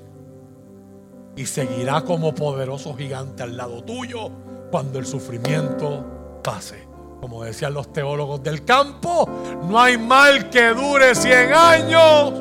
Y 1.36 1.46
seguirá 1.46 2.02
como 2.02 2.34
poderoso 2.34 2.96
gigante 2.96 3.44
al 3.44 3.56
lado 3.56 3.84
tuyo 3.84 4.32
cuando 4.72 4.98
el 4.98 5.06
sufrimiento 5.06 6.42
pase. 6.44 6.87
Como 7.22 7.44
decían 7.44 7.74
los 7.74 7.92
teólogos 7.92 8.44
del 8.44 8.64
campo, 8.64 9.28
no 9.64 9.80
hay 9.80 9.98
mal 9.98 10.50
que 10.50 10.70
dure 10.70 11.16
100 11.16 11.54
años. 11.54 12.34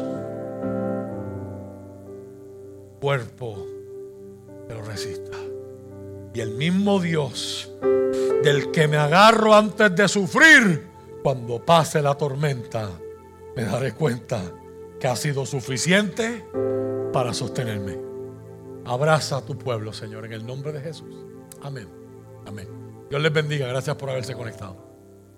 Cuerpo 3.01 3.67
que 4.69 4.75
lo 4.75 4.83
resista. 4.83 5.39
Y 6.35 6.41
el 6.41 6.51
mismo 6.51 7.01
Dios 7.01 7.73
del 8.43 8.71
que 8.71 8.87
me 8.87 8.99
agarro 8.99 9.55
antes 9.55 9.95
de 9.97 10.07
sufrir, 10.09 10.87
cuando 11.23 11.65
pase 11.65 12.03
la 12.03 12.15
tormenta, 12.15 12.91
me 13.57 13.65
daré 13.65 13.93
cuenta 13.93 14.41
que 15.01 15.09
ha 15.09 15.17
sido 15.17 15.47
suficiente 15.47 16.45
para 17.13 17.33
sostenerme. 17.33 17.99
Abraza 18.85 19.39
a 19.39 19.43
tu 19.43 19.59
pueblo, 19.59 19.93
Señor, 19.93 20.27
en 20.27 20.33
el 20.33 20.47
nombre 20.47 20.73
de 20.73 20.81
Jesús. 20.81 21.27
Amén. 21.63 21.89
Amén. 22.47 22.76
Dios 23.09 23.23
les 23.23 23.33
bendiga. 23.33 23.69
Gracias 23.69 23.97
por 23.97 24.11
haberse 24.11 24.35
conectado. 24.35 24.86